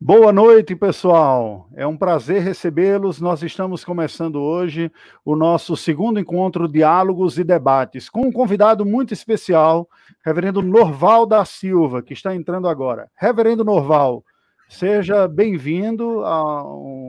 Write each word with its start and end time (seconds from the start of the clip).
Boa 0.00 0.32
noite, 0.32 0.76
pessoal. 0.76 1.68
É 1.74 1.84
um 1.84 1.96
prazer 1.96 2.40
recebê-los. 2.40 3.20
Nós 3.20 3.42
estamos 3.42 3.84
começando 3.84 4.36
hoje 4.36 4.92
o 5.24 5.34
nosso 5.34 5.76
segundo 5.76 6.20
encontro 6.20 6.68
Diálogos 6.68 7.36
e 7.36 7.42
Debates 7.42 8.08
com 8.08 8.20
um 8.20 8.30
convidado 8.30 8.86
muito 8.86 9.12
especial, 9.12 9.88
Reverendo 10.24 10.62
Norval 10.62 11.26
da 11.26 11.44
Silva, 11.44 12.00
que 12.00 12.12
está 12.12 12.32
entrando 12.32 12.68
agora. 12.68 13.10
Reverendo 13.16 13.64
Norval, 13.64 14.24
seja 14.68 15.26
bem-vindo 15.26 16.24
a 16.24 16.62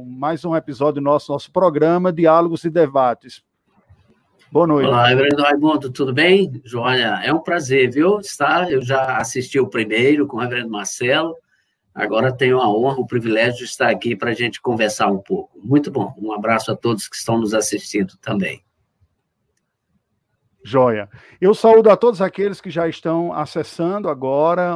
mais 0.08 0.44
um 0.44 0.56
episódio 0.56 0.96
do 0.96 1.06
nosso, 1.06 1.32
nosso 1.32 1.52
programa 1.52 2.12
Diálogos 2.12 2.64
e 2.64 2.72
Debates. 2.72 3.44
Boa 4.52 4.66
noite. 4.66 4.88
Olá, 4.88 5.06
Reverendo 5.06 5.44
Raimundo, 5.44 5.92
tudo 5.92 6.12
bem? 6.12 6.60
Joia, 6.66 7.22
é 7.24 7.32
um 7.32 7.40
prazer, 7.40 7.92
viu? 7.92 8.18
Estar, 8.20 8.72
eu 8.72 8.82
já 8.82 9.18
assisti 9.18 9.60
o 9.60 9.68
primeiro 9.68 10.26
com 10.26 10.38
o 10.38 10.40
Reverendo 10.40 10.72
Marcelo 10.72 11.36
Agora 11.94 12.32
tenho 12.32 12.60
a 12.60 12.70
honra, 12.70 13.00
o 13.00 13.08
privilégio 13.08 13.60
de 13.60 13.64
estar 13.66 13.90
aqui 13.90 14.16
para 14.16 14.32
a 14.32 14.34
gente 14.34 14.62
conversar 14.62 15.08
um 15.08 15.18
pouco. 15.18 15.60
Muito 15.62 15.92
bom. 15.92 16.14
Um 16.18 16.32
abraço 16.32 16.72
a 16.72 16.76
todos 16.76 17.08
que 17.08 17.16
estão 17.16 17.38
nos 17.38 17.54
assistindo 17.54 18.18
também. 18.18 18.64
Joia. 20.64 21.10
Eu 21.42 21.54
saúdo 21.54 21.90
a 21.90 21.98
todos 21.98 22.22
aqueles 22.22 22.62
que 22.62 22.70
já 22.70 22.88
estão 22.88 23.34
acessando 23.34 24.10
agora 24.10 24.76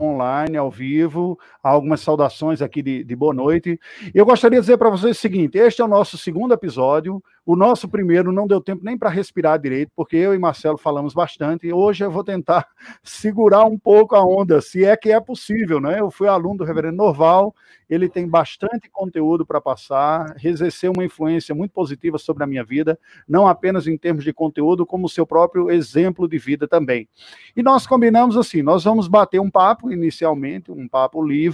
online, 0.00 0.56
ao 0.56 0.70
vivo, 0.70 1.38
algumas 1.62 2.00
saudações 2.00 2.60
aqui 2.60 2.82
de, 2.82 3.04
de 3.04 3.14
boa 3.14 3.32
noite. 3.32 3.78
Eu 4.12 4.24
gostaria 4.24 4.58
de 4.58 4.62
dizer 4.62 4.76
para 4.76 4.90
vocês 4.90 5.16
o 5.16 5.20
seguinte: 5.20 5.56
este 5.58 5.80
é 5.80 5.84
o 5.84 5.88
nosso 5.88 6.18
segundo 6.18 6.52
episódio. 6.52 7.22
O 7.44 7.56
nosso 7.56 7.88
primeiro 7.88 8.30
não 8.30 8.46
deu 8.46 8.60
tempo 8.60 8.84
nem 8.84 8.96
para 8.96 9.10
respirar 9.10 9.58
direito, 9.58 9.90
porque 9.96 10.16
eu 10.16 10.32
e 10.32 10.38
Marcelo 10.38 10.78
falamos 10.78 11.12
bastante. 11.12 11.66
E 11.66 11.72
hoje 11.72 12.04
eu 12.04 12.10
vou 12.10 12.22
tentar 12.22 12.68
segurar 13.02 13.64
um 13.64 13.76
pouco 13.76 14.14
a 14.14 14.24
onda, 14.24 14.60
se 14.60 14.84
é 14.84 14.96
que 14.96 15.10
é 15.10 15.20
possível, 15.20 15.80
né? 15.80 15.98
Eu 15.98 16.10
fui 16.10 16.28
aluno 16.28 16.58
do 16.58 16.64
Reverendo 16.64 16.96
Norval, 16.96 17.52
ele 17.90 18.08
tem 18.08 18.28
bastante 18.28 18.88
conteúdo 18.88 19.44
para 19.44 19.60
passar, 19.60 20.36
exerceu 20.42 20.92
uma 20.92 21.04
influência 21.04 21.52
muito 21.52 21.72
positiva 21.72 22.16
sobre 22.16 22.44
a 22.44 22.46
minha 22.46 22.64
vida, 22.64 22.98
não 23.28 23.46
apenas 23.46 23.88
em 23.88 23.98
termos 23.98 24.24
de 24.24 24.32
conteúdo, 24.32 24.86
como 24.86 25.08
seu 25.08 25.26
próprio 25.26 25.68
exemplo 25.68 26.28
de 26.28 26.38
vida 26.38 26.68
também. 26.68 27.08
E 27.56 27.62
nós 27.62 27.88
combinamos 27.88 28.36
assim: 28.36 28.62
nós 28.62 28.84
vamos 28.84 29.08
bater 29.08 29.40
um 29.40 29.50
papo 29.50 29.90
inicialmente, 29.90 30.70
um 30.70 30.86
papo 30.86 31.22
livre, 31.22 31.51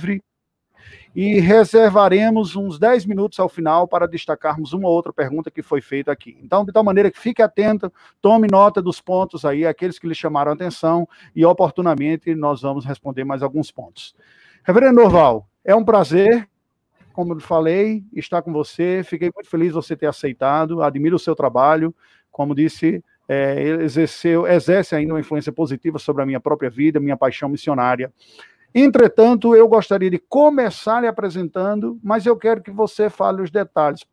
e 1.15 1.41
reservaremos 1.41 2.55
uns 2.55 2.79
10 2.79 3.07
minutos 3.07 3.39
ao 3.41 3.49
final 3.49 3.89
para 3.89 4.07
destacarmos 4.07 4.73
uma 4.73 4.89
outra 4.89 5.13
pergunta 5.13 5.51
que 5.51 5.63
foi 5.63 5.81
feita 5.81 6.13
aqui. 6.13 6.39
Então, 6.43 6.65
de 6.65 6.73
tal 6.73 6.85
maneira 6.85 7.11
que 7.11 7.19
fique 7.19 7.43
atento, 7.43 7.93
tome 8.21 8.47
nota 8.51 8.81
dos 8.81 9.01
pontos 9.01 9.45
aí, 9.45 9.67
aqueles 9.67 9.99
que 9.99 10.07
lhe 10.07 10.15
chamaram 10.15 10.53
a 10.53 10.55
atenção, 10.55 11.09
e 11.35 11.45
oportunamente 11.45 12.35
nós 12.35 12.63
vamos 12.63 12.85
responder 12.85 13.25
mais 13.25 13.43
alguns 13.43 13.71
pontos. 13.71 14.15
Reverendo 14.65 15.01
Norval, 15.01 15.49
é 15.65 15.75
um 15.75 15.85
prazer, 15.85 16.49
como 17.13 17.35
eu 17.35 17.41
falei, 17.41 18.05
estar 18.15 18.43
com 18.43 18.53
você. 18.53 19.03
Fiquei 19.03 19.31
muito 19.35 19.51
feliz 19.51 19.69
de 19.69 19.75
você 19.75 19.97
ter 19.97 20.07
aceitado, 20.07 20.83
admiro 20.83 21.17
o 21.17 21.19
seu 21.19 21.35
trabalho. 21.35 21.95
Como 22.31 22.55
disse, 22.55 23.03
é, 23.29 23.61
exerceu, 23.83 24.47
exerce 24.47 24.95
ainda 24.95 25.15
uma 25.15 25.21
influência 25.21 25.53
positiva 25.53 25.99
sobre 25.99 26.23
a 26.23 26.27
minha 26.27 26.39
própria 26.39 26.71
vida, 26.71 27.01
minha 27.01 27.17
paixão 27.17 27.49
missionária. 27.49 28.13
Entretanto, 28.75 29.57
eu 29.57 29.67
gostaria 29.69 30.11
de 30.11 30.19
começar 30.19 31.01
lhe 31.01 31.07
apresentando, 31.07 31.99
mas 32.03 32.27
eu 32.27 32.37
quero 32.37 32.63
que 32.63 32.71
você 32.71 33.09
fale 33.09 33.43
os 33.43 33.51
detalhes, 33.51 34.05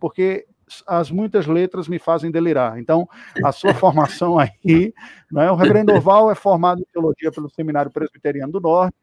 porque 0.00 0.46
as 0.86 1.10
muitas 1.10 1.46
letras 1.46 1.86
me 1.86 1.98
fazem 1.98 2.30
delirar. 2.30 2.78
Então, 2.78 3.06
a 3.44 3.52
sua 3.52 3.74
formação 3.74 4.38
aí, 4.38 4.94
né? 5.30 5.50
o 5.50 5.54
reverendo 5.54 5.92
Oval 5.94 6.30
é 6.30 6.34
formado 6.34 6.80
em 6.80 6.86
teologia 6.92 7.30
pelo 7.30 7.50
Seminário 7.50 7.90
Presbiteriano 7.90 8.52
do 8.52 8.60
Norte, 8.60 8.96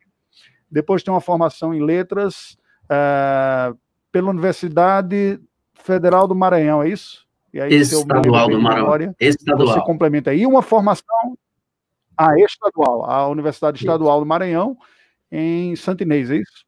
depois 0.71 1.03
tem 1.03 1.13
uma 1.13 1.21
formação 1.21 1.73
em 1.73 1.83
letras 1.83 2.57
é, 2.89 3.73
pela 4.11 4.29
Universidade 4.29 5.39
Federal 5.73 6.27
do 6.27 6.35
Maranhão, 6.35 6.83
é 6.83 6.89
isso? 6.89 7.27
E 7.53 7.59
aí, 7.59 7.73
Estadual 7.73 8.49
do 8.49 8.61
Maranhão. 8.61 9.15
Estadual. 9.19 9.67
Você 9.67 9.81
complementa 9.81 10.29
aí. 10.29 10.45
uma 10.45 10.61
formação 10.61 11.37
a 12.19 12.37
estadual, 12.37 13.09
a 13.09 13.29
Universidade 13.29 13.79
Estadual 13.79 14.17
isso. 14.17 14.25
do 14.25 14.27
Maranhão, 14.27 14.77
em 15.31 15.73
Santinês, 15.77 16.29
é 16.29 16.35
isso? 16.35 16.65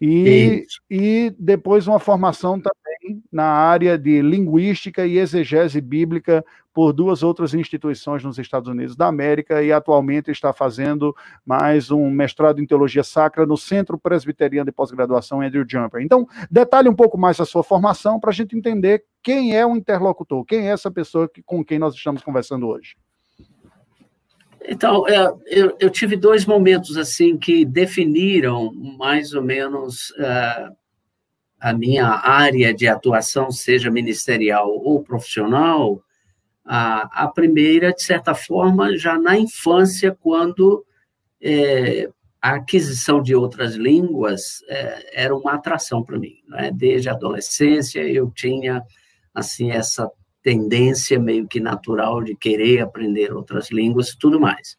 E, 0.00 0.64
isso. 0.64 0.80
e 0.90 1.34
depois 1.38 1.86
uma 1.86 2.00
formação 2.00 2.60
também 2.60 3.22
na 3.30 3.44
área 3.44 3.96
de 3.96 4.20
linguística 4.20 5.06
e 5.06 5.18
exegese 5.18 5.80
bíblica 5.80 6.44
por 6.74 6.92
duas 6.92 7.22
outras 7.22 7.54
instituições 7.54 8.24
nos 8.24 8.38
Estados 8.38 8.68
Unidos 8.68 8.96
da 8.96 9.06
América 9.06 9.62
e 9.62 9.72
atualmente 9.72 10.30
está 10.32 10.52
fazendo 10.52 11.14
mais 11.46 11.90
um 11.90 12.10
mestrado 12.10 12.60
em 12.60 12.66
teologia 12.66 13.04
sacra 13.04 13.46
no 13.46 13.56
Centro 13.56 13.98
Presbiteriano 13.98 14.66
de 14.66 14.72
Pós-Graduação 14.72 15.40
Andrew 15.40 15.64
Jumper. 15.68 16.02
Então, 16.02 16.26
detalhe 16.50 16.88
um 16.88 16.94
pouco 16.94 17.16
mais 17.16 17.40
a 17.40 17.44
sua 17.44 17.62
formação 17.62 18.18
para 18.18 18.30
a 18.30 18.34
gente 18.34 18.56
entender 18.56 19.04
quem 19.22 19.56
é 19.56 19.64
o 19.64 19.76
interlocutor, 19.76 20.44
quem 20.44 20.68
é 20.68 20.72
essa 20.72 20.90
pessoa 20.90 21.28
que, 21.28 21.42
com 21.42 21.64
quem 21.64 21.78
nós 21.78 21.94
estamos 21.94 22.22
conversando 22.22 22.66
hoje. 22.66 22.96
Então, 24.70 25.08
é, 25.08 25.34
eu, 25.46 25.74
eu, 25.80 25.88
tive 25.88 26.14
dois 26.14 26.44
momentos 26.44 26.98
assim 26.98 27.38
que 27.38 27.64
definiram 27.64 28.70
mais 28.98 29.32
ou 29.32 29.42
menos 29.42 30.10
uh, 30.10 30.76
a 31.58 31.72
minha 31.72 32.06
área 32.06 32.74
de 32.74 32.86
atuação, 32.86 33.50
seja 33.50 33.90
ministerial 33.90 34.68
ou 34.68 35.02
profissional. 35.02 36.02
A, 36.66 37.24
a 37.24 37.28
primeira, 37.28 37.94
de 37.94 38.02
certa 38.02 38.34
forma, 38.34 38.94
já 38.94 39.18
na 39.18 39.38
infância, 39.38 40.14
quando 40.20 40.84
é, 41.40 42.10
a 42.42 42.56
aquisição 42.56 43.22
de 43.22 43.34
outras 43.34 43.74
línguas 43.74 44.58
era 45.14 45.34
uma 45.34 45.54
atração 45.54 46.04
para 46.04 46.18
mim. 46.18 46.42
Né? 46.46 46.70
Desde 46.74 47.08
a 47.08 47.12
adolescência, 47.12 48.00
eu 48.06 48.30
tinha 48.30 48.82
assim 49.34 49.70
essa 49.70 50.10
tendência 50.48 51.18
meio 51.18 51.46
que 51.46 51.60
natural 51.60 52.24
de 52.24 52.34
querer 52.34 52.80
aprender 52.80 53.34
outras 53.34 53.70
línguas 53.70 54.08
e 54.08 54.18
tudo 54.18 54.40
mais. 54.40 54.78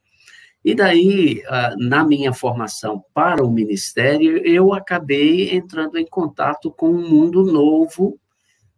E 0.66 0.74
daí, 0.74 1.44
ah, 1.48 1.76
na 1.78 2.04
minha 2.04 2.34
formação 2.34 3.04
para 3.14 3.46
o 3.46 3.52
ministério, 3.52 4.38
eu 4.40 4.74
acabei 4.74 5.56
entrando 5.56 6.00
em 6.00 6.08
contato 6.08 6.72
com 6.72 6.90
um 6.90 7.08
mundo 7.08 7.44
novo, 7.44 8.20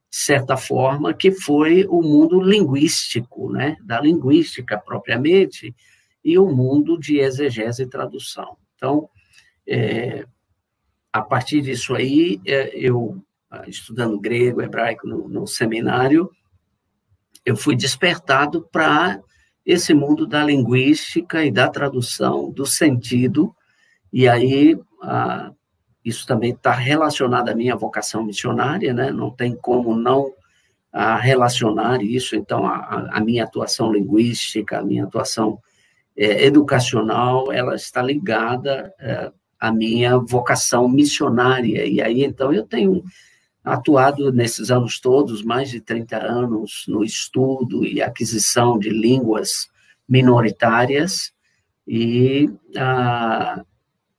de 0.10 0.18
certa 0.18 0.58
forma, 0.58 1.14
que 1.14 1.32
foi 1.32 1.86
o 1.88 2.02
mundo 2.02 2.42
linguístico, 2.42 3.50
né? 3.50 3.78
da 3.82 4.02
linguística 4.02 4.78
propriamente, 4.78 5.74
e 6.22 6.38
o 6.38 6.54
mundo 6.54 7.00
de 7.00 7.20
exegese 7.20 7.84
e 7.84 7.88
tradução. 7.88 8.58
Então, 8.76 9.10
é, 9.66 10.26
a 11.14 11.22
partir 11.22 11.62
disso 11.62 11.96
aí, 11.96 12.42
é, 12.46 12.78
eu, 12.78 13.18
ah, 13.50 13.64
estudando 13.66 14.20
grego, 14.20 14.62
hebraico 14.62 15.08
no, 15.08 15.30
no 15.30 15.48
seminário, 15.48 16.30
eu 17.46 17.56
fui 17.56 17.76
despertado 17.76 18.68
para 18.72 19.20
esse 19.66 19.94
mundo 19.94 20.26
da 20.26 20.44
linguística 20.44 21.44
e 21.44 21.52
da 21.52 21.68
tradução, 21.68 22.52
do 22.52 22.66
sentido, 22.66 23.56
e 24.12 24.28
aí 24.28 24.78
ah, 25.04 25.52
isso 26.04 26.26
também 26.26 26.52
está 26.52 26.72
relacionado 26.72 27.50
à 27.50 27.56
minha 27.56 27.76
vocação 27.76 28.24
missionária, 28.24 28.94
né? 28.94 29.12
não 29.12 29.30
tem 29.32 29.56
como 29.56 29.96
não 29.96 30.32
ah, 30.92 31.16
relacionar 31.16 32.02
isso, 32.02 32.36
então, 32.36 32.66
a, 32.66 33.10
a, 33.12 33.22
minha 33.22 33.44
atuação 33.44 33.92
linguística, 33.92 34.80
a 34.80 34.84
minha 34.84 35.06
atuação 35.06 35.60
é, 36.18 36.46
educacional, 36.46 37.52
ela 37.52 37.76
está 37.76 38.02
ligada 38.02 38.94
é, 39.00 39.32
à 39.60 39.72
minha 39.72 40.18
vocação 40.18 40.90
missionária, 40.90 41.86
e 41.86 42.02
aí, 42.02 42.24
então, 42.24 42.52
eu 42.52 42.66
tenho 42.66 43.04
atuado 43.64 44.32
nesses 44.32 44.72
anos 44.72 45.00
todos, 45.00 45.44
mais 45.44 45.70
de 45.70 45.80
30 45.80 46.18
anos, 46.18 46.86
no 46.88 47.04
estudo 47.04 47.86
e 47.86 48.02
aquisição 48.02 48.80
de 48.80 48.90
línguas 48.90 49.70
minoritárias 50.08 51.32
e 51.88 52.50
ah, 52.78 53.64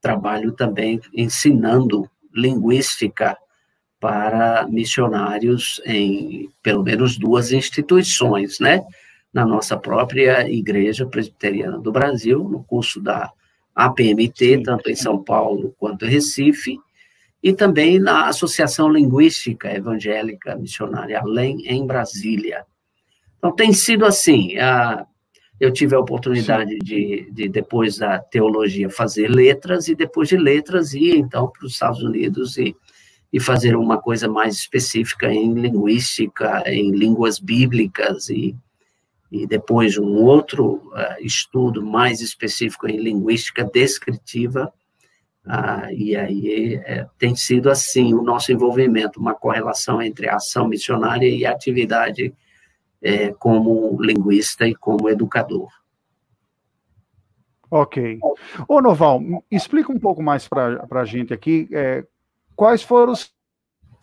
trabalho 0.00 0.52
também 0.52 1.00
ensinando 1.14 2.08
linguística 2.34 3.36
para 4.00 4.66
missionários 4.68 5.80
em 5.84 6.48
pelo 6.62 6.82
menos 6.82 7.16
duas 7.16 7.52
instituições, 7.52 8.58
né? 8.58 8.84
Na 9.32 9.46
nossa 9.46 9.76
própria 9.78 10.50
Igreja 10.50 11.06
Presbiteriana 11.06 11.78
do 11.78 11.92
Brasil, 11.92 12.42
no 12.42 12.64
curso 12.64 13.00
da 13.00 13.30
APMT, 13.74 14.62
tanto 14.64 14.90
em 14.90 14.96
São 14.96 15.22
Paulo 15.22 15.74
quanto 15.78 16.04
em 16.04 16.10
Recife, 16.10 16.78
e 17.42 17.52
também 17.52 17.98
na 17.98 18.28
Associação 18.28 18.88
Linguística 18.88 19.74
Evangélica 19.74 20.54
Missionária 20.54 21.18
Além, 21.18 21.66
em 21.66 21.84
Brasília. 21.84 22.64
Então, 23.38 23.52
tem 23.52 23.72
sido 23.72 24.04
assim. 24.04 24.52
eu 25.58 25.72
tive 25.72 25.96
a 25.96 25.98
oportunidade 25.98 26.78
de, 26.78 27.28
de, 27.32 27.48
depois 27.48 27.98
da 27.98 28.20
teologia, 28.20 28.88
fazer 28.88 29.28
letras, 29.28 29.88
e 29.88 29.96
depois 29.96 30.28
de 30.28 30.36
letras, 30.36 30.94
ir, 30.94 31.16
então, 31.16 31.48
para 31.48 31.66
os 31.66 31.72
Estados 31.72 32.00
Unidos 32.02 32.56
e, 32.56 32.76
e 33.32 33.40
fazer 33.40 33.74
uma 33.74 34.00
coisa 34.00 34.28
mais 34.28 34.54
específica 34.54 35.32
em 35.32 35.52
linguística, 35.54 36.62
em 36.66 36.92
línguas 36.92 37.40
bíblicas, 37.40 38.30
e, 38.30 38.54
e 39.32 39.46
depois 39.48 39.98
um 39.98 40.14
outro 40.14 40.74
uh, 40.74 41.20
estudo 41.20 41.84
mais 41.84 42.20
específico 42.20 42.86
em 42.86 42.98
linguística 42.98 43.64
descritiva, 43.64 44.72
Ah, 45.44 45.92
e 45.92 46.14
aí 46.14 46.76
é, 46.84 47.06
tem 47.18 47.34
sido 47.34 47.68
assim 47.68 48.14
o 48.14 48.22
nosso 48.22 48.52
envolvimento, 48.52 49.18
uma 49.18 49.34
correlação 49.34 50.00
entre 50.00 50.28
a 50.28 50.36
ação 50.36 50.68
missionária 50.68 51.28
e 51.28 51.44
a 51.44 51.50
atividade 51.50 52.32
é, 53.02 53.32
como 53.32 54.00
linguista 54.00 54.66
e 54.66 54.74
como 54.74 55.08
educador. 55.08 55.68
Ok. 57.68 58.18
Ô, 58.68 58.80
Noval, 58.80 59.20
explica 59.50 59.90
um 59.90 59.98
pouco 59.98 60.22
mais 60.22 60.46
para 60.46 60.86
a 60.90 61.04
gente 61.04 61.32
aqui 61.32 61.68
é, 61.72 62.04
quais 62.54 62.82
foram 62.82 63.12
os 63.12 63.32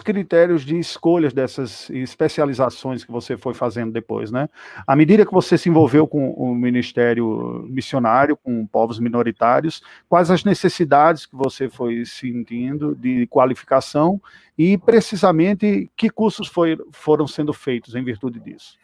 critérios 0.03 0.63
de 0.63 0.77
escolhas 0.77 1.33
dessas 1.33 1.89
especializações 1.89 3.03
que 3.03 3.11
você 3.11 3.37
foi 3.37 3.53
fazendo 3.53 3.91
depois, 3.91 4.31
né? 4.31 4.49
À 4.85 4.95
medida 4.95 5.25
que 5.25 5.33
você 5.33 5.57
se 5.57 5.69
envolveu 5.69 6.07
com 6.07 6.31
o 6.31 6.53
ministério 6.55 7.65
missionário, 7.69 8.37
com 8.37 8.65
povos 8.65 8.99
minoritários, 8.99 9.81
quais 10.07 10.31
as 10.31 10.43
necessidades 10.43 11.25
que 11.25 11.35
você 11.35 11.69
foi 11.69 12.05
sentindo 12.05 12.95
de 12.95 13.27
qualificação 13.27 14.21
e, 14.57 14.77
precisamente, 14.77 15.89
que 15.95 16.09
cursos 16.09 16.47
foi, 16.47 16.77
foram 16.91 17.27
sendo 17.27 17.53
feitos 17.53 17.95
em 17.95 18.03
virtude 18.03 18.39
disso? 18.39 18.77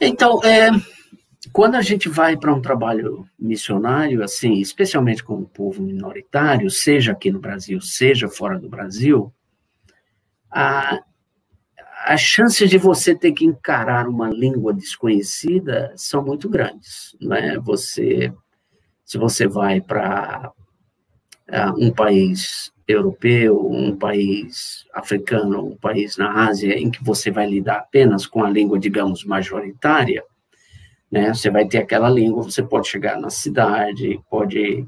Então, 0.00 0.40
é, 0.42 0.70
quando 1.52 1.74
a 1.76 1.82
gente 1.82 2.08
vai 2.08 2.36
para 2.36 2.54
um 2.54 2.60
trabalho 2.60 3.26
missionário, 3.38 4.22
assim, 4.22 4.54
especialmente 4.54 5.22
com 5.22 5.34
o 5.34 5.46
povo 5.46 5.82
minoritário, 5.82 6.70
seja 6.70 7.12
aqui 7.12 7.30
no 7.30 7.40
Brasil, 7.40 7.80
seja 7.80 8.28
fora 8.28 8.58
do 8.58 8.68
Brasil, 8.68 9.32
a, 10.54 11.00
as 12.06 12.20
chances 12.20 12.70
de 12.70 12.78
você 12.78 13.14
ter 13.14 13.32
que 13.32 13.44
encarar 13.44 14.06
uma 14.06 14.30
língua 14.30 14.72
desconhecida 14.72 15.92
são 15.96 16.24
muito 16.24 16.48
grandes, 16.48 17.16
né? 17.20 17.58
Você, 17.58 18.32
se 19.04 19.18
você 19.18 19.48
vai 19.48 19.80
para 19.80 20.52
um 21.76 21.90
país 21.90 22.72
europeu, 22.86 23.66
um 23.66 23.96
país 23.96 24.86
africano, 24.94 25.66
um 25.66 25.76
país 25.76 26.16
na 26.16 26.46
Ásia, 26.46 26.78
em 26.78 26.90
que 26.90 27.02
você 27.02 27.30
vai 27.30 27.48
lidar 27.48 27.78
apenas 27.78 28.26
com 28.26 28.44
a 28.44 28.50
língua, 28.50 28.78
digamos, 28.78 29.24
majoritária, 29.24 30.22
né? 31.10 31.34
Você 31.34 31.50
vai 31.50 31.66
ter 31.66 31.78
aquela 31.78 32.08
língua, 32.08 32.44
você 32.44 32.62
pode 32.62 32.86
chegar 32.86 33.18
na 33.18 33.30
cidade, 33.30 34.20
pode 34.30 34.86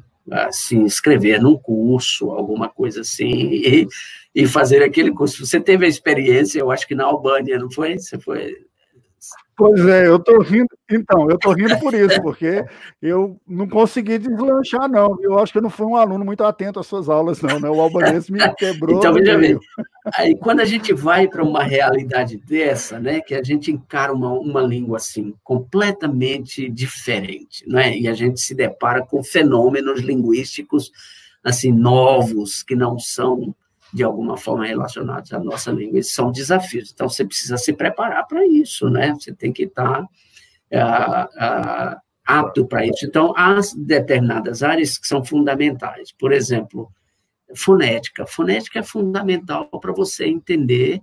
se 0.51 0.77
inscrever 0.77 1.41
num 1.41 1.57
curso, 1.57 2.31
alguma 2.31 2.69
coisa 2.69 3.01
assim, 3.01 3.51
e, 3.53 3.87
e 4.35 4.47
fazer 4.47 4.83
aquele 4.83 5.13
curso. 5.13 5.45
Você 5.47 5.61
teve 5.61 5.87
a 5.87 5.89
experiência, 5.89 6.61
eu 6.61 6.71
acho 6.71 6.87
que 6.87 6.95
na 6.95 7.05
Albânia, 7.05 7.59
não 7.59 7.71
foi? 7.71 7.99
Você 7.99 8.19
foi 8.19 8.55
Pois 9.57 9.81
é, 9.87 10.07
eu 10.07 10.19
tô 10.19 10.39
rindo, 10.43 10.69
então, 10.91 11.31
eu 11.31 11.39
tô 11.39 11.51
rindo 11.53 11.79
por 11.79 11.95
isso, 11.95 12.21
porque 12.21 12.63
eu 13.01 13.41
não 13.49 13.67
consegui 13.67 14.19
deslanchar, 14.19 14.87
não. 14.87 15.17
Eu 15.23 15.39
acho 15.39 15.51
que 15.51 15.57
eu 15.59 15.63
não 15.63 15.71
fui 15.71 15.87
um 15.87 15.97
aluno 15.97 16.27
muito 16.27 16.45
atento 16.45 16.79
às 16.79 16.87
suas 16.87 17.09
aulas, 17.09 17.41
não, 17.41 17.59
né? 17.59 17.71
O 17.71 17.81
albanês 17.81 18.29
me 18.29 18.39
quebrou. 18.55 18.99
Então, 18.99 19.15
veja 19.15 19.39
bem, 19.39 19.59
aí 20.15 20.37
quando 20.37 20.61
a 20.61 20.65
gente 20.67 20.93
vai 20.93 21.27
para 21.27 21.43
uma 21.43 21.63
realidade 21.63 22.37
dessa, 22.37 23.01
né, 23.01 23.21
que 23.21 23.35
a 23.35 23.43
gente 23.43 23.73
encara 23.73 24.13
uma, 24.13 24.31
uma 24.33 24.61
língua 24.61 24.99
assim, 24.99 25.35
completamente 25.43 26.69
diferente, 26.69 27.67
né? 27.67 27.97
E 27.97 28.09
a 28.09 28.13
gente 28.13 28.41
se 28.41 28.55
depara 28.55 29.01
com 29.07 29.25
fenômenos 29.25 30.01
linguísticos 30.01 30.93
assim 31.43 31.73
novos 31.73 32.63
que 32.63 32.77
não 32.77 32.99
são 32.99 33.55
de 33.93 34.03
alguma 34.03 34.37
forma 34.37 34.67
relacionados 34.67 35.33
à 35.33 35.39
nossa 35.39 35.71
língua. 35.71 35.99
Esses 35.99 36.15
são 36.15 36.31
desafios. 36.31 36.91
Então, 36.93 37.09
você 37.09 37.25
precisa 37.25 37.57
se 37.57 37.73
preparar 37.73 38.27
para 38.27 38.47
isso, 38.47 38.89
né? 38.91 39.15
Você 39.15 39.33
tem 39.33 39.53
que 39.53 39.65
estar 39.65 40.03
uh, 40.03 40.05
uh, 40.05 42.01
apto 42.25 42.67
para 42.67 42.85
isso. 42.87 43.07
Então, 43.07 43.33
há 43.37 43.61
determinadas 43.77 44.63
áreas 44.63 44.99
que 44.99 45.07
são 45.07 45.25
fundamentais. 45.25 46.13
Por 46.13 46.33
exemplo, 46.33 46.91
fonética. 47.55 48.27
Fonética 48.27 48.81
é 48.81 48.83
fundamental 48.83 49.69
para 49.81 49.93
você 49.93 50.27
entender 50.27 51.01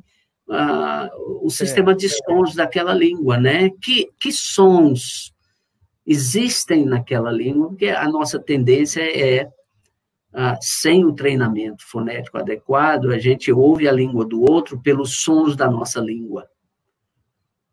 uh, 0.48 1.46
o 1.46 1.50
sistema 1.50 1.96
de 1.96 2.10
sons 2.10 2.54
daquela 2.54 2.94
língua, 2.94 3.38
né? 3.38 3.70
Que, 3.82 4.10
que 4.20 4.32
sons 4.32 5.34
existem 6.06 6.86
naquela 6.86 7.32
língua, 7.32 7.70
porque 7.70 7.88
a 7.88 8.08
nossa 8.10 8.38
tendência 8.38 9.02
é 9.02 9.48
ah, 10.34 10.58
sem 10.60 11.06
o 11.06 11.14
treinamento 11.14 11.84
fonético 11.86 12.38
adequado, 12.38 13.12
a 13.12 13.20
gente 13.20 13.52
ouve 13.52 13.88
a 13.88 13.92
língua 13.92 14.26
do 14.26 14.42
outro 14.42 14.82
pelos 14.82 15.22
sons 15.22 15.56
da 15.56 15.70
nossa 15.70 16.00
língua. 16.00 16.48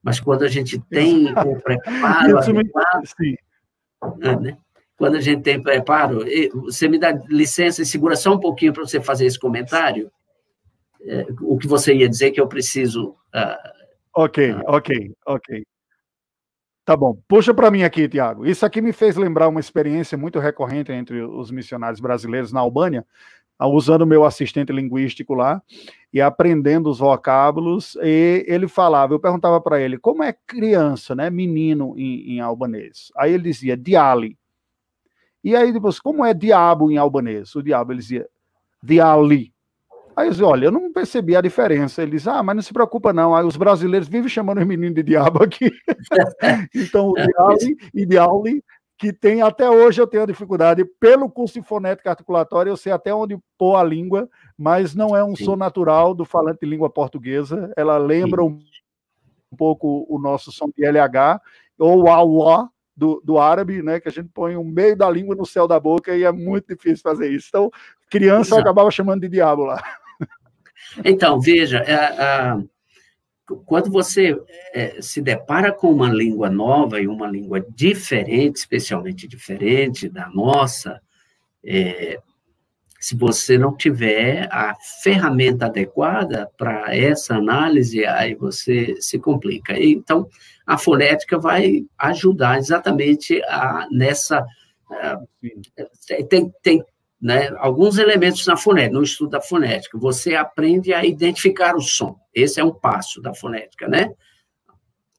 Mas 0.03 0.21
quando 0.21 0.43
a 0.43 0.49
gente 0.49 0.79
tem 0.79 1.33
o 1.33 1.61
preparo 1.61 2.39
adequado, 2.39 3.05
ah, 4.03 4.37
né? 4.37 4.59
quando 4.97 5.17
a 5.17 5.21
gente 5.21 5.43
tem 5.43 5.63
preparo, 5.63 6.25
você 6.65 6.87
me 6.87 6.99
dá 6.99 7.13
licença 7.29 7.81
e 7.81 7.87
segura 7.87 8.17
só 8.17 8.35
um 8.35 8.41
pouquinho 8.41 8.73
para 8.73 8.83
você 8.83 9.01
fazer 9.01 9.27
esse 9.27 9.39
comentário? 9.39 10.11
É, 11.03 11.27
o 11.41 11.57
que 11.57 11.67
você 11.67 11.95
ia 11.95 12.09
dizer 12.09 12.31
que 12.31 12.41
eu 12.41 12.47
preciso. 12.47 13.17
Ah, 13.33 13.59
ok, 14.15 14.51
ah, 14.51 14.63
ok, 14.67 15.15
ok. 15.27 15.67
Tá 16.91 16.97
bom. 16.97 17.17
Puxa 17.29 17.55
para 17.55 17.71
mim 17.71 17.85
aqui, 17.85 18.09
Tiago. 18.09 18.45
Isso 18.45 18.67
aqui 18.67 18.81
me 18.81 18.93
fez 18.93 19.15
lembrar 19.15 19.47
uma 19.47 19.61
experiência 19.61 20.19
muito 20.19 20.41
recorrente 20.41 20.91
entre 20.91 21.23
os 21.23 21.49
missionários 21.49 22.01
brasileiros 22.01 22.53
na 22.53 22.59
Albânia, 22.59 23.07
ah, 23.57 23.69
usando 23.69 24.03
o 24.03 24.07
meu 24.07 24.25
assistente 24.25 24.73
linguístico 24.73 25.33
lá 25.33 25.63
e 26.13 26.21
aprendendo 26.21 26.91
os 26.91 26.99
vocábulos. 26.99 27.97
E 28.03 28.45
ele 28.49 28.67
falava, 28.67 29.15
eu 29.15 29.21
perguntava 29.21 29.61
para 29.61 29.81
ele, 29.81 29.99
como 29.99 30.25
é 30.25 30.33
criança, 30.33 31.15
né, 31.15 31.31
menino 31.31 31.95
em, 31.97 32.33
em 32.33 32.41
albanês? 32.41 33.13
Aí 33.17 33.35
ele 33.35 33.45
dizia, 33.45 33.77
diali. 33.77 34.37
E 35.45 35.55
aí 35.55 35.73
depois, 35.73 36.01
como 36.01 36.25
é 36.25 36.35
diabo 36.35 36.91
em 36.91 36.97
albanês? 36.97 37.55
O 37.55 37.63
diabo, 37.63 37.93
ele 37.93 38.01
dizia, 38.01 38.29
diali. 38.83 39.53
Aí 40.21 40.27
eu 40.27 40.31
disse, 40.33 40.43
olha, 40.43 40.67
eu 40.67 40.71
não 40.71 40.93
percebi 40.93 41.35
a 41.35 41.41
diferença. 41.41 42.03
Ele 42.03 42.13
diz, 42.13 42.29
ah, 42.29 42.43
mas 42.43 42.55
não 42.55 42.63
se 42.63 42.73
preocupa 42.73 43.11
não, 43.11 43.35
aí 43.35 43.45
os 43.45 43.57
brasileiros 43.57 44.07
vivem 44.07 44.29
chamando 44.29 44.61
os 44.61 44.67
meninos 44.67 44.95
de 44.95 45.03
diabo 45.03 45.43
aqui. 45.43 45.71
então, 46.75 47.11
o 47.11 47.15
Diauli 48.07 48.59
e 48.59 48.63
que 48.99 49.15
tem 49.15 49.41
até 49.41 49.69
hoje 49.71 49.99
eu 49.99 50.07
tenho 50.07 50.27
dificuldade, 50.27 50.85
pelo 50.85 51.31
curso 51.31 51.55
de 51.55 51.67
fonética 51.67 52.11
articulatória, 52.11 52.69
eu 52.69 52.77
sei 52.77 52.93
até 52.93 53.15
onde 53.15 53.39
pôr 53.57 53.77
a 53.77 53.83
língua, 53.83 54.29
mas 54.59 54.95
não 54.95 55.17
é 55.17 55.25
um 55.25 55.35
Sim. 55.35 55.47
som 55.47 55.57
natural 55.57 56.13
do 56.13 56.27
falante 56.27 56.61
de 56.61 56.67
língua 56.67 56.91
portuguesa. 56.91 57.73
Ela 57.79 57.97
lembra 57.97 58.45
um, 58.45 58.61
um, 59.51 59.57
pouco 59.57 60.05
o 60.07 60.19
nosso 60.19 60.53
som 60.53 60.71
de 60.77 60.85
LH, 60.85 61.41
ou 61.79 62.11
Allah, 62.11 62.69
do, 62.95 63.23
do 63.25 63.39
árabe, 63.39 63.83
né, 63.83 63.99
que 63.99 64.09
a 64.09 64.13
gente 64.13 64.29
põe 64.35 64.55
o 64.55 64.63
meio 64.63 64.95
da 64.95 65.09
língua 65.09 65.35
no 65.35 65.47
céu 65.47 65.67
da 65.67 65.81
boca 65.81 66.15
e 66.15 66.25
é 66.25 66.31
muito 66.31 66.67
difícil 66.69 67.03
fazer 67.03 67.31
isso. 67.33 67.47
Então, 67.49 67.71
criança 68.11 68.51
Exato. 68.51 68.61
acabava 68.61 68.91
chamando 68.91 69.23
de 69.23 69.31
diabo 69.31 69.65
lá. 69.65 69.83
Então, 71.05 71.41
veja, 71.41 71.79
é, 71.79 71.93
é, 71.93 72.57
quando 73.65 73.91
você 73.91 74.37
é, 74.73 75.01
se 75.01 75.21
depara 75.21 75.73
com 75.73 75.91
uma 75.91 76.09
língua 76.09 76.49
nova 76.49 77.01
e 77.01 77.07
uma 77.07 77.29
língua 77.29 77.65
diferente, 77.75 78.57
especialmente 78.57 79.27
diferente 79.27 80.09
da 80.09 80.29
nossa, 80.31 81.01
é, 81.65 82.19
se 83.01 83.17
você 83.17 83.57
não 83.57 83.75
tiver 83.75 84.47
a 84.53 84.75
ferramenta 85.03 85.67
adequada 85.67 86.51
para 86.59 86.95
essa 86.95 87.35
análise, 87.35 88.05
aí 88.05 88.35
você 88.35 88.95
se 89.01 89.19
complica. 89.19 89.73
Então, 89.79 90.29
a 90.67 90.77
fonética 90.77 91.39
vai 91.39 91.83
ajudar 91.99 92.59
exatamente 92.59 93.43
a, 93.45 93.89
nessa. 93.91 94.45
A, 94.91 95.19
tem, 96.29 96.53
tem 96.63 96.85
né, 97.21 97.55
alguns 97.59 97.99
elementos 97.99 98.47
na 98.47 98.57
fonética, 98.57 98.95
no 98.95 99.03
estudo 99.03 99.31
da 99.31 99.41
fonética. 99.41 99.99
Você 99.99 100.35
aprende 100.35 100.95
a 100.95 101.05
identificar 101.05 101.77
o 101.77 101.81
som. 101.81 102.19
Esse 102.35 102.61
é 102.61 102.65
um 102.65 102.73
passo 102.73 103.21
da 103.21 103.35
fonética, 103.35 103.87
né? 103.87 104.15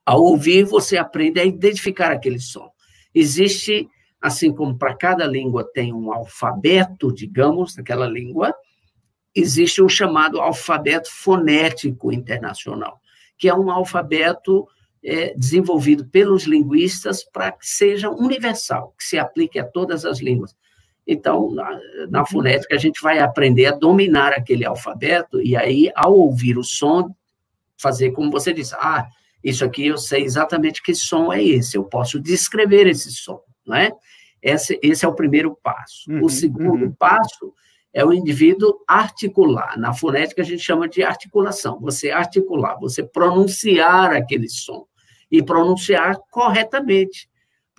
Ao 0.03 0.19
ouvir, 0.19 0.63
você 0.63 0.97
aprende 0.97 1.39
a 1.39 1.45
identificar 1.45 2.11
aquele 2.11 2.39
som. 2.39 2.69
Existe, 3.13 3.87
assim 4.19 4.51
como 4.51 4.77
para 4.77 4.95
cada 4.95 5.27
língua 5.27 5.69
tem 5.73 5.93
um 5.93 6.11
alfabeto, 6.11 7.13
digamos, 7.13 7.75
daquela 7.75 8.07
língua, 8.07 8.53
existe 9.35 9.81
um 9.81 9.87
chamado 9.87 10.41
alfabeto 10.41 11.09
fonético 11.11 12.11
internacional, 12.11 12.99
que 13.37 13.47
é 13.47 13.53
um 13.53 13.69
alfabeto 13.69 14.67
é, 15.03 15.33
desenvolvido 15.35 16.05
pelos 16.05 16.43
linguistas 16.43 17.23
para 17.23 17.51
que 17.51 17.65
seja 17.65 18.09
universal, 18.09 18.93
que 18.97 19.03
se 19.03 19.17
aplique 19.19 19.59
a 19.59 19.65
todas 19.65 20.03
as 20.03 20.19
línguas. 20.19 20.55
Então, 21.05 21.51
na, 21.51 21.79
na, 22.09 22.19
uhum. 22.19 22.25
fonética, 22.25 22.75
a 22.75 22.77
gente 22.77 23.01
vai 23.01 23.19
aprender 23.19 23.65
a 23.65 23.71
dominar 23.71 24.33
aquele 24.33 24.65
alfabeto, 24.65 25.41
e 25.41 25.55
aí, 25.55 25.91
ao 25.95 26.13
ouvir 26.13 26.57
o 26.57 26.63
som, 26.63 27.13
fazer 27.77 28.11
como 28.11 28.31
você 28.31 28.53
disse: 28.53 28.75
ah, 28.75 29.07
isso 29.43 29.65
aqui 29.65 29.87
eu 29.87 29.97
sei 29.97 30.23
exatamente 30.23 30.81
que 30.81 30.93
som 30.93 31.33
é 31.33 31.43
esse, 31.43 31.75
eu 31.75 31.83
posso 31.83 32.19
descrever 32.19 32.87
esse 32.87 33.11
som, 33.11 33.41
não 33.65 33.75
é? 33.75 33.91
Esse, 34.41 34.79
esse 34.81 35.05
é 35.05 35.07
o 35.07 35.15
primeiro 35.15 35.57
passo. 35.61 36.09
Uhum, 36.09 36.23
o 36.23 36.29
segundo 36.29 36.85
uhum. 36.85 36.95
passo 36.97 37.53
é 37.93 38.05
o 38.05 38.13
indivíduo 38.13 38.79
articular. 38.87 39.77
Na 39.77 39.93
fonética, 39.93 40.41
a 40.41 40.45
gente 40.45 40.63
chama 40.63 40.87
de 40.87 41.03
articulação. 41.03 41.79
Você 41.81 42.09
articular, 42.09 42.75
você 42.79 43.03
pronunciar 43.03 44.13
aquele 44.13 44.49
som, 44.49 44.87
e 45.31 45.41
pronunciar 45.41 46.19
corretamente 46.29 47.29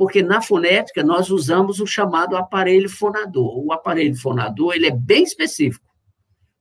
porque 0.03 0.21
na 0.21 0.43
fonética 0.43 1.05
nós 1.05 1.31
usamos 1.31 1.79
o 1.79 1.87
chamado 1.87 2.37
aparelho 2.37 2.89
fonador. 2.89 3.65
O 3.65 3.73
aparelho 3.73 4.17
fonador 4.17 4.75
ele 4.75 4.89
é 4.89 4.91
bem 4.91 5.23
específico. 5.23 5.87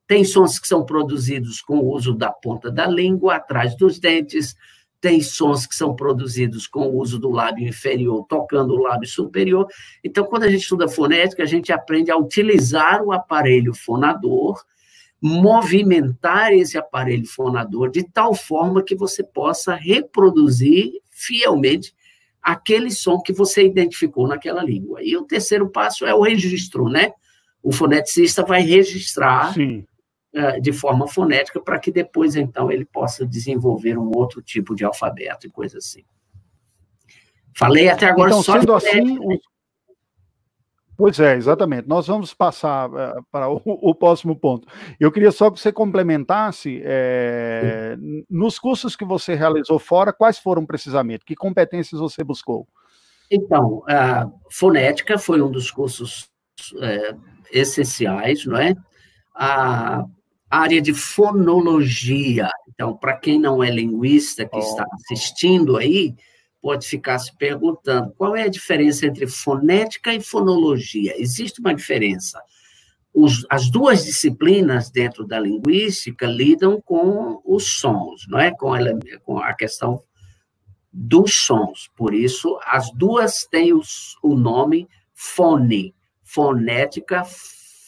Tem 0.05 0.23
sons 0.23 0.59
que 0.59 0.67
são 0.67 0.85
produzidos 0.85 1.59
com 1.59 1.79
o 1.79 1.91
uso 1.91 2.13
da 2.13 2.31
ponta 2.31 2.69
da 2.69 2.85
língua, 2.85 3.37
atrás 3.37 3.75
dos 3.75 3.97
dentes, 3.97 4.55
tem 5.01 5.21
sons 5.21 5.65
que 5.65 5.75
são 5.75 5.95
produzidos 5.95 6.67
com 6.67 6.81
o 6.81 6.97
uso 6.99 7.17
do 7.17 7.31
lábio 7.31 7.67
inferior, 7.67 8.27
tocando 8.29 8.75
o 8.75 8.83
lábio 8.83 9.09
superior. 9.09 9.65
Então, 10.03 10.23
quando 10.23 10.43
a 10.43 10.47
gente 10.47 10.61
estuda 10.61 10.87
fonética, 10.87 11.41
a 11.41 11.47
gente 11.47 11.73
aprende 11.73 12.11
a 12.11 12.17
utilizar 12.17 13.01
o 13.01 13.11
aparelho 13.11 13.73
fonador, 13.73 14.63
movimentar 15.19 16.53
esse 16.53 16.77
aparelho 16.77 17.25
fonador 17.25 17.89
de 17.89 18.03
tal 18.03 18.35
forma 18.35 18.83
que 18.83 18.93
você 18.93 19.23
possa 19.23 19.73
reproduzir 19.73 20.91
fielmente 21.09 21.91
aquele 22.41 22.91
som 22.91 23.19
que 23.21 23.33
você 23.33 23.65
identificou 23.65 24.27
naquela 24.27 24.63
língua. 24.63 24.99
E 25.03 25.15
o 25.15 25.23
terceiro 25.23 25.69
passo 25.69 26.05
é 26.05 26.13
o 26.13 26.21
registro, 26.21 26.89
né? 26.89 27.11
O 27.61 27.71
foneticista 27.71 28.43
vai 28.43 28.61
registrar. 28.61 29.53
Eh, 30.33 30.61
de 30.61 30.71
forma 30.71 31.09
fonética 31.09 31.59
para 31.59 31.77
que 31.77 31.91
depois, 31.91 32.37
então, 32.37 32.71
ele 32.71 32.85
possa 32.85 33.27
desenvolver 33.27 33.97
um 33.97 34.11
outro 34.15 34.41
tipo 34.41 34.73
de 34.73 34.85
alfabeto 34.85 35.45
e 35.45 35.49
coisa 35.49 35.77
assim. 35.77 36.05
Falei 37.53 37.89
até 37.89 38.05
agora 38.05 38.29
então, 38.29 38.41
só 38.41 38.57
sendo 38.57 38.73
assim, 38.73 39.19
o... 39.19 39.37
Pois 41.01 41.19
é, 41.19 41.35
exatamente. 41.35 41.87
Nós 41.87 42.05
vamos 42.05 42.31
passar 42.31 42.87
uh, 42.87 43.25
para 43.31 43.49
o, 43.49 43.59
o, 43.65 43.95
próximo 43.95 44.35
ponto. 44.35 44.67
Eu 44.99 45.11
queria 45.11 45.31
só 45.31 45.49
que 45.49 45.59
você 45.59 45.71
complementasse 45.71 46.79
é, 46.85 47.97
nos 48.29 48.59
cursos 48.59 48.95
que 48.95 49.03
você 49.03 49.33
realizou 49.33 49.79
fora, 49.79 50.13
quais 50.13 50.37
foram 50.37 50.63
precisamente? 50.63 51.25
Que 51.25 51.35
competências 51.35 51.99
você 51.99 52.23
buscou? 52.23 52.67
Então, 53.31 53.81
a 53.87 54.29
fonética 54.51 55.17
foi 55.17 55.41
um 55.41 55.49
dos 55.49 55.71
cursos 55.71 56.29
é, 56.79 57.15
essenciais, 57.51 58.45
não 58.45 58.57
é? 58.57 58.75
A 59.33 60.05
área 60.51 60.79
de 60.79 60.93
fonologia. 60.93 62.47
Então, 62.69 62.95
para 62.95 63.17
quem 63.17 63.39
não 63.39 63.63
é 63.63 63.71
linguista 63.71 64.45
que 64.45 64.55
oh. 64.55 64.59
está 64.59 64.85
assistindo 64.93 65.77
aí, 65.77 66.13
pode 66.61 66.87
ficar 66.87 67.17
se 67.19 67.35
perguntando 67.35 68.13
qual 68.17 68.35
é 68.35 68.43
a 68.43 68.49
diferença 68.49 69.05
entre 69.05 69.27
fonética 69.27 70.13
e 70.13 70.21
fonologia. 70.21 71.19
Existe 71.19 71.59
uma 71.59 71.73
diferença. 71.73 72.41
Os, 73.13 73.45
as 73.49 73.69
duas 73.69 74.05
disciplinas 74.05 74.89
dentro 74.89 75.25
da 75.25 75.39
linguística 75.39 76.25
lidam 76.25 76.79
com 76.79 77.41
os 77.43 77.79
sons, 77.79 78.25
não 78.29 78.39
é? 78.39 78.51
Com, 78.51 78.71
com 79.23 79.39
a 79.39 79.53
questão 79.53 80.01
dos 80.93 81.33
sons. 81.33 81.89
Por 81.95 82.13
isso, 82.13 82.57
as 82.65 82.91
duas 82.91 83.45
têm 83.45 83.73
os, 83.73 84.15
o 84.21 84.35
nome 84.35 84.87
fone, 85.13 85.93
fonética, 86.23 87.23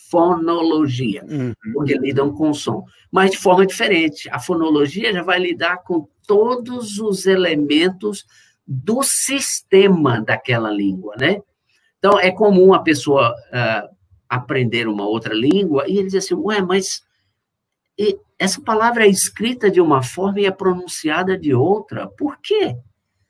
fonologia, 0.10 1.26
uhum. 1.28 1.54
porque 1.74 1.98
lidam 1.98 2.34
com 2.34 2.54
som, 2.54 2.86
mas 3.12 3.32
de 3.32 3.38
forma 3.38 3.66
diferente. 3.66 4.30
A 4.30 4.40
fonologia 4.40 5.12
já 5.12 5.24
vai 5.24 5.40
lidar 5.40 5.78
com 5.78 6.08
todos 6.28 7.00
os 7.00 7.26
elementos 7.26 8.26
do 8.66 9.04
sistema 9.04 10.22
daquela 10.22 10.72
língua, 10.72 11.16
né? 11.18 11.42
Então, 11.98 12.20
é 12.20 12.32
comum 12.32 12.74
a 12.74 12.80
pessoa 12.80 13.32
uh, 13.32 13.96
aprender 14.28 14.88
uma 14.88 15.06
outra 15.06 15.34
língua 15.34 15.86
e 15.88 15.98
ele 15.98 16.10
diz 16.10 16.26
assim, 16.26 16.36
ué, 16.36 16.62
mas 16.62 17.02
essa 18.40 18.62
palavra 18.62 19.06
é 19.06 19.10
escrita 19.10 19.70
de 19.70 19.80
uma 19.80 20.02
forma 20.02 20.40
e 20.40 20.46
é 20.46 20.52
pronunciada 20.52 21.38
de 21.38 21.54
outra, 21.54 22.08
por 22.08 22.38
quê? 22.42 22.76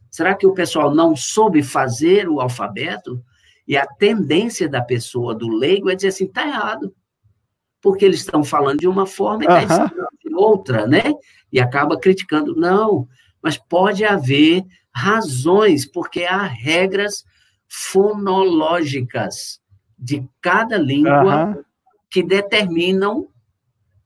Será 0.10 0.36
que 0.36 0.48
o 0.48 0.54
pessoal 0.54 0.94
não 0.94 1.16
soube 1.16 1.62
fazer 1.64 2.30
o 2.30 2.40
alfabeto? 2.40 3.24
E 3.68 3.76
a 3.76 3.86
tendência 3.86 4.70
da 4.70 4.82
pessoa, 4.82 5.34
do 5.34 5.48
leigo, 5.50 5.90
é 5.90 5.96
dizer 5.96 6.10
assim, 6.10 6.26
está 6.26 6.46
errado. 6.46 6.94
Porque 7.82 8.06
eles 8.06 8.20
estão 8.20 8.44
falando 8.44 8.80
de 8.80 8.88
uma 8.88 9.06
forma 9.06 9.44
e 9.44 9.64
está 9.64 9.86
uh 9.86 10.08
de 10.24 10.34
outra, 10.36 10.88
né? 10.88 11.14
E 11.52 11.60
acaba 11.60 12.00
criticando. 12.00 12.56
Não, 12.56 13.08
mas 13.42 13.58
pode 13.58 14.06
haver 14.06 14.64
razões, 14.96 15.86
porque 15.86 16.24
há 16.24 16.44
regras 16.44 17.26
fonológicas 17.68 19.60
de 19.98 20.28
cada 20.42 20.78
língua 20.78 21.66
que 22.10 22.22
determinam 22.22 23.28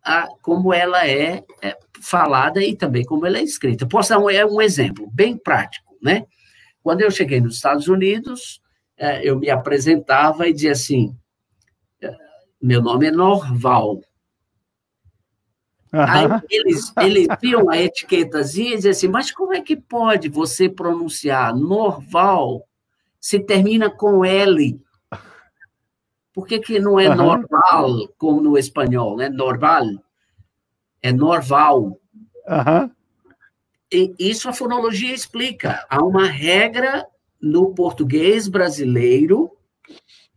a, 0.03 0.27
como 0.41 0.73
ela 0.73 1.05
é, 1.05 1.43
é, 1.61 1.77
falada 2.01 2.63
e 2.63 2.75
também 2.75 3.03
como 3.03 3.25
ela 3.25 3.37
é 3.37 3.43
escrita. 3.43 3.85
Posso 3.85 4.09
dar 4.09 4.19
um, 4.19 4.29
é 4.29 4.45
um 4.45 4.61
exemplo 4.61 5.09
bem 5.11 5.35
prático, 5.35 5.97
né? 6.01 6.25
Quando 6.81 7.01
eu 7.01 7.11
cheguei 7.11 7.41
nos 7.41 7.55
Estados 7.55 7.89
Unidos, 7.89 8.61
é, 8.97 9.27
eu 9.27 9.37
me 9.37 9.49
apresentava 9.49 10.47
e 10.47 10.53
dizia 10.53 10.71
assim: 10.71 11.13
é, 12.01 12.09
meu 12.61 12.81
nome 12.81 13.07
é 13.07 13.11
Norval. 13.11 13.99
Uhum. 15.93 16.01
Aí 16.01 16.25
eles, 16.49 16.93
eles 16.97 17.27
viam 17.41 17.69
a 17.69 17.77
etiquetazinha 17.77 18.73
e 18.73 18.75
diziam 18.75 18.91
assim: 18.91 19.07
mas 19.07 19.31
como 19.31 19.53
é 19.53 19.61
que 19.61 19.75
pode 19.75 20.29
você 20.29 20.67
pronunciar 20.67 21.55
Norval 21.55 22.67
se 23.19 23.39
termina 23.39 23.89
com 23.89 24.23
L? 24.23 24.79
Por 26.33 26.45
que, 26.45 26.59
que 26.59 26.79
não 26.79 26.99
é 26.99 27.09
uhum. 27.09 27.15
normal, 27.15 28.07
como 28.17 28.41
no 28.41 28.57
espanhol, 28.57 29.17
né? 29.17 29.27
Norval. 29.27 29.85
É 31.01 31.11
norval. 31.11 31.99
Uhum. 32.47 32.91
E 33.91 34.13
isso 34.19 34.49
a 34.49 34.53
fonologia 34.53 35.13
explica. 35.13 35.85
Há 35.89 36.03
uma 36.03 36.27
regra 36.27 37.07
no 37.41 37.73
português 37.73 38.47
brasileiro 38.47 39.51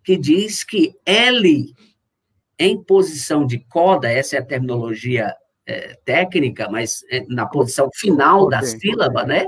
que 0.05 0.17
diz 0.17 0.65
que 0.65 0.97
L 1.05 1.75
em 2.61 2.81
posição 2.85 3.47
de 3.47 3.59
coda, 3.59 4.13
essa 4.13 4.37
é 4.37 4.39
a 4.39 4.45
terminologia 4.45 5.35
é, 5.67 5.97
técnica, 6.05 6.69
mas 6.71 7.03
é, 7.11 7.25
na 7.27 7.47
posição 7.47 7.89
final 7.95 8.43
okay. 8.43 8.59
da 8.59 8.65
sílaba, 8.65 9.25
né? 9.25 9.47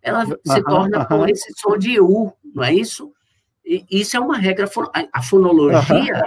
Ela 0.00 0.24
se 0.24 0.62
torna 0.62 1.04
com 1.04 1.26
esse 1.26 1.52
som 1.58 1.76
de 1.76 2.00
U, 2.00 2.32
não 2.54 2.64
é 2.64 2.72
isso? 2.72 3.12
E 3.64 3.84
isso 3.90 4.16
é 4.16 4.20
uma 4.20 4.38
regra, 4.38 4.66
a 5.12 5.22
fonologia 5.22 6.24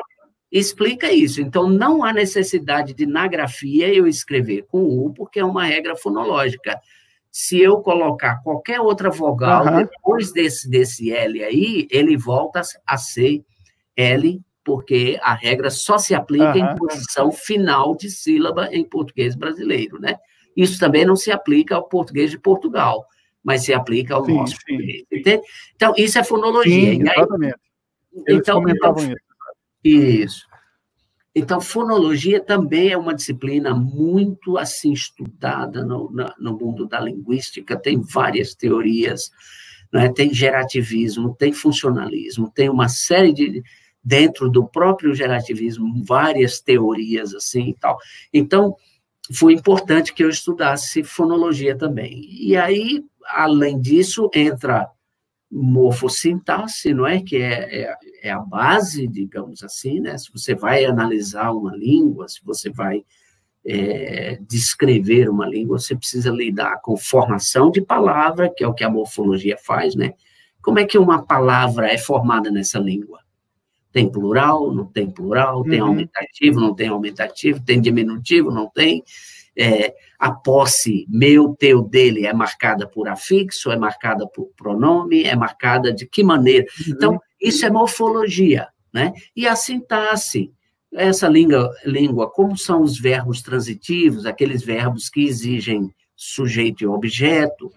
explica 0.52 1.12
isso. 1.12 1.42
Então, 1.42 1.68
não 1.68 2.04
há 2.04 2.14
necessidade 2.14 2.94
de, 2.94 3.08
na 3.08 3.28
grafia, 3.28 3.92
eu 3.92 4.06
escrever 4.06 4.68
com 4.68 4.84
U, 4.84 5.12
porque 5.12 5.40
é 5.40 5.46
uma 5.46 5.66
regra 5.66 5.96
fonológica 5.96 6.80
se 7.32 7.60
eu 7.60 7.78
colocar 7.78 8.44
qualquer 8.44 8.82
outra 8.82 9.10
vogal 9.10 9.66
uhum. 9.66 9.78
depois 9.78 10.34
desse, 10.34 10.70
desse 10.70 11.12
L 11.12 11.42
aí, 11.44 11.88
ele 11.90 12.18
volta 12.18 12.62
a 12.86 12.98
ser 12.98 13.42
L, 13.96 14.42
porque 14.64 15.20
a 15.22 15.34
regra 15.34 15.70
só 15.70 15.98
se 15.98 16.14
aplica 16.14 16.56
uhum. 16.56 16.72
em 16.72 16.76
posição 16.76 17.32
final 17.32 17.96
de 17.96 18.10
sílaba 18.10 18.68
em 18.72 18.84
português 18.84 19.36
brasileiro, 19.36 20.00
né? 20.00 20.18
Isso 20.56 20.80
também 20.80 21.06
não 21.06 21.16
se 21.16 21.32
aplica 21.32 21.76
ao 21.76 21.88
português 21.88 22.32
de 22.32 22.38
Portugal, 22.38 23.06
mas 23.44 23.64
se 23.64 23.74
aplica 23.74 24.16
ao 24.16 24.26
sim, 24.26 24.34
nosso 24.34 24.54
sim. 24.54 24.60
português, 24.68 25.04
entende? 25.12 25.44
Então, 25.76 25.94
isso 25.98 26.20
é 26.20 26.24
fonologia. 26.24 26.92
Sim, 26.94 27.02
exatamente. 27.02 27.56
Eles 28.28 28.42
então, 28.42 28.64
então, 28.68 28.96
isso. 28.98 29.16
Isso. 29.84 30.52
Então, 31.34 31.62
fonologia 31.62 32.44
também 32.44 32.90
é 32.90 32.98
uma 32.98 33.16
disciplina 33.16 33.74
muito 33.74 34.58
assim 34.58 34.92
estudada 34.92 35.84
no, 35.84 36.12
no 36.38 36.58
mundo 36.58 36.86
da 36.86 37.00
linguística, 37.00 37.78
tem 37.78 38.02
várias 38.02 38.54
teorias, 38.54 39.32
né? 39.94 40.12
tem 40.12 40.34
gerativismo, 40.34 41.34
tem 41.34 41.54
funcionalismo, 41.54 42.52
tem 42.54 42.70
uma 42.70 42.90
série 42.90 43.32
de, 43.32 43.64
dentro 44.04 44.50
do 44.50 44.68
próprio 44.68 45.14
gerativismo, 45.14 46.04
várias 46.04 46.60
teorias 46.60 47.34
assim 47.36 47.70
e 47.70 47.76
tal. 47.76 47.98
Então, 48.34 48.76
foi 49.34 49.54
importante 49.54 50.14
que 50.14 50.24
eu 50.24 50.30
estudasse 50.30 51.04
fonologia 51.04 51.78
também. 51.78 52.28
E 52.32 52.58
aí, 52.58 53.04
além 53.26 53.80
disso, 53.80 54.30
entra 54.34 54.90
morfossintaxe, 55.52 56.94
não 56.94 57.06
é? 57.06 57.22
Que 57.22 57.38
é, 57.38 57.82
é, 57.82 57.96
é, 58.24 58.32
a 58.32 58.40
base, 58.40 59.06
digamos 59.08 59.64
assim, 59.64 60.00
né? 60.00 60.18
Se 60.18 60.32
você 60.32 60.56
vai 60.56 60.86
analisar 60.86 61.52
uma 61.52 61.76
língua, 61.76 62.28
se 62.28 62.40
você 62.44 62.70
vai 62.70 63.04
é, 63.66 64.40
descrever 64.48 65.30
uma 65.30 65.46
língua, 65.46 65.78
você 65.78 65.96
precisa 65.96 66.32
lidar 66.32 66.80
com 66.82 66.96
formação 66.98 67.70
de 67.70 67.82
palavra, 67.82 68.50
que 68.50 68.64
é 68.64 68.68
o 68.68 68.74
que 68.74 68.84
a 68.84 68.90
morfologia 68.90 69.58
faz, 69.58 69.94
né? 69.94 70.14
Como 70.62 70.80
é 70.80 70.86
que 70.86 70.98
uma 70.98 71.26
palavra 71.26 71.92
é 71.92 71.98
formada 71.98 72.50
nessa 72.50 72.80
língua? 72.80 73.20
Tem 73.92 74.10
plural, 74.10 74.74
não 74.74 74.86
tem 74.86 75.10
plural, 75.10 75.64
tem 75.64 75.82
uhum. 75.82 75.90
aumentativo, 75.90 76.60
não 76.60 76.74
tem 76.74 76.88
aumentativo, 76.88 77.64
tem 77.64 77.82
diminutivo, 77.82 78.50
não 78.50 78.70
tem 78.70 79.04
é, 79.58 79.94
a 80.18 80.32
posse 80.32 81.06
meu, 81.10 81.56
teu, 81.56 81.82
dele 81.82 82.26
é 82.26 82.34
marcada 82.34 82.88
por 82.88 83.08
afixo, 83.08 83.72
é 83.72 83.78
marcada 83.78 84.28
por 84.28 84.50
pronome, 84.56 85.24
é 85.24 85.36
marcada 85.36 85.92
de 85.92 86.06
que 86.06 86.24
maneira. 86.24 86.66
Uhum. 86.66 86.94
Então, 86.94 87.22
isso 87.42 87.66
é 87.66 87.70
morfologia, 87.70 88.68
né? 88.94 89.14
E 89.36 89.48
a 89.48 89.56
sintaxe, 89.56 90.52
essa 90.94 91.28
língua, 91.28 91.72
língua, 91.86 92.30
como 92.30 92.58
são 92.58 92.82
os 92.82 93.00
verbos 93.00 93.42
transitivos, 93.42 94.26
aqueles 94.26 94.64
verbos 94.64 95.10
que 95.10 95.24
exigem 95.24 95.94
sujeito 96.16 96.84
e 96.84 96.88
objeto, 96.88 97.72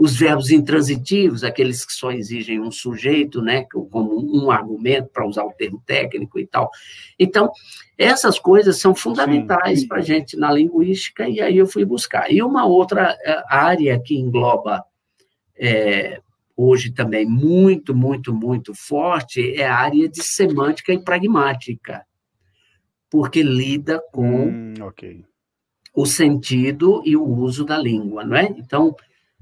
os 0.00 0.16
verbos 0.16 0.50
intransitivos, 0.50 1.44
aqueles 1.44 1.84
que 1.84 1.92
só 1.92 2.10
exigem 2.10 2.58
um 2.58 2.70
sujeito, 2.70 3.42
né, 3.42 3.66
como 3.68 4.18
um 4.34 4.50
argumento 4.50 5.10
para 5.12 5.26
usar 5.26 5.44
o 5.44 5.52
termo 5.52 5.82
técnico 5.84 6.40
e 6.40 6.46
tal. 6.46 6.70
Então, 7.18 7.52
essas 7.98 8.38
coisas 8.38 8.80
são 8.80 8.94
fundamentais 8.94 9.86
para 9.86 9.98
a 9.98 10.00
gente 10.02 10.38
na 10.38 10.50
linguística, 10.50 11.28
e 11.28 11.38
aí 11.38 11.58
eu 11.58 11.66
fui 11.66 11.84
buscar. 11.84 12.32
E 12.32 12.42
uma 12.42 12.64
outra 12.64 13.14
eh, 13.22 13.42
área 13.46 14.00
que 14.00 14.16
engloba 14.16 14.82
é, 15.54 16.22
hoje 16.56 16.90
também 16.92 17.26
muito, 17.26 17.94
muito, 17.94 18.32
muito 18.32 18.72
forte 18.74 19.54
é 19.54 19.66
a 19.66 19.76
área 19.76 20.08
de 20.08 20.22
semântica 20.22 20.94
e 20.94 21.04
pragmática, 21.04 22.06
porque 23.10 23.42
lida 23.42 24.02
com 24.10 24.46
hum, 24.46 24.74
okay. 24.80 25.26
o 25.94 26.06
sentido 26.06 27.02
e 27.04 27.14
o 27.18 27.22
uso 27.22 27.66
da 27.66 27.76
língua, 27.76 28.24
não 28.24 28.34
é? 28.34 28.44
Então, 28.56 28.96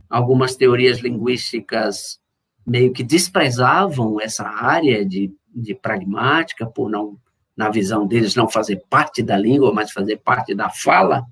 algumas 0.09 0.57
teorias 0.57 0.99
linguísticas 0.99 2.19
meio 2.67 2.93
que 2.93 3.03
desprezavam 3.03 4.21
essa 4.21 4.47
área 4.47 5.05
de, 5.05 5.33
de 5.55 5.75
pragmática, 5.75 6.67
por 6.67 6.91
não, 6.91 7.19
na 7.57 7.71
visão 7.71 8.07
deles, 8.07 8.35
não 8.35 8.49
fazer 8.49 8.83
parte 8.89 9.23
da 9.23 9.37
língua, 9.37 9.73
mas 9.73 9.91
fazer 9.91 10.19
parte 10.19 10.55
da 10.55 10.69
fala, 10.69 11.25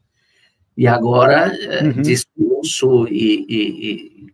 e 0.77 0.87
agora 0.87 1.55
eh, 1.55 1.85
uhum. 1.85 2.03
discurso 2.03 3.07
e, 3.09 3.47
e, 3.49 4.27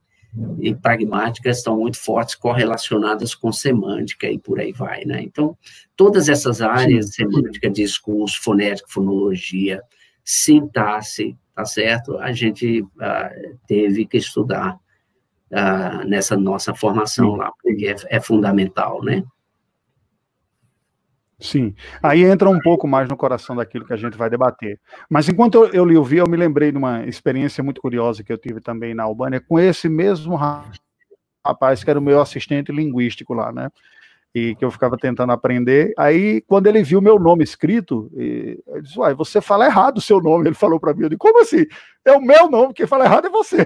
e, 0.60 0.68
e, 0.70 0.74
pragmática 0.74 1.50
estão 1.50 1.78
muito 1.78 1.98
fortes, 1.98 2.34
correlacionadas 2.34 3.34
com 3.34 3.52
semântica 3.52 4.28
e 4.28 4.38
por 4.38 4.58
aí 4.58 4.72
vai, 4.72 5.04
né? 5.04 5.22
Então, 5.22 5.56
todas 5.94 6.28
essas 6.28 6.60
áreas, 6.60 7.06
Sim. 7.06 7.30
semântica, 7.30 7.70
discurso, 7.70 8.42
fonética, 8.42 8.88
fonologia, 8.90 9.82
sintaxe, 10.24 11.36
tá 11.54 11.64
certo? 11.64 12.18
A 12.18 12.32
gente 12.32 12.82
uh, 12.82 13.58
teve 13.66 14.06
que 14.06 14.16
estudar 14.16 14.78
uh, 15.50 16.06
nessa 16.06 16.36
nossa 16.36 16.74
formação 16.74 17.36
lá, 17.36 17.52
porque 17.62 17.86
é, 17.86 18.16
é, 18.16 18.20
fundamental, 18.20 19.02
né? 19.02 19.22
Sim, 21.38 21.74
aí 22.00 22.22
entra 22.22 22.48
um 22.48 22.60
pouco 22.60 22.86
mais 22.86 23.08
no 23.08 23.16
coração 23.16 23.56
daquilo 23.56 23.84
que 23.84 23.92
a 23.92 23.96
gente 23.96 24.16
vai 24.16 24.30
debater. 24.30 24.78
Mas 25.10 25.28
enquanto 25.28 25.56
eu, 25.56 25.72
eu 25.72 25.84
li 25.84 25.96
o 25.96 26.04
vi, 26.04 26.18
eu 26.18 26.28
me 26.28 26.36
lembrei 26.36 26.70
de 26.70 26.78
uma 26.78 27.04
experiência 27.04 27.64
muito 27.64 27.80
curiosa 27.80 28.22
que 28.22 28.32
eu 28.32 28.38
tive 28.38 28.60
também 28.60 28.94
na 28.94 29.02
Albânia 29.02 29.40
com 29.40 29.58
esse 29.58 29.88
mesmo 29.88 30.36
rapaz 31.44 31.82
que 31.82 31.90
era 31.90 31.98
o 31.98 32.02
meu 32.02 32.20
assistente 32.20 32.70
linguístico 32.70 33.34
lá, 33.34 33.52
né? 33.52 33.68
E 34.34 34.54
que 34.56 34.64
eu 34.64 34.70
ficava 34.70 34.96
tentando 34.96 35.32
aprender. 35.32 35.92
Aí, 35.98 36.40
quando 36.42 36.66
ele 36.66 36.82
viu 36.82 37.02
meu 37.02 37.18
nome 37.18 37.44
escrito, 37.44 38.10
ele 38.14 38.62
disse: 38.80 38.98
Uai, 38.98 39.14
você 39.14 39.40
fala 39.40 39.66
errado 39.66 39.98
o 39.98 40.02
seu 40.02 40.20
nome. 40.20 40.48
Ele 40.48 40.54
falou 40.54 40.80
para 40.80 40.94
mim: 40.94 41.02
eu 41.02 41.08
disse, 41.10 41.18
Como 41.18 41.40
assim? 41.40 41.66
É 42.04 42.12
o 42.12 42.20
meu 42.20 42.50
nome, 42.50 42.72
quem 42.72 42.86
fala 42.86 43.04
errado 43.04 43.26
é 43.26 43.30
você. 43.30 43.64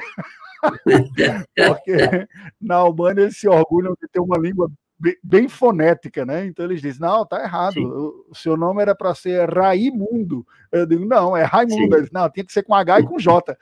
Porque 1.54 2.26
na 2.60 2.76
Albânia 2.76 3.22
eles 3.22 3.38
se 3.38 3.48
orgulham 3.48 3.94
de 4.00 4.08
ter 4.08 4.20
uma 4.20 4.38
língua 4.38 4.68
bem, 4.98 5.16
bem 5.22 5.48
fonética, 5.48 6.24
né? 6.26 6.46
Então 6.46 6.64
eles 6.64 6.80
dizem: 6.80 7.00
Não, 7.00 7.24
tá 7.24 7.42
errado. 7.42 7.74
Sim. 7.74 7.86
O 7.86 8.34
seu 8.34 8.56
nome 8.56 8.82
era 8.82 8.94
para 8.94 9.14
ser 9.14 9.48
Raimundo. 9.48 10.44
Eu 10.72 10.84
digo: 10.84 11.04
Não, 11.04 11.36
é 11.36 11.44
Raimundo. 11.44 11.96
Eles, 11.96 12.10
não, 12.10 12.28
tinha 12.28 12.44
que 12.44 12.52
ser 12.52 12.64
com 12.64 12.74
H 12.74 13.00
e 13.00 13.04
com 13.04 13.18
J. 13.18 13.56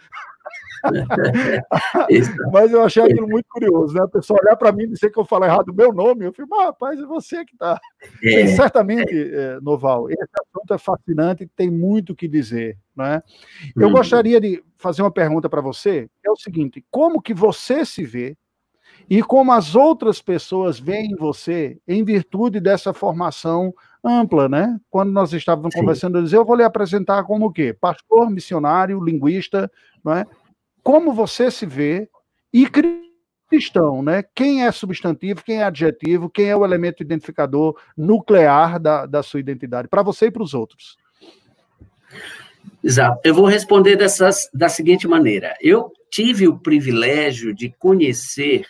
Mas 2.53 2.73
eu 2.73 2.83
achei 2.83 3.03
aquilo 3.03 3.29
muito 3.29 3.47
curioso, 3.49 3.95
né? 3.95 4.03
A 4.03 4.09
pessoa 4.09 4.39
olhar 4.43 4.57
para 4.57 4.73
mim 4.73 4.85
e 4.85 4.89
dizer 4.89 5.11
que 5.11 5.19
eu 5.19 5.25
falo 5.25 5.45
errado 5.45 5.69
o 5.69 5.75
meu 5.75 5.93
nome, 5.93 6.27
eu 6.27 6.33
falei, 6.33 6.49
ah, 6.53 6.67
rapaz, 6.67 7.01
é 7.01 7.07
você 7.07 7.45
que 7.45 7.55
está. 7.55 7.81
É. 8.23 8.47
Certamente, 8.49 9.15
é, 9.15 9.59
Noval, 9.61 10.11
esse 10.11 10.23
assunto 10.23 10.75
é 10.75 10.79
fascinante 10.79 11.45
e 11.45 11.49
tem 11.49 11.71
muito 11.71 12.13
o 12.13 12.17
que 12.17 12.29
dizer, 12.29 12.79
né? 12.97 13.23
Eu 13.77 13.89
hum. 13.89 13.93
gostaria 13.93 14.41
de 14.41 14.63
fazer 14.77 15.03
uma 15.03 15.11
pergunta 15.11 15.49
para 15.49 15.61
você, 15.61 16.09
é 16.25 16.31
o 16.31 16.37
seguinte, 16.37 16.85
como 16.91 17.23
que 17.23 17.33
você 17.33 17.85
se 17.85 18.05
vê 18.05 18.37
e 19.09 19.23
como 19.23 19.53
as 19.53 19.75
outras 19.75 20.21
pessoas 20.21 20.79
veem 20.79 21.15
você 21.17 21.79
em 21.87 22.05
virtude 22.05 22.61
dessa 22.61 22.93
formação 22.93 23.73
ampla, 24.03 24.49
né? 24.49 24.79
Quando 24.91 25.11
nós 25.11 25.33
estávamos 25.33 25.73
Sim. 25.73 25.81
conversando, 25.81 26.19
eu 26.19 26.23
dizia, 26.23 26.39
eu 26.39 26.45
vou 26.45 26.57
lhe 26.57 26.63
apresentar 26.63 27.25
como 27.25 27.47
o 27.47 27.53
quê? 27.53 27.77
Pastor, 27.79 28.31
missionário, 28.31 29.03
linguista, 29.03 29.71
não 30.05 30.15
é? 30.15 30.27
Como 30.85 31.15
você 31.15 31.51
se 31.51 31.65
vê 31.65 32.09
e 32.53 32.69
cristão, 33.51 34.03
né? 34.03 34.23
Quem 34.35 34.65
é 34.65 34.71
substantivo, 34.71 35.43
quem 35.43 35.61
é 35.61 35.65
adjetivo, 35.65 36.29
quem 36.29 36.51
é 36.51 36.57
o 36.57 36.65
elemento 36.65 37.03
identificador 37.03 37.81
nuclear 37.97 38.79
da, 38.79 39.07
da 39.07 39.23
sua 39.23 39.41
identidade, 39.41 39.89
para 39.89 40.03
você 40.03 40.27
e 40.27 40.31
para 40.31 40.43
os 40.43 40.53
outros. 40.53 40.97
Exato. 42.83 43.19
Eu 43.25 43.35
vou 43.35 43.47
responder 43.47 43.97
dessas, 43.97 44.49
da 44.53 44.69
seguinte 44.69 45.09
maneira. 45.09 45.57
Eu 45.61 45.91
tive 46.11 46.47
o 46.47 46.59
privilégio 46.59 47.55
de 47.55 47.71
conhecer 47.71 48.67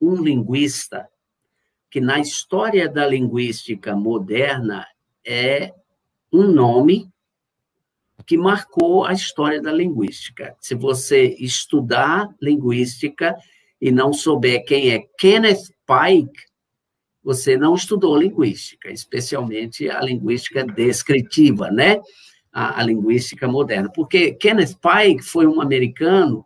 um 0.00 0.14
linguista 0.14 1.08
que, 1.90 2.00
na 2.00 2.20
história 2.20 2.88
da 2.88 3.06
linguística 3.06 3.94
moderna, 3.96 4.86
é 5.26 5.74
um 6.32 6.44
nome 6.44 7.12
que 8.32 8.36
marcou 8.38 9.04
a 9.04 9.12
história 9.12 9.60
da 9.60 9.70
linguística. 9.70 10.56
Se 10.58 10.74
você 10.74 11.36
estudar 11.38 12.34
linguística 12.40 13.36
e 13.78 13.92
não 13.92 14.10
souber 14.10 14.64
quem 14.64 14.90
é 14.90 15.04
Kenneth 15.18 15.64
Pike, 15.86 16.40
você 17.22 17.58
não 17.58 17.74
estudou 17.74 18.16
linguística, 18.16 18.90
especialmente 18.90 19.90
a 19.90 20.00
linguística 20.00 20.64
descritiva, 20.64 21.70
né? 21.70 22.00
A, 22.50 22.80
a, 22.80 22.82
linguística 22.82 23.46
moderna. 23.46 23.92
Porque 23.94 24.32
Kenneth 24.32 24.78
Pike 24.80 25.22
foi 25.22 25.46
um 25.46 25.60
americano 25.60 26.42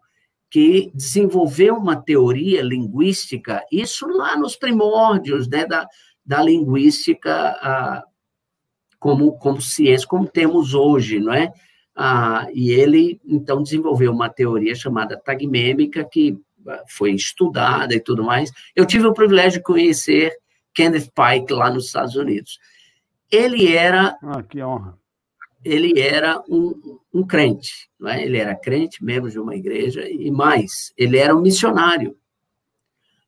que 0.51 0.90
desenvolveu 0.92 1.77
uma 1.77 1.94
teoria 1.94 2.62
linguística, 2.64 3.64
isso 3.70 4.09
lá 4.09 4.37
nos 4.37 4.57
primórdios 4.57 5.49
né, 5.49 5.64
da, 5.64 5.87
da 6.25 6.42
linguística 6.42 7.33
a, 7.33 8.03
como, 8.99 9.38
como 9.38 9.61
ciência, 9.61 10.09
como 10.09 10.27
temos 10.27 10.75
hoje, 10.75 11.20
não 11.20 11.33
é? 11.33 11.53
Ah, 11.96 12.46
e 12.52 12.70
ele, 12.70 13.18
então, 13.24 13.62
desenvolveu 13.62 14.12
uma 14.12 14.28
teoria 14.28 14.74
chamada 14.74 15.16
tagmêmica, 15.16 16.04
que 16.04 16.38
ah, 16.68 16.82
foi 16.88 17.12
estudada 17.12 17.94
e 17.94 18.00
tudo 18.00 18.22
mais. 18.22 18.52
Eu 18.74 18.85
tive 18.85 19.06
o 19.06 19.14
privilégio 19.14 19.61
de 19.61 19.64
conhecer 19.64 20.37
Kenneth 20.74 21.11
Pike 21.14 21.54
lá 21.54 21.70
nos 21.70 21.87
Estados 21.87 22.14
Unidos. 22.14 22.59
Ele 23.30 23.74
era... 23.74 24.16
Ah, 24.22 24.42
que 24.42 24.62
honra. 24.62 24.98
Ele 25.64 25.98
era 25.98 26.40
um, 26.48 26.98
um 27.12 27.26
crente, 27.26 27.88
não 27.98 28.11
é? 28.11 28.22
Ele 28.22 28.37
era 28.37 28.54
crente, 28.54 29.02
membro 29.02 29.30
de 29.30 29.40
uma 29.40 29.56
igreja, 29.56 30.09
e 30.09 30.30
mais, 30.30 30.92
ele 30.96 31.16
era 31.16 31.35
um 31.35 31.40
missionário. 31.40 32.16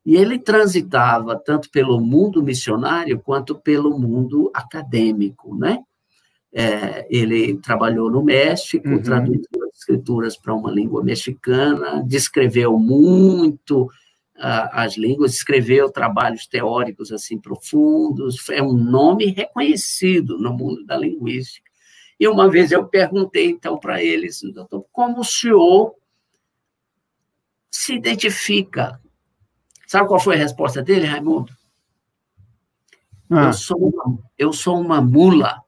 E 0.07 0.15
ele 0.15 0.39
transitava 0.39 1.37
tanto 1.37 1.69
pelo 1.71 2.01
mundo 2.01 2.43
missionário 2.43 3.19
quanto 3.19 3.57
pelo 3.57 3.99
mundo 3.99 4.51
acadêmico, 4.55 5.57
né? 5.57 5.83
É, 6.53 7.07
ele 7.11 7.59
trabalhou 7.59 8.11
no 8.11 8.23
México, 8.23 8.89
uhum. 8.89 9.03
traduziu 9.03 9.65
as 9.69 9.79
escrituras 9.79 10.37
para 10.37 10.55
uma 10.55 10.71
língua 10.71 11.05
mexicana, 11.05 12.03
descreveu 12.03 12.79
muito 12.79 13.85
uh, 13.85 14.69
as 14.73 14.97
línguas, 14.97 15.35
escreveu 15.35 15.91
trabalhos 15.91 16.47
teóricos 16.47 17.13
assim 17.13 17.39
profundos, 17.39 18.49
é 18.49 18.63
um 18.63 18.73
nome 18.73 19.27
reconhecido 19.27 20.39
no 20.39 20.53
mundo 20.55 20.85
da 20.87 20.97
linguística. 20.97 21.69
E 22.19 22.27
uma 22.27 22.51
vez 22.51 22.73
eu 22.73 22.87
perguntei 22.87 23.47
então 23.47 23.79
para 23.79 24.03
eles, 24.03 24.41
doutor, 24.43 24.85
como 24.91 25.21
o 25.21 25.25
senhor 25.25 25.95
se 27.71 27.95
identifica? 27.95 29.01
Sabe 29.87 30.09
qual 30.09 30.19
foi 30.19 30.35
a 30.35 30.39
resposta 30.39 30.83
dele, 30.83 31.07
Raimundo? 31.07 31.53
Ah. 33.31 33.47
Eu, 33.47 33.53
sou 33.53 33.79
uma, 33.79 34.19
eu 34.37 34.53
sou 34.53 34.81
uma 34.81 35.01
mula 35.01 35.63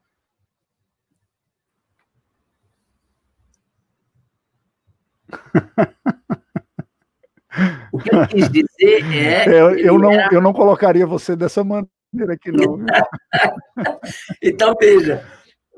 O 7.93 7.99
que 7.99 8.15
eu 8.15 8.27
quis 8.29 8.49
dizer 8.51 9.05
é. 9.13 9.45
é 9.49 9.89
eu, 9.89 9.99
não, 9.99 10.13
era... 10.13 10.33
eu 10.33 10.41
não 10.41 10.53
colocaria 10.53 11.07
você 11.07 11.35
dessa 11.35 11.65
maneira 11.65 12.35
aqui, 12.35 12.53
não. 12.53 12.79
então, 14.43 14.75
veja, 14.81 15.27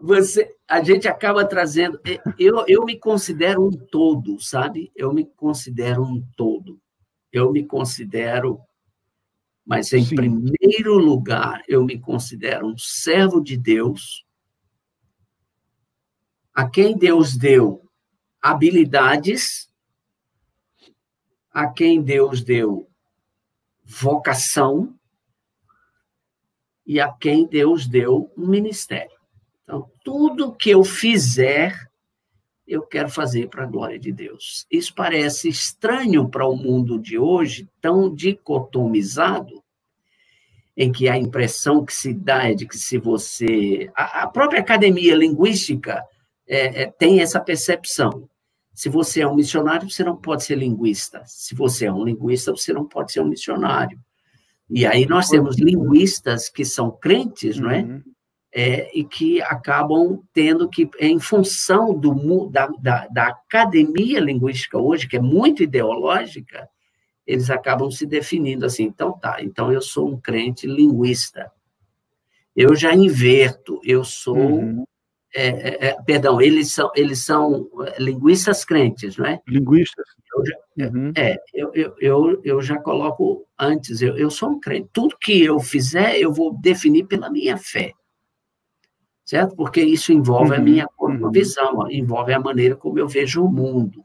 você, 0.00 0.54
a 0.68 0.82
gente 0.82 1.08
acaba 1.08 1.44
trazendo. 1.44 1.98
Eu, 2.38 2.64
eu 2.68 2.84
me 2.84 2.98
considero 2.98 3.66
um 3.66 3.70
todo, 3.70 4.38
sabe? 4.40 4.92
Eu 4.94 5.12
me 5.12 5.24
considero 5.24 6.02
um 6.02 6.22
todo. 6.36 6.78
Eu 7.32 7.50
me 7.50 7.64
considero. 7.64 8.60
Mas, 9.64 9.92
em 9.92 10.04
Sim. 10.04 10.16
primeiro 10.16 10.98
lugar, 10.98 11.62
eu 11.68 11.84
me 11.84 11.98
considero 11.98 12.66
um 12.66 12.76
servo 12.76 13.40
de 13.40 13.56
Deus, 13.56 14.26
a 16.52 16.68
quem 16.68 16.98
Deus 16.98 17.36
deu 17.36 17.82
habilidades 18.42 19.70
a 21.50 21.68
quem 21.68 22.02
Deus 22.02 22.42
deu 22.42 22.90
vocação 23.84 24.94
e 26.84 27.00
a 27.00 27.12
quem 27.12 27.46
Deus 27.46 27.86
deu 27.86 28.32
um 28.36 28.46
ministério. 28.46 29.16
Então, 29.62 29.88
tudo 30.02 30.52
que 30.52 30.70
eu 30.70 30.82
fizer 30.82 31.90
eu 32.66 32.82
quero 32.82 33.10
fazer 33.10 33.48
para 33.48 33.64
a 33.64 33.66
glória 33.66 33.98
de 33.98 34.12
Deus. 34.12 34.66
Isso 34.70 34.94
parece 34.94 35.48
estranho 35.48 36.28
para 36.28 36.46
o 36.46 36.56
mundo 36.56 36.98
de 36.98 37.18
hoje, 37.18 37.68
tão 37.80 38.12
dicotomizado, 38.14 39.62
em 40.76 40.90
que 40.90 41.08
a 41.08 41.18
impressão 41.18 41.84
que 41.84 41.92
se 41.92 42.14
dá 42.14 42.48
é 42.48 42.54
de 42.54 42.66
que 42.66 42.78
se 42.78 42.96
você. 42.96 43.90
A, 43.94 44.26
própria 44.26 44.60
academia 44.60 45.14
linguística 45.14 46.02
é, 46.46 46.82
é, 46.82 46.86
tem 46.86 47.20
essa 47.20 47.40
percepção. 47.40 48.28
Se 48.74 48.88
você 48.88 49.20
é 49.20 49.28
um 49.28 49.34
missionário, 49.34 49.88
você 49.88 50.02
não 50.02 50.16
pode 50.16 50.44
ser 50.44 50.56
linguista. 50.56 51.22
Se 51.26 51.54
você 51.54 51.86
é 51.86 51.92
um 51.92 52.04
linguista, 52.04 52.52
você 52.52 52.72
não 52.72 52.86
pode 52.86 53.12
ser 53.12 53.20
um 53.20 53.28
missionário. 53.28 53.98
E 54.68 54.86
aí 54.86 55.06
nós 55.06 55.28
temos 55.28 55.58
linguistas 55.58 56.48
que 56.48 56.64
são 56.64 56.90
crentes, 56.90 57.58
não 57.58 57.70
é? 57.70 57.82
Uhum. 57.82 58.02
é 58.54 58.98
e 58.98 59.04
que 59.04 59.42
acabam 59.42 60.22
tendo 60.32 60.68
que, 60.68 60.88
em 60.98 61.20
função 61.20 61.92
do, 61.98 62.48
da, 62.48 62.68
da, 62.80 63.06
da 63.08 63.26
academia 63.28 64.18
linguística 64.18 64.78
hoje, 64.78 65.06
que 65.06 65.16
é 65.16 65.20
muito 65.20 65.62
ideológica, 65.62 66.66
eles 67.26 67.50
acabam 67.50 67.90
se 67.90 68.06
definindo 68.06 68.64
assim, 68.64 68.84
então 68.84 69.12
tá, 69.12 69.42
então 69.42 69.70
eu 69.70 69.80
sou 69.80 70.08
um 70.08 70.20
crente 70.20 70.66
linguista. 70.66 71.52
Eu 72.54 72.74
já 72.74 72.94
inverto, 72.94 73.80
eu 73.84 74.04
sou 74.04 74.36
uhum. 74.36 74.84
É, 75.34 75.48
é, 75.48 75.86
é 75.88 76.02
perdão, 76.02 76.40
eles 76.40 76.72
são, 76.72 76.90
eles 76.94 77.24
são 77.24 77.68
é, 77.86 78.02
linguistas 78.02 78.64
crentes, 78.64 79.16
não 79.16 79.26
é? 79.26 79.40
Linguistas. 79.46 80.04
Eu 80.34 80.46
já, 80.46 80.88
uhum. 80.88 81.12
É, 81.16 81.36
eu, 81.52 81.70
eu, 81.74 81.94
eu, 82.00 82.40
eu, 82.44 82.62
já 82.62 82.78
coloco 82.78 83.46
antes, 83.58 84.00
eu, 84.00 84.16
eu 84.16 84.30
sou 84.30 84.50
um 84.50 84.60
crente. 84.60 84.88
Tudo 84.92 85.16
que 85.18 85.42
eu 85.42 85.58
fizer, 85.60 86.18
eu 86.18 86.32
vou 86.32 86.56
definir 86.58 87.06
pela 87.06 87.30
minha 87.30 87.56
fé. 87.56 87.92
Certo? 89.24 89.54
Porque 89.54 89.80
isso 89.82 90.12
envolve 90.12 90.50
uhum. 90.52 90.56
a 90.56 90.60
minha 90.60 90.88
uhum. 90.98 91.30
visão, 91.30 91.90
envolve 91.90 92.32
a 92.32 92.40
maneira 92.40 92.76
como 92.76 92.98
eu 92.98 93.08
vejo 93.08 93.44
o 93.44 93.50
mundo. 93.50 94.04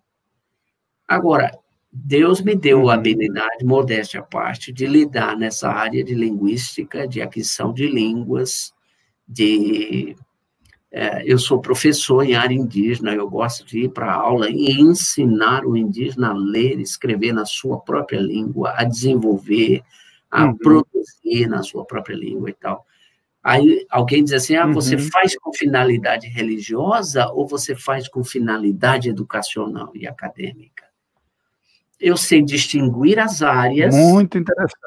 Agora, 1.08 1.52
Deus 1.92 2.42
me 2.42 2.56
deu 2.56 2.80
a 2.80 2.84
uhum. 2.84 2.90
habilidade, 2.90 3.66
modéstia 3.66 4.20
à 4.20 4.24
parte, 4.24 4.72
de 4.72 4.86
lidar 4.86 5.38
nessa 5.38 5.70
área 5.70 6.04
de 6.04 6.14
linguística, 6.14 7.08
de 7.08 7.22
aquisição 7.22 7.74
de 7.74 7.88
línguas, 7.88 8.74
de. 9.28 10.16
É, 10.98 11.24
eu 11.26 11.38
sou 11.38 11.62
professor 11.62 12.24
em 12.24 12.36
área 12.36 12.56
indígena, 12.56 13.14
eu 13.14 13.30
gosto 13.30 13.66
de 13.66 13.82
ir 13.82 13.90
para 13.90 14.12
aula 14.12 14.50
e 14.50 14.72
ensinar 14.72 15.66
o 15.66 15.78
indígena 15.78 16.30
a 16.30 16.34
ler, 16.34 16.80
escrever 16.80 17.34
na 17.34 17.46
sua 17.46 17.80
própria 17.80 18.20
língua, 18.20 18.74
a 18.76 18.84
desenvolver, 18.84 19.84
a 20.32 20.46
uhum. 20.46 20.58
produzir 20.58 21.48
na 21.48 21.62
sua 21.62 21.86
própria 21.86 22.16
língua 22.16 22.50
e 22.50 22.54
tal. 22.54 22.86
Aí 23.44 23.86
alguém 23.90 24.24
diz 24.24 24.34
assim: 24.34 24.56
ah, 24.56 24.66
você 24.66 24.96
uhum. 24.96 25.10
faz 25.12 25.38
com 25.38 25.54
finalidade 25.54 26.28
religiosa 26.28 27.28
ou 27.28 27.48
você 27.48 27.76
faz 27.76 28.08
com 28.08 28.24
finalidade 28.24 29.10
educacional 29.10 29.92
e 29.94 30.08
acadêmica? 30.08 30.88
eu 32.00 32.16
sei 32.16 32.42
distinguir 32.42 33.20
as 33.20 33.42
áreas. 33.42 33.94
Muito 33.94 34.38
interessante. 34.38 34.78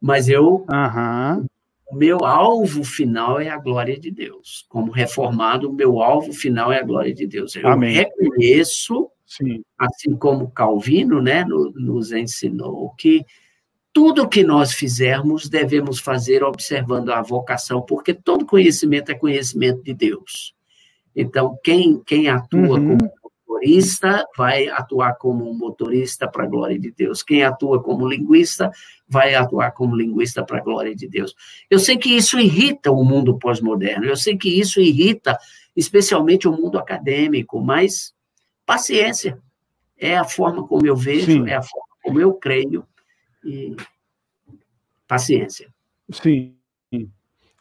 Mas 0.00 0.28
eu. 0.28 0.64
Uhum. 0.68 1.46
O 1.90 1.96
meu 1.96 2.24
alvo 2.24 2.84
final 2.84 3.40
é 3.40 3.48
a 3.48 3.58
glória 3.58 3.98
de 3.98 4.10
Deus. 4.10 4.64
Como 4.68 4.92
reformado, 4.92 5.68
o 5.68 5.72
meu 5.72 6.00
alvo 6.00 6.32
final 6.32 6.72
é 6.72 6.78
a 6.78 6.84
glória 6.84 7.12
de 7.12 7.26
Deus. 7.26 7.56
Eu 7.56 7.66
Amém. 7.66 7.94
reconheço, 7.94 9.10
Sim. 9.26 9.62
assim 9.78 10.16
como 10.16 10.50
Calvino 10.50 11.20
né, 11.20 11.44
nos 11.44 12.12
ensinou, 12.12 12.90
que 12.96 13.24
tudo 13.92 14.28
que 14.28 14.44
nós 14.44 14.72
fizermos 14.72 15.48
devemos 15.48 15.98
fazer 15.98 16.44
observando 16.44 17.10
a 17.10 17.20
vocação, 17.22 17.82
porque 17.82 18.14
todo 18.14 18.46
conhecimento 18.46 19.10
é 19.10 19.14
conhecimento 19.14 19.82
de 19.82 19.92
Deus. 19.92 20.54
Então, 21.14 21.58
quem, 21.62 22.00
quem 22.06 22.28
atua 22.28 22.78
uhum. 22.78 22.98
como 22.98 23.19
motorista 23.50 24.26
vai 24.36 24.68
atuar 24.68 25.14
como 25.14 25.50
um 25.50 25.54
motorista 25.54 26.28
para 26.28 26.44
a 26.44 26.46
glória 26.46 26.78
de 26.78 26.90
Deus. 26.90 27.22
Quem 27.22 27.42
atua 27.42 27.82
como 27.82 28.08
linguista 28.08 28.70
vai 29.08 29.34
atuar 29.34 29.72
como 29.72 29.96
linguista 29.96 30.44
para 30.44 30.58
a 30.58 30.62
glória 30.62 30.94
de 30.94 31.08
Deus. 31.08 31.34
Eu 31.68 31.78
sei 31.78 31.98
que 31.98 32.10
isso 32.10 32.38
irrita 32.38 32.92
o 32.92 33.04
mundo 33.04 33.38
pós-moderno, 33.38 34.06
eu 34.06 34.16
sei 34.16 34.36
que 34.36 34.48
isso 34.48 34.80
irrita 34.80 35.36
especialmente 35.76 36.46
o 36.46 36.52
mundo 36.52 36.78
acadêmico, 36.78 37.60
mas 37.60 38.14
paciência. 38.64 39.38
É 39.98 40.16
a 40.16 40.24
forma 40.24 40.66
como 40.66 40.86
eu 40.86 40.96
vejo, 40.96 41.26
Sim. 41.26 41.48
é 41.48 41.56
a 41.56 41.62
forma 41.62 41.94
como 42.02 42.20
eu 42.20 42.32
creio 42.32 42.86
e 43.44 43.76
paciência. 45.06 45.68
Sim. 46.10 46.56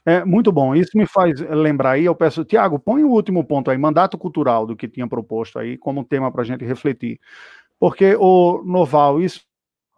É 0.05 0.23
muito 0.23 0.51
bom. 0.51 0.73
Isso 0.75 0.97
me 0.97 1.05
faz 1.05 1.39
lembrar 1.41 1.91
aí. 1.91 2.05
Eu 2.05 2.15
peço, 2.15 2.45
Tiago, 2.45 2.79
põe 2.79 3.03
o 3.03 3.09
último 3.09 3.43
ponto 3.43 3.69
aí, 3.69 3.77
mandato 3.77 4.17
cultural 4.17 4.65
do 4.65 4.75
que 4.75 4.87
tinha 4.87 5.07
proposto 5.07 5.59
aí, 5.59 5.77
como 5.77 6.03
tema 6.03 6.31
para 6.31 6.41
a 6.41 6.45
gente 6.45 6.65
refletir. 6.65 7.19
Porque, 7.79 8.15
o 8.15 8.61
Noval, 8.63 9.21
isso 9.21 9.41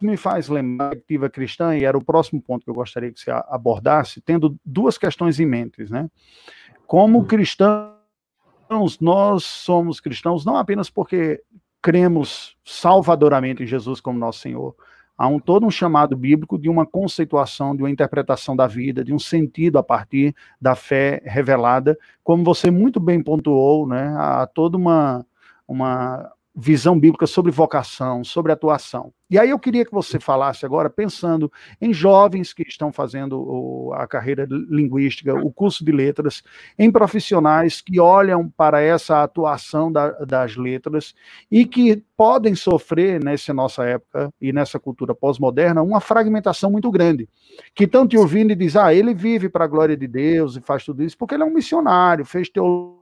me 0.00 0.16
faz 0.16 0.48
lembrar 0.48 0.86
a 0.86 0.90
perspectiva 0.90 1.30
cristã, 1.30 1.76
e 1.76 1.84
era 1.84 1.96
o 1.96 2.04
próximo 2.04 2.42
ponto 2.42 2.64
que 2.64 2.70
eu 2.70 2.74
gostaria 2.74 3.12
que 3.12 3.20
você 3.20 3.30
abordasse, 3.30 4.20
tendo 4.20 4.56
duas 4.64 4.98
questões 4.98 5.38
em 5.38 5.46
mente, 5.46 5.90
né? 5.90 6.08
Como 6.86 7.20
hum. 7.20 7.24
cristãos, 7.24 7.94
nós 9.00 9.44
somos 9.44 10.00
cristãos 10.00 10.44
não 10.44 10.56
apenas 10.56 10.90
porque 10.90 11.40
cremos 11.80 12.56
salvadoramente 12.64 13.62
em 13.62 13.66
Jesus 13.66 14.00
como 14.00 14.18
nosso 14.18 14.40
Senhor, 14.40 14.74
há 15.22 15.28
um 15.28 15.38
todo 15.38 15.64
um 15.64 15.70
chamado 15.70 16.16
bíblico 16.16 16.58
de 16.58 16.68
uma 16.68 16.84
conceituação, 16.84 17.76
de 17.76 17.82
uma 17.84 17.90
interpretação 17.90 18.56
da 18.56 18.66
vida, 18.66 19.04
de 19.04 19.14
um 19.14 19.20
sentido 19.20 19.78
a 19.78 19.82
partir 19.82 20.34
da 20.60 20.74
fé 20.74 21.22
revelada, 21.24 21.96
como 22.24 22.42
você 22.42 22.72
muito 22.72 22.98
bem 22.98 23.22
pontuou, 23.22 23.86
né? 23.86 24.12
Há 24.18 24.48
toda 24.48 24.76
uma, 24.76 25.24
uma 25.68 26.28
visão 26.54 26.98
bíblica 26.98 27.26
sobre 27.26 27.50
vocação, 27.50 28.22
sobre 28.22 28.52
atuação. 28.52 29.12
E 29.30 29.38
aí 29.38 29.48
eu 29.48 29.58
queria 29.58 29.86
que 29.86 29.92
você 29.92 30.20
falasse 30.20 30.66
agora, 30.66 30.90
pensando 30.90 31.50
em 31.80 31.94
jovens 31.94 32.52
que 32.52 32.62
estão 32.62 32.92
fazendo 32.92 33.90
a 33.94 34.06
carreira 34.06 34.46
linguística, 34.50 35.34
o 35.34 35.50
curso 35.50 35.82
de 35.82 35.90
letras, 35.90 36.42
em 36.78 36.92
profissionais 36.92 37.80
que 37.80 37.98
olham 37.98 38.50
para 38.50 38.82
essa 38.82 39.22
atuação 39.22 39.90
da, 39.90 40.10
das 40.24 40.54
letras 40.54 41.14
e 41.50 41.64
que 41.64 42.04
podem 42.14 42.54
sofrer 42.54 43.24
nessa 43.24 43.54
nossa 43.54 43.84
época 43.84 44.30
e 44.38 44.52
nessa 44.52 44.78
cultura 44.78 45.14
pós-moderna 45.14 45.82
uma 45.82 46.00
fragmentação 46.00 46.70
muito 46.70 46.90
grande. 46.90 47.26
Que 47.74 47.84
estão 47.84 48.06
te 48.06 48.18
ouvindo 48.18 48.52
e 48.52 48.56
diz, 48.56 48.76
ah, 48.76 48.92
ele 48.92 49.14
vive 49.14 49.48
para 49.48 49.64
a 49.64 49.68
glória 49.68 49.96
de 49.96 50.06
Deus 50.06 50.56
e 50.56 50.60
faz 50.60 50.84
tudo 50.84 51.02
isso 51.02 51.16
porque 51.16 51.34
ele 51.34 51.42
é 51.42 51.46
um 51.46 51.54
missionário, 51.54 52.26
fez 52.26 52.50
teologia 52.50 53.01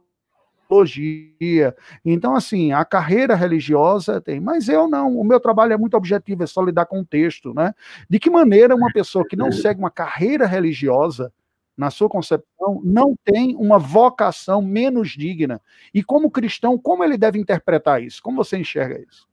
teologia. 0.71 1.75
Então, 2.05 2.37
assim, 2.37 2.73
a 2.73 2.85
carreira 2.85 3.35
religiosa 3.35 4.21
tem, 4.21 4.41
mas 4.41 4.69
eu 4.69 4.89
não. 4.89 5.19
O 5.19 5.25
meu 5.25 5.41
trabalho 5.41 5.73
é 5.73 5.77
muito 5.77 5.97
objetivo, 5.97 6.45
é 6.45 6.47
só 6.47 6.63
lidar 6.63 6.87
com 6.87 7.01
o 7.01 7.05
texto, 7.05 7.53
né? 7.53 7.75
De 8.09 8.21
que 8.21 8.31
maneira 8.31 8.75
uma 8.75 8.93
pessoa 8.93 9.27
que 9.27 9.37
não 9.37 9.51
segue 9.51 9.81
uma 9.81 9.91
carreira 9.91 10.47
religiosa, 10.47 11.33
na 11.77 11.91
sua 11.91 12.11
concepção, 12.11 12.83
não 12.85 13.15
tem 13.25 13.57
uma 13.57 13.79
vocação 13.79 14.61
menos 14.61 15.11
digna? 15.11 15.63
E 15.95 16.05
como 16.05 16.31
cristão, 16.31 16.77
como 16.77 17.03
ele 17.03 17.17
deve 17.17 17.39
interpretar 17.39 18.03
isso? 18.03 18.23
Como 18.23 18.45
você 18.45 18.59
enxerga 18.59 19.01
isso? 19.01 19.27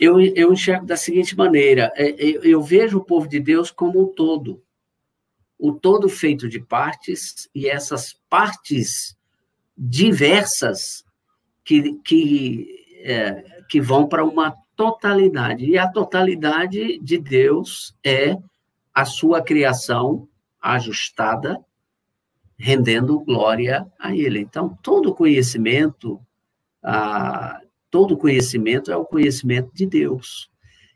Eu, 0.00 0.18
eu 0.20 0.52
enxergo 0.52 0.86
da 0.86 0.96
seguinte 0.96 1.36
maneira: 1.36 1.92
eu, 1.96 2.06
é, 2.06 2.10
é, 2.10 2.40
eu 2.44 2.62
vejo 2.62 2.98
o 2.98 3.04
povo 3.04 3.28
de 3.28 3.38
Deus 3.38 3.70
como 3.70 4.00
um 4.00 4.06
todo. 4.06 4.62
O 5.58 5.72
todo 5.72 6.08
feito 6.08 6.48
de 6.48 6.60
partes, 6.60 7.50
e 7.52 7.68
essas 7.68 8.14
partes 8.30 9.17
diversas 9.78 11.04
que, 11.64 11.94
que, 12.04 13.00
é, 13.04 13.44
que 13.68 13.80
vão 13.80 14.08
para 14.08 14.24
uma 14.24 14.56
totalidade. 14.74 15.66
E 15.66 15.78
a 15.78 15.86
totalidade 15.86 16.98
de 16.98 17.18
Deus 17.18 17.94
é 18.04 18.36
a 18.92 19.04
sua 19.04 19.40
criação 19.40 20.28
ajustada, 20.60 21.58
rendendo 22.58 23.20
glória 23.20 23.86
a 23.98 24.14
Ele. 24.14 24.40
Então, 24.40 24.76
todo 24.82 25.14
conhecimento, 25.14 26.20
ah, 26.82 27.60
todo 27.90 28.16
conhecimento 28.16 28.90
é 28.90 28.96
o 28.96 29.04
conhecimento 29.04 29.70
de 29.72 29.86
Deus. 29.86 30.50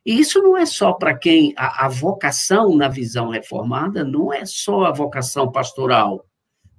E 0.05 0.19
isso 0.19 0.43
não 0.43 0.57
é 0.57 0.67
só 0.67 0.93
para 0.93 1.17
quem 1.17 1.55
a, 1.57 1.87
a, 1.87 1.89
vocação 1.89 2.77
na 2.77 2.89
visão 2.89 3.29
reformada 3.31 4.03
não 4.03 4.33
é 4.33 4.45
só 4.45 4.87
a 4.87 4.93
vocação 4.93 5.51
pastoral, 5.53 6.27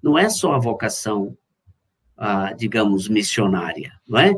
não 0.01 0.17
é 0.17 0.29
só 0.29 0.53
a 0.53 0.59
vocação 0.59 1.37
ah, 2.17 2.53
digamos, 2.53 3.07
missionária, 3.07 3.91
não 4.07 4.19
é? 4.19 4.35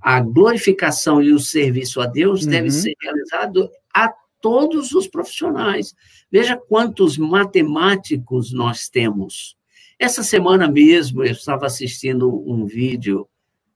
A 0.00 0.20
glorificação 0.20 1.22
e 1.22 1.32
o 1.32 1.38
serviço 1.38 2.00
a 2.00 2.06
Deus 2.06 2.44
uhum. 2.44 2.50
deve 2.50 2.70
ser 2.70 2.94
realizado 3.00 3.70
a 3.94 4.12
todos 4.40 4.92
os 4.92 5.08
profissionais. 5.08 5.94
Veja 6.30 6.56
quantos 6.56 7.16
matemáticos 7.16 8.52
nós 8.52 8.88
temos. 8.88 9.56
Essa 9.98 10.22
semana 10.22 10.68
mesmo 10.68 11.24
eu 11.24 11.32
estava 11.32 11.64
assistindo 11.64 12.28
um 12.46 12.66
vídeo, 12.66 13.26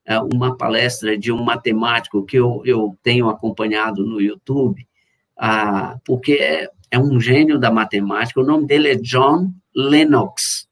é, 0.05 0.19
uma 0.21 0.57
palestra 0.57 1.17
de 1.17 1.33
um 1.33 1.43
matemático 1.43 2.25
que 2.25 2.37
eu, 2.37 2.61
eu 2.67 2.99
tenho 3.03 3.31
acompanhado 3.31 4.05
no 4.05 4.21
YouTube, 4.21 4.87
ah, 5.39 5.99
porque 6.05 6.33
é, 6.33 6.69
é 6.91 6.99
um 6.99 7.19
gênio 7.19 7.59
da 7.59 7.71
matemática. 7.71 8.41
O 8.41 8.45
nome 8.45 8.67
dele 8.67 8.89
é 8.89 8.97
John 8.97 9.51
Lennox. 9.75 10.68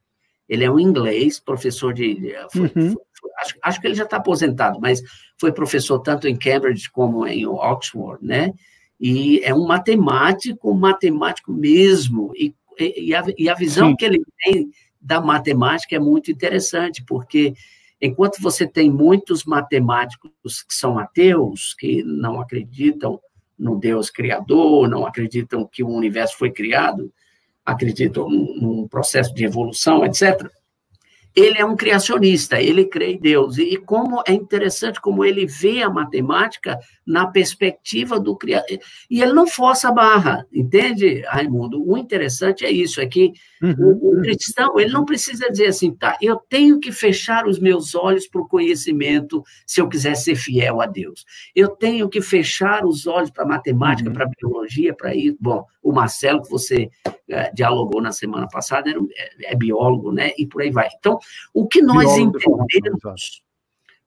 Ele 0.49 0.65
é 0.65 0.71
um 0.71 0.79
inglês, 0.79 1.41
professor 1.41 1.93
de. 1.93 2.35
Foi, 2.53 2.63
uhum. 2.63 2.95
foi, 3.19 3.31
acho, 3.41 3.55
acho 3.63 3.81
que 3.81 3.87
ele 3.87 3.95
já 3.95 4.05
está 4.05 4.17
aposentado, 4.19 4.81
mas 4.81 5.03
foi 5.39 5.53
professor 5.53 5.99
tanto 6.01 6.29
em 6.29 6.37
Cambridge 6.37 6.91
como 6.91 7.27
em 7.27 7.47
Oxford, 7.47 8.25
né? 8.25 8.53
E 8.99 9.41
é 9.45 9.55
um 9.55 9.67
matemático, 9.67 10.73
matemático 10.75 11.53
mesmo, 11.53 12.33
e, 12.35 12.55
e, 12.79 13.15
a, 13.15 13.25
e 13.37 13.49
a 13.49 13.55
visão 13.55 13.91
Sim. 13.91 13.97
que 13.97 14.05
ele 14.05 14.23
tem 14.43 14.71
da 15.01 15.21
matemática 15.21 15.95
é 15.95 15.99
muito 15.99 16.31
interessante, 16.31 17.05
porque 17.07 17.55
enquanto 18.01 18.41
você 18.41 18.67
tem 18.67 18.91
muitos 18.91 19.45
matemáticos 19.45 20.63
que 20.63 20.75
são 20.75 20.99
ateus, 20.99 21.75
que 21.79 22.03
não 22.03 22.41
acreditam 22.41 23.21
no 23.59 23.79
Deus 23.79 24.11
criador, 24.11 24.89
não 24.89 25.07
acreditam 25.07 25.67
que 25.67 25.83
o 25.83 25.89
universo 25.89 26.37
foi 26.37 26.51
criado, 26.51 27.13
acreditam 27.67 28.29
num 28.31 28.89
processo 28.89 29.35
de 29.35 29.45
evolução, 29.45 30.05
etc 30.05 30.49
ele 31.37 31.59
é 31.59 31.65
um 31.65 31.77
criacionista, 31.77 32.59
ele 32.59 32.87
crê 32.87 33.13
em 33.13 33.21
Deus. 33.21 33.59
E 33.59 33.77
como 33.77 34.23
é 34.27 34.33
interessante 34.33 34.99
como 34.99 35.23
ele 35.23 35.45
vê 35.45 35.83
a 35.83 35.91
matemática 35.91 36.79
na 37.07 37.27
perspectiva 37.27 38.19
do 38.19 38.35
criador. 38.35 38.67
E 39.11 39.21
ele 39.21 39.35
não 39.35 39.47
força 39.47 39.91
a 39.91 39.93
barra, 39.93 40.47
entende, 40.51 41.21
Raimundo? 41.27 41.87
O 41.87 41.99
interessante 41.99 42.65
é 42.65 42.71
isso, 42.71 43.03
é 43.03 43.07
que 43.07 43.33
uhum. 43.63 43.99
o, 44.01 44.19
o, 44.19 44.23
cristão, 44.23 44.81
ele 44.81 44.91
não 44.91 45.05
precisa 45.05 45.51
dizer 45.51 45.67
assim, 45.67 45.95
tá, 45.95 46.17
eu 46.23 46.37
tenho 46.37 46.81
que 46.81 46.91
fechar 46.91 47.47
os 47.47 47.59
meus 47.59 47.95
olhos 47.95 48.27
para 48.27 48.41
o 48.41 48.49
conhecimento 48.49 49.45
se 49.67 49.81
eu 49.81 49.89
quiser 49.89 50.15
ser 50.15 50.37
fiel 50.37 50.81
a 50.81 50.87
Deus. 50.87 51.27
Eu 51.55 51.69
tenho 51.69 52.09
que 52.09 52.23
fechar 52.23 52.87
os 52.87 53.07
olhos 53.07 53.31
para 53.31 53.45
a 53.45 53.49
matemática, 53.49 54.09
uhum. 54.09 54.15
para 54.15 54.25
a 54.25 54.31
biologia, 54.41 54.95
para 54.95 55.15
isso. 55.15 55.37
Bom, 55.39 55.67
o 55.87 55.93
Marcelo, 55.93 56.43
que 56.43 56.51
você 56.51 56.91
é, 57.29 57.53
dialogou 57.53 58.03
na 58.03 58.11
semana 58.11 58.49
passada, 58.49 58.91
era, 58.91 58.99
é, 59.17 59.53
é, 59.53 59.55
biólogo, 59.55 60.11
né? 60.11 60.33
E 60.37 60.45
por 60.45 60.61
aí 60.61 60.71
vai. 60.71 60.89
Então, 60.99 61.17
o 61.55 61.69
que 61.69 61.81
nós 61.81 62.13
biólogo 62.17 62.37
entendemos, 62.37 63.43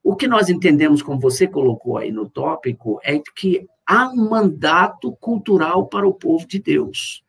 o 0.03 0.13
que 0.13 0.27
nós 0.27 0.49
entendemos, 0.49 1.01
como 1.01 1.21
você 1.21 1.47
colocou 1.47 1.97
aí 1.97 2.11
no 2.11 2.29
tópico, 2.29 2.99
é 3.01 3.21
que 3.33 3.65
há 3.87 4.09
um 4.09 4.29
mandato 4.29 5.13
cultural 5.21 5.87
para 5.87 6.05
o 6.05 6.13
povo 6.13 6.45
de 6.45 6.59
Deus. 6.59 7.23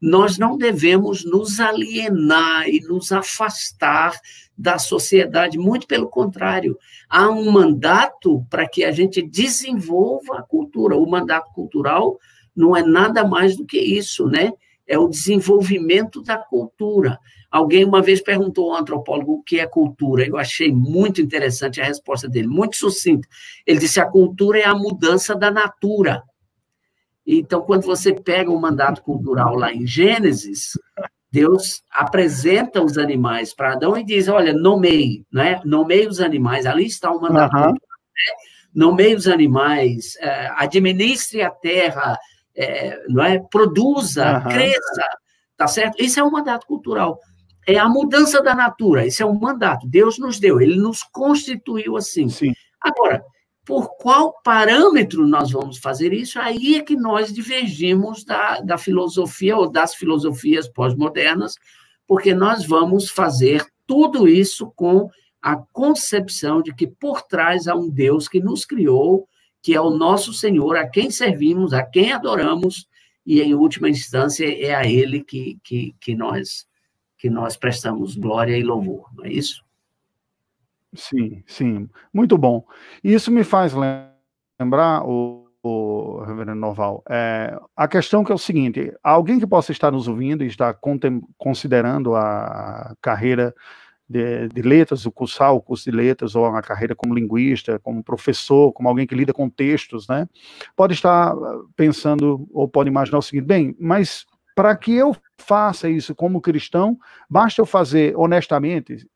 Nós 0.00 0.38
não 0.38 0.56
devemos 0.56 1.24
nos 1.24 1.58
alienar 1.58 2.68
e 2.68 2.80
nos 2.82 3.10
afastar 3.10 4.12
da 4.56 4.78
sociedade, 4.78 5.58
muito 5.58 5.86
pelo 5.88 6.08
contrário, 6.08 6.78
há 7.08 7.28
um 7.28 7.50
mandato 7.50 8.46
para 8.48 8.68
que 8.68 8.84
a 8.84 8.92
gente 8.92 9.20
desenvolva 9.20 10.38
a 10.38 10.42
cultura. 10.42 10.96
O 10.96 11.10
mandato 11.10 11.50
cultural 11.52 12.16
não 12.56 12.76
é 12.76 12.82
nada 12.82 13.26
mais 13.26 13.56
do 13.56 13.64
que 13.64 13.78
isso, 13.78 14.26
né? 14.26 14.52
É 14.86 14.98
o 14.98 15.08
desenvolvimento 15.08 16.22
da 16.22 16.38
cultura. 16.38 17.18
Alguém 17.50 17.84
uma 17.84 18.02
vez 18.02 18.20
perguntou 18.20 18.70
ao 18.70 18.80
antropólogo 18.80 19.34
o 19.34 19.42
que 19.42 19.58
é 19.58 19.66
cultura. 19.66 20.26
Eu 20.26 20.36
achei 20.36 20.72
muito 20.72 21.20
interessante 21.20 21.80
a 21.80 21.84
resposta 21.84 22.28
dele, 22.28 22.46
muito 22.46 22.76
sucinta. 22.76 23.26
Ele 23.66 23.78
disse: 23.78 24.00
a 24.00 24.06
cultura 24.06 24.58
é 24.58 24.64
a 24.64 24.74
mudança 24.74 25.34
da 25.34 25.50
natura. 25.50 26.22
Então, 27.26 27.62
quando 27.62 27.84
você 27.84 28.14
pega 28.14 28.50
o 28.50 28.60
mandato 28.60 29.02
cultural 29.02 29.56
lá 29.56 29.72
em 29.72 29.86
Gênesis, 29.86 30.78
Deus 31.30 31.82
apresenta 31.90 32.82
os 32.82 32.96
animais 32.96 33.52
para 33.52 33.72
Adão 33.72 33.96
e 33.96 34.04
diz: 34.04 34.28
olha, 34.28 34.52
nomeie, 34.52 35.24
né? 35.32 35.60
nomeie 35.64 36.06
os 36.06 36.20
animais. 36.20 36.66
Ali 36.66 36.86
está 36.86 37.10
o 37.10 37.20
mandato 37.20 37.54
uhum. 37.56 37.62
cultural. 37.64 37.72
Né? 37.72 38.34
Nomeie 38.74 39.14
os 39.14 39.26
animais, 39.26 40.16
eh, 40.20 40.50
administre 40.56 41.42
a 41.42 41.50
terra, 41.50 42.18
é, 42.56 43.02
não 43.08 43.22
é? 43.22 43.38
produza, 43.38 44.38
uhum. 44.38 44.48
cresça, 44.48 45.04
tá 45.56 45.66
certo? 45.66 46.02
Isso 46.02 46.18
é 46.18 46.24
um 46.24 46.30
mandato 46.30 46.66
cultural. 46.66 47.20
É 47.66 47.78
a 47.78 47.88
mudança 47.88 48.42
da 48.42 48.54
natura, 48.54 49.06
isso 49.06 49.22
é 49.22 49.26
um 49.26 49.38
mandato. 49.38 49.86
Deus 49.86 50.18
nos 50.18 50.38
deu, 50.38 50.60
ele 50.60 50.76
nos 50.76 51.02
constituiu 51.02 51.96
assim. 51.96 52.28
Sim. 52.28 52.52
Agora, 52.80 53.24
por 53.64 53.96
qual 53.96 54.40
parâmetro 54.44 55.26
nós 55.26 55.50
vamos 55.50 55.78
fazer 55.78 56.12
isso? 56.12 56.38
Aí 56.38 56.76
é 56.76 56.82
que 56.82 56.94
nós 56.94 57.32
divergimos 57.32 58.24
da, 58.24 58.60
da 58.60 58.78
filosofia 58.78 59.56
ou 59.56 59.68
das 59.68 59.96
filosofias 59.96 60.68
pós-modernas, 60.68 61.54
porque 62.06 62.32
nós 62.32 62.64
vamos 62.64 63.10
fazer 63.10 63.66
tudo 63.84 64.28
isso 64.28 64.72
com 64.76 65.10
a 65.42 65.56
concepção 65.72 66.62
de 66.62 66.72
que 66.72 66.86
por 66.86 67.22
trás 67.22 67.66
há 67.66 67.74
um 67.74 67.90
Deus 67.90 68.28
que 68.28 68.40
nos 68.40 68.64
criou, 68.64 69.28
que 69.66 69.74
é 69.74 69.80
o 69.80 69.90
nosso 69.90 70.32
Senhor, 70.32 70.76
a 70.76 70.88
quem 70.88 71.10
servimos, 71.10 71.72
a 71.72 71.82
quem 71.82 72.12
adoramos, 72.12 72.88
e 73.26 73.42
em 73.42 73.52
última 73.52 73.88
instância 73.88 74.46
é 74.46 74.72
a 74.72 74.86
Ele 74.86 75.24
que, 75.24 75.58
que, 75.64 75.92
que, 76.00 76.14
nós, 76.14 76.68
que 77.18 77.28
nós 77.28 77.56
prestamos 77.56 78.14
glória 78.14 78.56
e 78.56 78.62
louvor, 78.62 79.10
não 79.12 79.24
é 79.24 79.28
isso? 79.28 79.64
Sim, 80.94 81.42
sim, 81.48 81.90
muito 82.14 82.38
bom. 82.38 82.64
Isso 83.02 83.28
me 83.32 83.42
faz 83.42 83.74
lembrar, 84.60 85.04
o, 85.04 85.48
o 85.64 86.22
Reverendo 86.24 86.60
Noval, 86.60 87.02
é, 87.10 87.58
a 87.74 87.88
questão 87.88 88.22
que 88.22 88.30
é 88.30 88.34
o 88.36 88.38
seguinte: 88.38 88.94
alguém 89.02 89.40
que 89.40 89.48
possa 89.48 89.72
estar 89.72 89.90
nos 89.90 90.06
ouvindo 90.06 90.44
e 90.44 90.46
está 90.46 90.72
considerando 91.36 92.14
a 92.14 92.94
carreira 93.02 93.52
de, 94.08 94.48
de, 94.48 94.62
letras, 94.62 95.04
o 95.04 95.10
cursar 95.10 95.52
o 95.52 95.60
curso 95.60 95.90
de 95.90 95.96
letras, 95.96 96.34
ou 96.34 96.48
uma 96.48 96.62
carreira 96.62 96.94
como 96.94 97.14
linguista, 97.14 97.78
como 97.80 98.02
professor, 98.02 98.72
como 98.72 98.88
alguém 98.88 99.06
que 99.06 99.14
lida 99.14 99.32
com 99.32 99.48
textos, 99.50 100.06
né? 100.08 100.28
Pode 100.76 100.94
estar 100.94 101.32
ah, 101.32 101.60
pensando, 101.74 102.48
ou 102.52 102.68
pode 102.68 102.88
imaginar 102.88 103.18
o 103.18 103.22
seguinte, 103.22 103.46
bem, 103.46 103.76
mas 103.78 104.24
para 104.54 104.74
que 104.76 104.94
eu 104.94 105.14
faça 105.36 105.88
isso 105.88 106.14
como 106.14 106.40
cristão, 106.40 106.98
basta 107.28 107.60
eu 107.60 107.66
fazer 107.66 108.16
honestamente, 108.16 109.06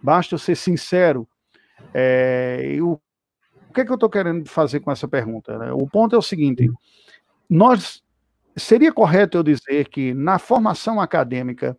basta 0.00 0.34
eu 0.34 0.38
ser 0.38 0.54
sincero. 0.54 1.28
É, 1.92 2.78
o, 2.80 2.92
o 3.68 3.72
que, 3.74 3.82
é 3.82 3.84
que 3.84 3.90
eu 3.90 3.96
estou 3.96 4.08
querendo 4.08 4.48
fazer 4.48 4.80
com 4.80 4.90
essa 4.90 5.06
pergunta? 5.06 5.58
Né? 5.58 5.72
O 5.72 5.86
ponto 5.86 6.14
é 6.14 6.18
o 6.18 6.22
seguinte: 6.22 6.70
nós 7.50 8.02
seria 8.56 8.92
correto 8.92 9.36
eu 9.36 9.42
dizer 9.42 9.88
que 9.88 10.14
na 10.14 10.38
formação 10.38 11.00
acadêmica 11.00 11.76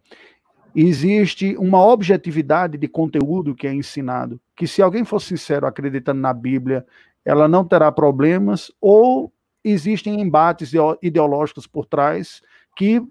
existe 0.76 1.56
uma 1.58 1.84
objetividade 1.86 2.78
de 2.78 2.88
conteúdo 2.88 3.56
que 3.56 3.68
é 3.68 3.74
ensinado, 3.74 4.40
que 4.56 4.68
se 4.68 4.82
alguém 4.82 5.04
for 5.04 5.20
sincero 5.20 5.66
acreditando 5.66 6.22
na 6.22 6.34
Bíblia, 6.34 6.86
ela 7.26 7.48
não 7.48 7.66
terá 7.66 7.92
problemas, 7.92 8.72
ou 8.80 9.32
existem 9.64 10.22
embates 10.22 10.72
ideológicos 11.02 11.68
por 11.68 11.86
trás 11.86 12.42
que, 12.76 13.02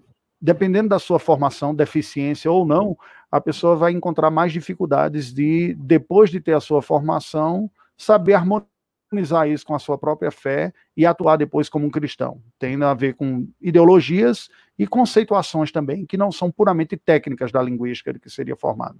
dependendo 0.41 0.89
da 0.89 0.99
sua 0.99 1.19
formação, 1.19 1.75
deficiência 1.75 2.51
ou 2.51 2.65
não, 2.65 2.97
a 3.31 3.39
pessoa 3.39 3.75
vai 3.75 3.91
encontrar 3.91 4.31
mais 4.31 4.51
dificuldades 4.51 5.33
de, 5.33 5.75
depois 5.75 6.29
de 6.29 6.39
ter 6.39 6.53
a 6.53 6.59
sua 6.59 6.81
formação, 6.81 7.69
saber 7.97 8.33
harmonizar 8.33 8.76
harmonizar 9.09 9.49
isso 9.49 9.65
com 9.65 9.73
a 9.73 9.79
sua 9.79 9.97
própria 9.97 10.31
fé 10.31 10.73
e 10.95 11.05
atuar 11.05 11.37
depois 11.37 11.69
como 11.69 11.85
um 11.85 11.89
cristão. 11.89 12.41
Tem 12.59 12.81
a 12.83 12.93
ver 12.93 13.15
com 13.15 13.47
ideologias 13.61 14.49
e 14.77 14.85
conceituações 14.85 15.71
também, 15.71 16.05
que 16.05 16.17
não 16.17 16.31
são 16.31 16.51
puramente 16.51 16.95
técnicas 16.97 17.51
da 17.51 17.61
linguística 17.61 18.13
de 18.13 18.19
que 18.19 18.29
seria 18.29 18.55
formado. 18.55 18.99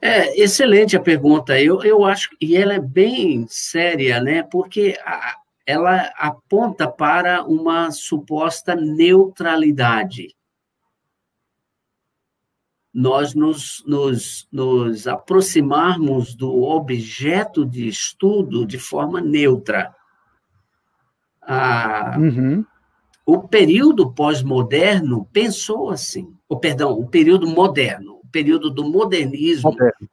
É, 0.00 0.40
excelente 0.40 0.96
a 0.96 1.00
pergunta. 1.00 1.60
Eu, 1.60 1.82
eu 1.82 2.04
acho, 2.04 2.30
e 2.40 2.56
ela 2.56 2.74
é 2.74 2.80
bem 2.80 3.46
séria, 3.48 4.20
né? 4.20 4.42
Porque 4.42 4.98
a, 5.04 5.36
ela 5.64 6.10
aponta 6.16 6.88
para 6.88 7.44
uma 7.44 7.90
suposta 7.92 8.74
neutralidade 8.74 10.34
nós 12.92 13.34
nos, 13.34 13.82
nos, 13.86 14.46
nos 14.52 15.06
aproximarmos 15.06 16.34
do 16.34 16.62
objeto 16.62 17.64
de 17.64 17.88
estudo 17.88 18.66
de 18.66 18.78
forma 18.78 19.20
neutra. 19.20 19.94
Ah, 21.40 22.16
uhum. 22.18 22.64
O 23.24 23.48
período 23.48 24.12
pós-moderno 24.12 25.28
pensou 25.32 25.90
assim, 25.90 26.34
o 26.48 26.58
perdão, 26.58 26.92
o 26.92 27.08
período 27.08 27.46
moderno, 27.46 28.20
o 28.22 28.28
período 28.28 28.70
do 28.70 28.84
modernismo 28.84 29.70
moderno. 29.70 30.08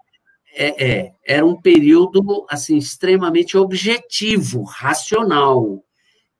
É, 0.55 0.87
é, 0.87 1.13
era 1.25 1.45
um 1.45 1.55
período 1.55 2.45
assim 2.49 2.77
extremamente 2.77 3.57
objetivo, 3.57 4.63
racional. 4.63 5.83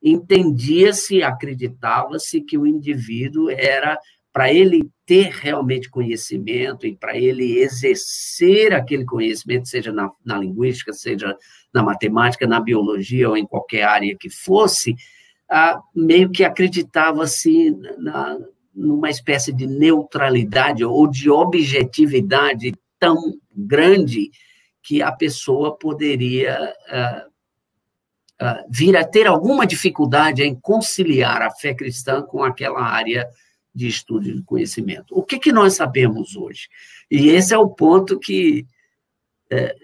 Entendia-se, 0.02 1.22
acreditava-se 1.22 2.40
que 2.40 2.58
o 2.58 2.66
indivíduo 2.66 3.50
era 3.50 3.98
para 4.32 4.52
ele 4.52 4.88
ter 5.04 5.30
realmente 5.30 5.90
conhecimento 5.90 6.86
e 6.86 6.94
para 6.94 7.16
ele 7.16 7.58
exercer 7.58 8.72
aquele 8.72 9.04
conhecimento, 9.04 9.68
seja 9.68 9.92
na, 9.92 10.10
na, 10.24 10.38
linguística, 10.38 10.92
seja 10.92 11.36
na 11.74 11.82
matemática, 11.82 12.46
na 12.46 12.60
biologia 12.60 13.28
ou 13.28 13.36
em 13.36 13.46
qualquer 13.46 13.82
área 13.82 14.16
que 14.18 14.30
fosse, 14.30 14.94
ah, 15.50 15.80
meio 15.94 16.30
que 16.30 16.44
acreditava-se 16.44 17.76
numa 18.72 19.10
espécie 19.10 19.52
de 19.52 19.66
neutralidade 19.66 20.84
ou 20.84 21.08
de 21.08 21.28
objetividade 21.28 22.72
tão 23.00 23.16
grande 23.52 24.30
que 24.80 25.02
a 25.02 25.10
pessoa 25.10 25.76
poderia 25.76 26.72
ah, 26.88 27.26
ah, 28.38 28.64
vir 28.70 28.96
a 28.96 29.04
ter 29.04 29.26
alguma 29.26 29.66
dificuldade 29.66 30.44
em 30.44 30.54
conciliar 30.54 31.42
a 31.42 31.50
fé 31.50 31.74
cristã 31.74 32.22
com 32.22 32.44
aquela 32.44 32.80
área 32.80 33.28
de 33.74 33.86
estudo 33.86 34.28
e 34.28 34.34
de 34.34 34.42
conhecimento. 34.42 35.16
O 35.16 35.22
que, 35.22 35.38
que 35.38 35.52
nós 35.52 35.74
sabemos 35.74 36.36
hoje? 36.36 36.68
E 37.10 37.28
esse 37.28 37.54
é 37.54 37.58
o 37.58 37.68
ponto 37.68 38.18
que 38.18 38.66
é, 39.50 39.74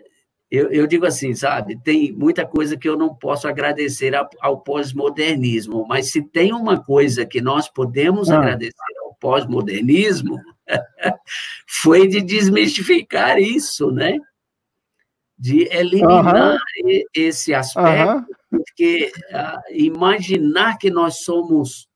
eu, 0.50 0.70
eu, 0.70 0.86
digo 0.86 1.04
assim, 1.04 1.34
sabe, 1.34 1.76
tem 1.82 2.12
muita 2.12 2.46
coisa 2.46 2.76
que 2.76 2.88
eu 2.88 2.96
não 2.96 3.12
posso 3.12 3.48
agradecer 3.48 4.14
ao, 4.14 4.28
ao 4.40 4.60
pós-modernismo, 4.60 5.84
mas 5.88 6.12
se 6.12 6.22
tem 6.22 6.52
uma 6.52 6.82
coisa 6.82 7.26
que 7.26 7.40
nós 7.40 7.68
podemos 7.68 8.30
ah. 8.30 8.38
agradecer 8.38 8.98
ao 9.04 9.14
pós-modernismo, 9.14 10.40
foi 11.66 12.06
de 12.06 12.20
desmistificar 12.20 13.38
isso, 13.38 13.90
né? 13.90 14.18
De 15.38 15.68
eliminar 15.70 16.58
esse 17.14 17.52
aspecto, 17.52 18.24
porque 18.48 19.12
uh, 19.30 19.74
imaginar 19.74 20.78
que 20.78 20.90
nós 20.90 21.24
somos 21.24 21.88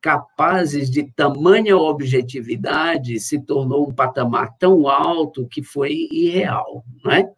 capazes 0.00 0.90
de 0.90 1.10
tamanha 1.12 1.76
objetividade 1.76 3.18
se 3.20 3.40
tornou 3.40 3.88
um 3.88 3.94
patamar 3.94 4.56
tão 4.58 4.88
alto 4.88 5.46
que 5.48 5.62
foi 5.62 6.08
irreal, 6.10 6.84
não 7.04 7.12
é? 7.12 7.30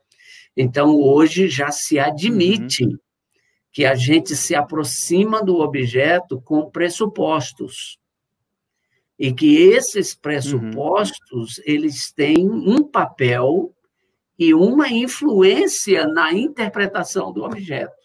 Então, 0.57 0.95
hoje 0.97 1.49
já 1.49 1.71
se 1.71 1.99
admite 1.99 2.85
uhum. 2.85 2.99
que 3.73 3.85
a 3.85 3.95
gente 3.95 4.37
se 4.37 4.55
aproxima 4.55 5.43
do 5.43 5.57
objeto 5.61 6.41
com 6.41 6.71
pressupostos. 6.71 7.99
E 9.19 9.33
que 9.33 9.57
esses 9.57 10.15
pressupostos, 10.15 11.59
uhum. 11.59 11.65
eles 11.65 12.13
têm 12.13 12.49
um 12.49 12.83
papel 12.83 13.75
e 14.39 14.55
uma 14.55 14.89
influência 14.89 16.07
na 16.07 16.33
interpretação 16.33 17.33
do 17.33 17.45
objeto. 17.45 18.00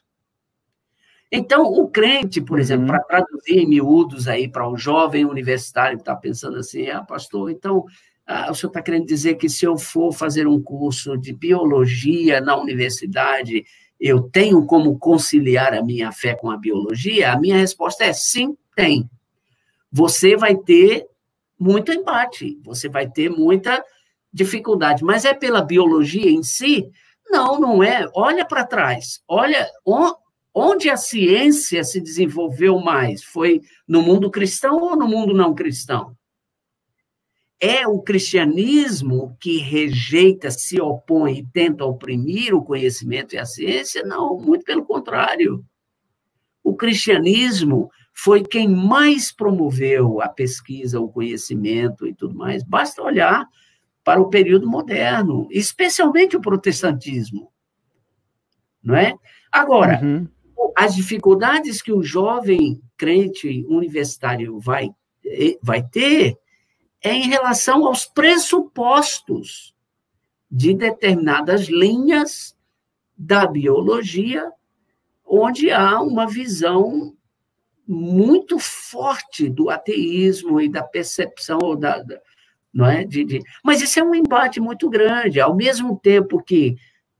Então, 1.32 1.64
o 1.64 1.88
crente, 1.88 2.40
por 2.40 2.60
exemplo, 2.60 2.84
uhum. 2.84 2.88
para 2.88 3.04
traduzir 3.04 3.58
em 3.58 3.68
miúdos 3.68 4.28
aí 4.28 4.48
para 4.48 4.70
o 4.70 4.78
jovem 4.78 5.26
universitário 5.26 5.98
que 5.98 6.02
está 6.02 6.16
pensando 6.16 6.58
assim, 6.58 6.90
ah, 6.90 7.04
pastor, 7.04 7.50
então 7.50 7.86
ah, 8.26 8.52
o 8.52 8.56
senhor 8.56 8.70
está 8.70 8.82
querendo 8.82 9.06
dizer 9.06 9.36
que 9.36 9.50
se 9.50 9.66
eu 9.66 9.78
for 9.78 10.12
fazer 10.12 10.48
um 10.48 10.62
curso 10.62 11.18
de 11.18 11.34
biologia 11.34 12.42
na 12.42 12.56
universidade, 12.56 13.66
eu 14.00 14.22
tenho 14.22 14.66
como 14.66 14.98
conciliar 14.98 15.74
a 15.74 15.84
minha 15.84 16.12
fé 16.12 16.36
com 16.36 16.50
a 16.50 16.58
biologia? 16.58 17.32
A 17.32 17.40
minha 17.40 17.58
resposta 17.58 18.04
é 18.04 18.14
sim, 18.14 18.56
tem. 18.76 19.10
Você 19.92 20.36
vai 20.36 20.56
ter 20.56 21.08
muito 21.58 21.92
embate, 21.92 22.60
você 22.64 22.90
vai 22.90 23.10
ter 23.10 23.30
muita 23.30 23.84
dificuldade, 24.32 25.04
mas 25.04 25.24
é 25.24 25.34
pela 25.34 25.62
biologia 25.62 26.30
em 26.30 26.44
si? 26.44 26.90
Não, 27.30 27.60
não 27.60 27.84
é. 27.84 28.06
Olha 28.14 28.46
para 28.46 28.66
trás, 28.66 29.22
olha 29.28 29.68
onde 30.56 30.89
a 30.89 30.96
ciência 30.96 31.84
se 31.84 32.00
desenvolveu 32.00 32.80
mais. 32.80 33.22
Foi 33.22 33.62
no 33.86 34.02
mundo 34.02 34.32
cristão 34.32 34.82
ou 34.82 34.96
no 34.96 35.06
mundo 35.06 35.34
não 35.34 35.54
cristão? 35.54 36.15
É 37.60 37.86
o 37.86 38.02
cristianismo 38.02 39.36
que 39.39 39.58
rejeita, 39.58 40.50
se 40.50 40.80
opõe 40.80 41.39
e 41.39 41.46
tenta 41.48 41.84
oprimir 41.84 42.56
o 42.56 42.63
conhecimento 42.63 43.36
e 43.36 43.38
a 43.38 43.46
ciência? 43.46 44.04
Não, 44.04 44.38
muito 44.38 44.63
pelo 44.63 44.86
contrário. 44.86 45.63
O 46.63 46.76
cristianismo 46.76 47.89
foi 48.13 48.41
quem 48.44 48.68
mais 48.68 49.32
promoveu 49.32 50.22
a 50.22 50.30
pesquisa, 50.30 51.00
o 51.00 51.10
conhecimento 51.10 52.08
e 52.08 52.13
tudo 52.13 52.36
mais. 52.36 52.63
Basta 52.63 53.02
olhar 53.02 53.46
para 54.04 54.22
o 54.22 54.30
período 54.30 54.70
moderno, 54.70 55.48
especialmente 55.52 56.38
o 56.38 56.41
protestantismo. 56.41 57.52
Não 58.82 58.96
é? 58.96 59.15
Agora, 59.52 60.00
uhum. 60.02 60.28
As 60.76 60.96
dificuldades 60.96 61.82
que 61.82 61.91
o 61.91 62.04
jovem 62.04 62.82
crente 62.98 63.65
universitário 63.68 64.60
vai, 64.60 64.89
eh, 65.26 65.58
vai 65.62 65.82
ter 65.82 66.38
é 67.02 67.13
em 67.13 67.28
relação 67.30 67.86
aos 67.86 68.06
pressupostos 68.06 69.76
de 70.50 70.74
determinadas 70.74 71.68
linhas 71.68 72.56
da 73.15 73.46
biologia, 73.46 74.52
onde 75.24 75.72
há 75.72 76.02
uma 76.02 76.28
visão 76.28 77.15
muito 77.88 78.58
forte 78.58 79.48
do 79.48 79.70
ateísmo 79.70 80.60
e 80.60 80.68
da 80.68 80.84
percepção 80.84 81.76
da, 81.78 82.02
da 82.02 82.20
não 82.74 82.86
é? 82.86 83.06
De, 83.06 83.24
de, 83.24 83.41
mas 83.63 83.82
isso 83.82 84.00
é 84.00 84.04
um 84.04 84.13
embate 84.13 84.60
muito 84.60 84.89
grande. 84.89 85.39
Ao 85.39 85.56
mesmo 85.56 85.98
tempo 85.98 86.44
que 86.44 86.76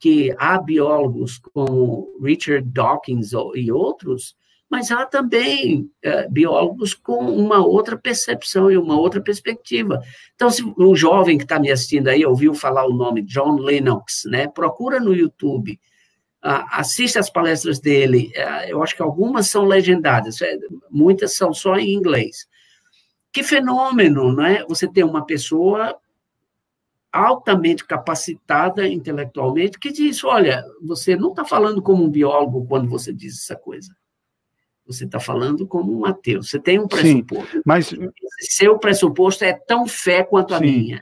que 0.06 0.32
há 0.38 0.62
biólogos 0.62 1.40
como 1.40 2.16
Richard 2.22 2.70
Dawkins 2.70 3.32
e 3.56 3.72
outros 3.72 4.36
mas 4.70 4.92
há 4.92 5.06
também 5.06 5.90
é, 6.04 6.28
biólogos 6.28 6.94
com 6.94 7.20
uma 7.26 7.66
outra 7.66 7.98
percepção 7.98 8.70
e 8.70 8.78
uma 8.78 9.00
outra 9.00 9.22
perspectiva. 9.22 10.02
Então, 10.34 10.50
se 10.50 10.64
um 10.78 10.96
jovem 10.96 11.38
que 11.38 11.44
está 11.44 11.60
me 11.60 11.72
assistindo 11.72 12.08
aí 12.08 12.26
ouviu 12.26 12.54
falar 12.54 12.86
o 12.86 12.94
nome 12.94 13.22
John 13.22 13.58
Lennox, 13.58 14.24
né, 14.26 14.48
procura 14.48 15.00
no 15.00 15.14
YouTube, 15.14 15.80
assista 16.42 17.20
as 17.20 17.30
palestras 17.30 17.80
dele, 17.80 18.32
é, 18.36 18.72
eu 18.72 18.84
acho 18.84 18.96
que 18.96 19.02
algumas 19.02 19.48
são 19.48 19.66
legendadas, 19.66 20.42
é, 20.42 20.58
muitas 20.92 21.36
são 21.36 21.54
só 21.54 21.78
em 21.78 21.94
inglês. 21.94 22.48
Que 23.32 23.44
fenômeno, 23.44 24.36
né? 24.36 24.64
Você 24.68 24.88
tem 24.88 25.04
uma 25.04 25.26
pessoa 25.26 25.96
altamente 27.16 27.86
capacitada 27.86 28.86
intelectualmente 28.86 29.80
que 29.80 29.92
diz, 29.92 30.22
olha, 30.24 30.64
você 30.84 31.16
não 31.16 31.30
está 31.30 31.46
falando 31.46 31.82
como 31.82 32.04
um 32.04 32.10
biólogo 32.10 32.66
quando 32.66 32.90
você 32.90 33.14
diz 33.14 33.42
essa 33.42 33.56
coisa. 33.56 33.96
Você 34.86 35.06
está 35.06 35.20
falando 35.20 35.66
como 35.66 35.98
um 35.98 36.06
ateu. 36.06 36.44
Você 36.44 36.60
tem 36.60 36.78
um 36.78 36.88
pressuposto. 36.88 37.52
Sim, 37.52 37.62
mas 37.66 37.96
seu 38.40 38.78
pressuposto 38.78 39.46
é 39.46 39.54
tão 39.54 39.88
fé 39.88 40.24
quanto 40.24 40.54
a 40.54 40.60
Sim. 40.60 40.66
minha. 40.66 41.02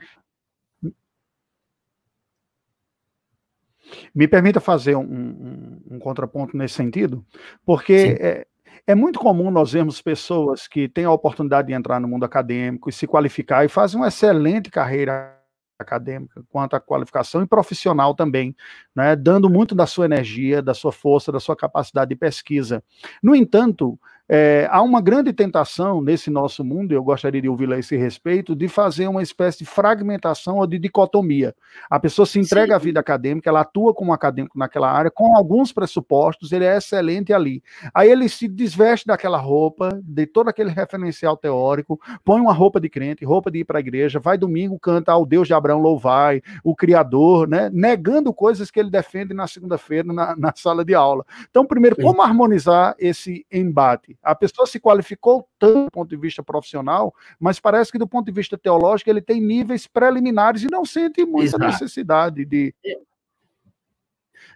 Me 4.14 4.28
permita 4.28 4.60
fazer 4.60 4.96
um, 4.96 5.02
um, 5.02 5.82
um 5.90 5.98
contraponto 5.98 6.56
nesse 6.56 6.74
sentido, 6.74 7.24
porque 7.64 8.16
é, 8.20 8.46
é, 8.86 8.94
muito 8.94 9.18
comum 9.18 9.50
nós 9.50 9.72
vermos 9.72 10.00
pessoas 10.00 10.66
que 10.66 10.88
têm 10.88 11.04
a 11.04 11.12
oportunidade 11.12 11.68
de 11.68 11.74
entrar 11.74 12.00
no 12.00 12.08
mundo 12.08 12.24
acadêmico 12.24 12.88
e 12.88 12.92
se 12.92 13.06
qualificar 13.06 13.64
e 13.64 13.68
fazem 13.68 14.00
uma 14.00 14.08
excelente 14.08 14.70
carreira 14.70 15.43
acadêmica, 15.78 16.42
quanto 16.50 16.74
à 16.74 16.80
qualificação 16.80 17.42
e 17.42 17.46
profissional 17.46 18.14
também, 18.14 18.54
né, 18.94 19.16
dando 19.16 19.50
muito 19.50 19.74
da 19.74 19.86
sua 19.86 20.04
energia, 20.04 20.62
da 20.62 20.74
sua 20.74 20.92
força, 20.92 21.32
da 21.32 21.40
sua 21.40 21.56
capacidade 21.56 22.10
de 22.10 22.16
pesquisa. 22.16 22.82
No 23.22 23.34
entanto, 23.34 23.98
é, 24.28 24.66
há 24.70 24.80
uma 24.80 25.00
grande 25.00 25.32
tentação 25.32 26.00
nesse 26.00 26.30
nosso 26.30 26.64
mundo, 26.64 26.92
e 26.92 26.94
eu 26.94 27.04
gostaria 27.04 27.42
de 27.42 27.48
ouvir 27.48 27.70
a 27.72 27.78
esse 27.78 27.96
respeito, 27.96 28.54
de 28.54 28.68
fazer 28.68 29.06
uma 29.06 29.22
espécie 29.22 29.58
de 29.58 29.66
fragmentação 29.66 30.58
ou 30.58 30.66
de 30.66 30.78
dicotomia. 30.78 31.54
A 31.90 32.00
pessoa 32.00 32.24
se 32.24 32.38
entrega 32.38 32.68
Sim. 32.68 32.72
à 32.74 32.78
vida 32.78 33.00
acadêmica, 33.00 33.50
ela 33.50 33.60
atua 33.60 33.92
como 33.92 34.12
acadêmico 34.12 34.58
naquela 34.58 34.90
área, 34.90 35.10
com 35.10 35.36
alguns 35.36 35.72
pressupostos, 35.72 36.52
ele 36.52 36.64
é 36.64 36.76
excelente 36.76 37.32
ali. 37.32 37.62
Aí 37.92 38.10
ele 38.10 38.28
se 38.28 38.48
desveste 38.48 39.06
daquela 39.06 39.38
roupa, 39.38 40.00
de 40.02 40.26
todo 40.26 40.48
aquele 40.48 40.70
referencial 40.70 41.36
teórico, 41.36 42.00
põe 42.24 42.40
uma 42.40 42.52
roupa 42.52 42.80
de 42.80 42.88
crente, 42.88 43.24
roupa 43.24 43.50
de 43.50 43.58
ir 43.58 43.64
para 43.64 43.78
a 43.78 43.80
igreja, 43.80 44.18
vai 44.18 44.38
domingo, 44.38 44.78
canta 44.78 45.12
ao 45.12 45.26
Deus 45.26 45.46
de 45.46 45.54
Abraão, 45.54 45.80
louvai, 45.80 46.42
o 46.62 46.74
Criador, 46.74 47.46
né? 47.46 47.70
negando 47.72 48.32
coisas 48.32 48.70
que 48.70 48.80
ele 48.80 48.90
defende 48.90 49.34
na 49.34 49.46
segunda-feira 49.46 50.12
na, 50.12 50.34
na 50.34 50.52
sala 50.56 50.84
de 50.84 50.94
aula. 50.94 51.26
Então, 51.50 51.66
primeiro, 51.66 51.96
como 51.96 52.22
harmonizar 52.22 52.94
esse 52.98 53.44
embate? 53.52 54.13
A 54.22 54.34
pessoa 54.34 54.66
se 54.66 54.80
qualificou 54.80 55.48
tanto 55.58 55.84
do 55.84 55.90
ponto 55.90 56.08
de 56.08 56.16
vista 56.16 56.42
profissional, 56.42 57.14
mas 57.38 57.60
parece 57.60 57.92
que 57.92 57.98
do 57.98 58.08
ponto 58.08 58.26
de 58.26 58.32
vista 58.32 58.56
teológico 58.56 59.10
ele 59.10 59.20
tem 59.20 59.40
níveis 59.40 59.86
preliminares 59.86 60.62
e 60.62 60.70
não 60.70 60.84
sente 60.84 61.24
muita 61.24 61.56
Exato. 61.56 61.64
necessidade 61.64 62.44
de, 62.44 62.74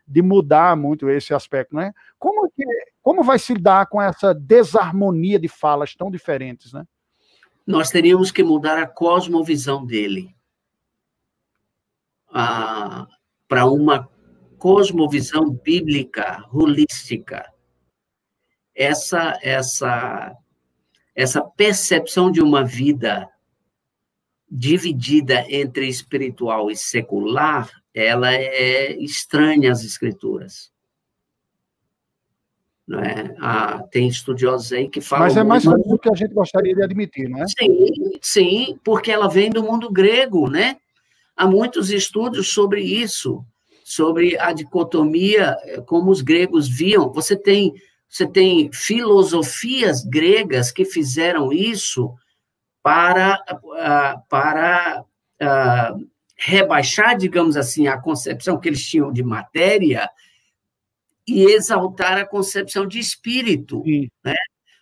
de 0.07 0.23
mudar 0.23 0.77
muito 0.77 1.09
esse 1.09 1.35
aspecto, 1.35 1.75
né? 1.75 1.93
Como, 2.19 2.51
que, 2.51 2.65
como 3.03 3.23
vai 3.23 3.39
se 3.39 3.55
dar 3.55 3.87
com 3.87 4.01
essa 4.01 4.35
desarmonia 4.35 5.39
de 5.39 5.49
falas 5.49 5.95
tão 5.95 6.11
diferentes, 6.11 6.73
né? 6.73 6.85
Nós 7.67 7.91
teríamos 7.91 8.31
que 8.31 8.43
mudar 8.43 8.79
a 8.79 8.87
cosmovisão 8.87 9.85
dele 9.85 10.35
para 13.47 13.67
uma 13.67 14.09
cosmovisão 14.59 15.51
bíblica, 15.51 16.45
holística, 16.53 17.45
essa 18.79 19.37
essa 19.43 20.37
essa 21.15 21.43
percepção 21.43 22.31
de 22.31 22.41
uma 22.41 22.65
vida 22.65 23.29
dividida 24.49 25.45
entre 25.49 25.89
espiritual 25.89 26.71
e 26.71 26.77
secular, 26.77 27.69
ela 27.93 28.33
é 28.33 28.93
estranha 29.03 29.73
às 29.73 29.83
escrituras. 29.83 30.71
Não 32.87 33.01
é? 33.01 33.35
ah, 33.41 33.83
tem 33.91 34.09
estudiosos 34.09 34.73
aí 34.73 34.89
que 34.89 35.01
falam. 35.01 35.27
Mas 35.27 35.37
é 35.37 35.43
mais 35.43 35.65
do 35.65 35.99
que 35.99 36.09
a 36.09 36.15
gente 36.15 36.33
gostaria 36.33 36.75
de 36.75 36.83
admitir, 36.83 37.29
não 37.29 37.43
é? 37.43 37.47
Sim, 37.49 38.19
sim, 38.23 38.79
porque 38.83 39.11
ela 39.11 39.29
vem 39.29 39.51
do 39.51 39.63
mundo 39.63 39.91
grego, 39.91 40.49
né? 40.49 40.79
Há 41.37 41.47
muitos 41.47 41.91
estudos 41.91 42.49
sobre 42.49 42.81
isso, 42.81 43.45
sobre 43.85 44.39
a 44.39 44.53
dicotomia, 44.53 45.55
eh, 45.65 45.81
como 45.83 46.11
os 46.11 46.23
gregos 46.23 46.67
viam. 46.67 47.13
Você 47.13 47.37
tem 47.37 47.75
você 48.09 48.27
tem 48.27 48.73
filosofias 48.73 50.05
gregas 50.05 50.73
que 50.73 50.85
fizeram 50.85 51.53
isso 51.53 52.15
para, 52.83 53.39
ah, 53.77 54.23
para 54.29 55.05
uh, 55.43 56.09
rebaixar, 56.37 57.17
digamos 57.19 57.57
assim, 57.57 57.87
a 57.87 58.01
concepção 58.01 58.59
que 58.59 58.69
eles 58.69 58.87
tinham 58.87 59.13
de 59.13 59.23
matéria 59.23 60.09
e 61.27 61.45
exaltar 61.45 62.17
a 62.17 62.27
concepção 62.27 62.87
de 62.87 62.99
espírito. 62.99 63.83
Né? 64.25 64.35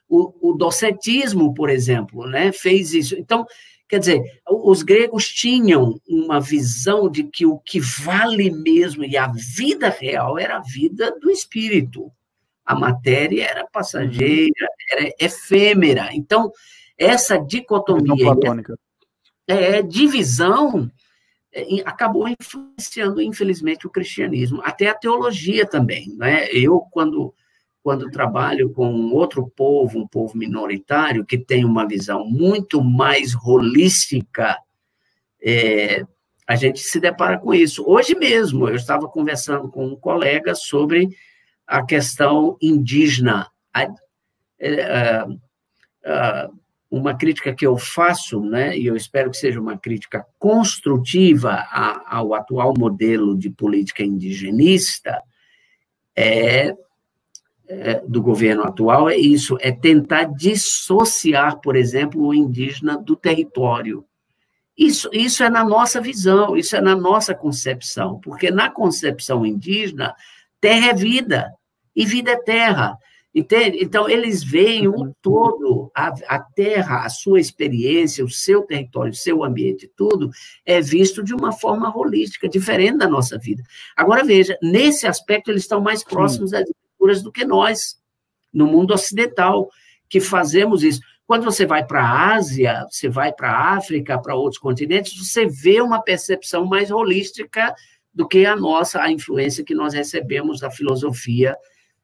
O, 0.08 0.50
o 0.52 0.52
docetismo, 0.54 1.52
por 1.52 1.68
exemplo, 1.68 2.28
né, 2.28 2.52
fez 2.52 2.94
isso. 2.94 3.16
Então, 3.16 3.44
quer 3.88 3.98
dizer, 3.98 4.22
os 4.48 4.82
gregos 4.82 5.28
tinham 5.28 6.00
uma 6.06 6.40
visão 6.40 7.10
de 7.10 7.24
que 7.24 7.44
o 7.44 7.58
que 7.58 7.80
vale 7.80 8.50
mesmo 8.50 9.04
e 9.04 9.16
a 9.16 9.26
vida 9.56 9.88
real 9.88 10.38
era 10.38 10.58
a 10.58 10.62
vida 10.62 11.10
do 11.20 11.28
espírito. 11.28 12.12
A 12.66 12.74
matéria 12.74 13.44
era 13.44 13.66
passageira, 13.66 14.68
era 14.92 15.10
efêmera. 15.20 16.10
Então, 16.12 16.50
essa 16.98 17.38
dicotomia, 17.38 18.34
é, 19.46 19.82
divisão, 19.82 20.90
é, 21.52 21.64
acabou 21.84 22.28
influenciando, 22.28 23.22
infelizmente, 23.22 23.86
o 23.86 23.90
cristianismo, 23.90 24.60
até 24.64 24.88
a 24.88 24.94
teologia 24.94 25.64
também. 25.64 26.14
Né? 26.16 26.48
Eu, 26.50 26.80
quando, 26.90 27.32
quando 27.82 28.10
trabalho 28.10 28.70
com 28.72 29.12
outro 29.12 29.46
povo, 29.56 29.98
um 29.98 30.08
povo 30.08 30.36
minoritário, 30.36 31.24
que 31.24 31.38
tem 31.38 31.64
uma 31.64 31.86
visão 31.86 32.26
muito 32.26 32.82
mais 32.82 33.34
holística, 33.36 34.58
é, 35.42 36.04
a 36.46 36.56
gente 36.56 36.80
se 36.80 37.00
depara 37.00 37.38
com 37.38 37.54
isso. 37.54 37.84
Hoje 37.86 38.14
mesmo, 38.14 38.68
eu 38.68 38.74
estava 38.76 39.08
conversando 39.08 39.68
com 39.68 39.86
um 39.86 39.96
colega 39.96 40.54
sobre 40.54 41.08
a 41.66 41.84
questão 41.84 42.56
indígena. 42.60 43.50
É, 44.58 45.26
uma 46.90 47.14
crítica 47.14 47.54
que 47.54 47.66
eu 47.66 47.76
faço, 47.76 48.40
né, 48.40 48.76
e 48.78 48.86
eu 48.86 48.96
espero 48.96 49.30
que 49.30 49.36
seja 49.36 49.60
uma 49.60 49.76
crítica 49.76 50.24
construtiva 50.38 51.66
ao 52.06 52.32
atual 52.32 52.74
modelo 52.78 53.36
de 53.36 53.50
política 53.50 54.02
indigenista, 54.02 55.20
é, 56.14 56.74
é, 57.68 58.00
do 58.06 58.22
governo 58.22 58.62
atual, 58.62 59.10
é 59.10 59.16
isso, 59.16 59.58
é 59.60 59.72
tentar 59.72 60.24
dissociar, 60.24 61.60
por 61.60 61.74
exemplo, 61.74 62.24
o 62.24 62.32
indígena 62.32 62.96
do 62.96 63.16
território. 63.16 64.04
Isso, 64.78 65.10
isso 65.12 65.42
é 65.42 65.50
na 65.50 65.64
nossa 65.64 66.00
visão, 66.00 66.56
isso 66.56 66.76
é 66.76 66.80
na 66.80 66.94
nossa 66.94 67.34
concepção, 67.34 68.20
porque 68.20 68.50
na 68.50 68.70
concepção 68.70 69.44
indígena, 69.44 70.14
terra 70.66 70.88
é 70.88 70.94
vida, 70.94 71.52
e 71.94 72.04
vida 72.04 72.32
é 72.32 72.36
terra. 72.36 72.98
Entende? 73.32 73.78
Então, 73.82 74.08
eles 74.08 74.42
veem 74.42 74.88
o 74.88 75.02
um 75.02 75.12
todo, 75.20 75.90
a, 75.94 76.08
a, 76.26 76.40
terra, 76.40 77.04
a 77.04 77.08
sua 77.10 77.38
experiência, 77.38 78.24
o 78.24 78.30
seu 78.30 78.62
território, 78.62 79.12
o 79.12 79.16
seu 79.16 79.44
ambiente, 79.44 79.90
tudo, 79.94 80.30
é 80.64 80.80
visto 80.80 81.22
de 81.22 81.34
uma 81.34 81.52
forma 81.52 81.94
holística, 81.94 82.48
diferente 82.48 82.96
da 82.96 83.06
nossa 83.06 83.38
vida. 83.38 83.62
Agora, 83.94 84.24
veja, 84.24 84.58
nesse 84.62 85.06
aspecto, 85.06 85.50
eles 85.50 85.62
estão 85.62 85.82
mais 85.82 86.02
próximos 86.02 86.50
Sim. 86.50 86.56
das 86.56 86.70
culturas 86.96 87.22
do 87.22 87.30
que 87.30 87.44
nós, 87.44 88.00
no 88.52 88.66
mundo 88.66 88.94
ocidental, 88.94 89.68
que 90.08 90.18
fazemos 90.18 90.82
isso. 90.82 91.00
Quando 91.26 91.44
você 91.44 91.66
vai 91.66 91.84
para 91.84 92.02
a 92.02 92.34
Ásia, 92.36 92.86
você 92.90 93.08
vai 93.08 93.32
para 93.32 93.50
a 93.50 93.76
África, 93.76 94.18
para 94.18 94.34
outros 94.34 94.58
continentes, 94.58 95.14
você 95.14 95.44
vê 95.44 95.82
uma 95.82 96.00
percepção 96.00 96.64
mais 96.64 96.90
holística 96.90 97.74
do 98.16 98.26
que 98.26 98.46
a 98.46 98.56
nossa, 98.56 99.02
a 99.02 99.12
influência 99.12 99.62
que 99.62 99.74
nós 99.74 99.92
recebemos 99.92 100.58
da 100.58 100.70
filosofia 100.70 101.54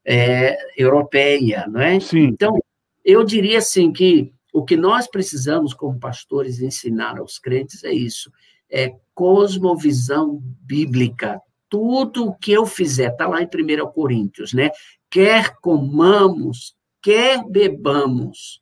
é, 0.04 0.58
europeia, 0.76 1.66
não 1.66 1.80
é? 1.80 1.98
Sim. 1.98 2.24
Então, 2.24 2.54
eu 3.02 3.24
diria 3.24 3.58
assim 3.58 3.90
que 3.90 4.30
o 4.52 4.62
que 4.62 4.76
nós 4.76 5.08
precisamos 5.08 5.72
como 5.72 5.98
pastores 5.98 6.60
ensinar 6.60 7.18
aos 7.18 7.38
crentes 7.38 7.82
é 7.82 7.92
isso, 7.92 8.30
é 8.70 8.94
cosmovisão 9.14 10.38
bíblica. 10.60 11.40
Tudo 11.66 12.26
o 12.26 12.34
que 12.34 12.52
eu 12.52 12.66
fizer, 12.66 13.12
está 13.12 13.26
lá 13.26 13.40
em 13.40 13.46
1 13.46 13.86
Coríntios, 13.92 14.52
né? 14.52 14.70
Quer 15.08 15.56
comamos, 15.62 16.76
quer 17.00 17.42
bebamos, 17.48 18.60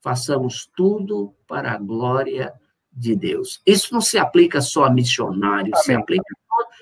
façamos 0.00 0.66
tudo 0.74 1.34
para 1.46 1.72
a 1.72 1.78
glória 1.78 2.54
de 2.90 3.14
Deus. 3.14 3.60
Isso 3.66 3.92
não 3.92 4.00
se 4.00 4.16
aplica 4.16 4.62
só 4.62 4.84
a 4.86 4.90
missionários, 4.90 5.78
se 5.80 5.92
aplica 5.92 6.24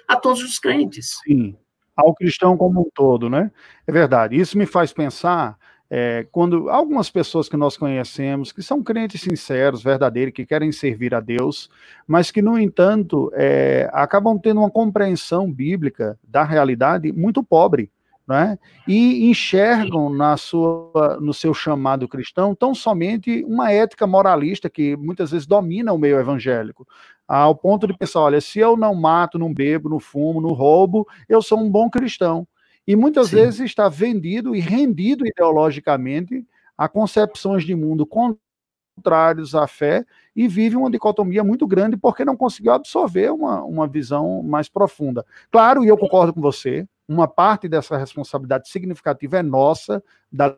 a 0.08 0.16
todos 0.16 0.42
os 0.42 0.58
crentes. 0.58 1.18
Sim 1.24 1.56
ao 1.96 2.14
cristão 2.14 2.56
como 2.56 2.80
um 2.80 2.90
todo, 2.92 3.30
né? 3.30 3.50
É 3.86 3.92
verdade. 3.92 4.36
Isso 4.36 4.58
me 4.58 4.66
faz 4.66 4.92
pensar 4.92 5.56
é, 5.88 6.26
quando 6.32 6.68
algumas 6.70 7.10
pessoas 7.10 7.48
que 7.48 7.56
nós 7.56 7.76
conhecemos, 7.76 8.50
que 8.50 8.62
são 8.62 8.82
crentes 8.82 9.20
sinceros, 9.20 9.82
verdadeiros, 9.82 10.34
que 10.34 10.46
querem 10.46 10.72
servir 10.72 11.14
a 11.14 11.20
Deus, 11.20 11.70
mas 12.06 12.30
que, 12.30 12.42
no 12.42 12.58
entanto, 12.58 13.30
é, 13.34 13.88
acabam 13.92 14.38
tendo 14.38 14.60
uma 14.60 14.70
compreensão 14.70 15.50
bíblica 15.50 16.18
da 16.26 16.42
realidade 16.42 17.12
muito 17.12 17.42
pobre. 17.44 17.90
Né? 18.26 18.58
E 18.88 19.28
enxergam 19.28 20.08
na 20.08 20.38
sua, 20.38 21.18
no 21.20 21.34
seu 21.34 21.52
chamado 21.52 22.08
cristão 22.08 22.54
tão 22.54 22.74
somente 22.74 23.44
uma 23.44 23.70
ética 23.70 24.06
moralista 24.06 24.70
que 24.70 24.96
muitas 24.96 25.30
vezes 25.30 25.46
domina 25.46 25.92
o 25.92 25.98
meio 25.98 26.18
evangélico, 26.18 26.86
ao 27.28 27.54
ponto 27.54 27.86
de 27.86 27.96
pensar: 27.96 28.20
olha, 28.20 28.40
se 28.40 28.58
eu 28.58 28.78
não 28.78 28.94
mato, 28.94 29.38
não 29.38 29.52
bebo, 29.52 29.90
não 29.90 30.00
fumo, 30.00 30.40
não 30.40 30.52
roubo, 30.52 31.06
eu 31.28 31.42
sou 31.42 31.60
um 31.60 31.70
bom 31.70 31.90
cristão. 31.90 32.48
E 32.86 32.96
muitas 32.96 33.28
Sim. 33.28 33.36
vezes 33.36 33.60
está 33.60 33.88
vendido 33.88 34.54
e 34.54 34.60
rendido 34.60 35.26
ideologicamente 35.26 36.46
a 36.76 36.88
concepções 36.88 37.64
de 37.64 37.74
mundo 37.74 38.06
contrários 38.06 39.54
à 39.54 39.66
fé 39.66 40.04
e 40.36 40.46
vive 40.48 40.76
uma 40.76 40.90
dicotomia 40.90 41.42
muito 41.42 41.66
grande 41.66 41.96
porque 41.96 42.24
não 42.24 42.36
conseguiu 42.36 42.72
absorver 42.72 43.30
uma, 43.30 43.62
uma 43.62 43.86
visão 43.86 44.42
mais 44.42 44.68
profunda. 44.68 45.24
Claro, 45.50 45.84
e 45.84 45.88
eu 45.88 45.96
concordo 45.96 46.32
com 46.32 46.40
você, 46.40 46.86
uma 47.08 47.28
parte 47.28 47.68
dessa 47.68 47.96
responsabilidade 47.96 48.68
significativa 48.68 49.38
é 49.38 49.42
nossa, 49.42 50.02
da 50.32 50.56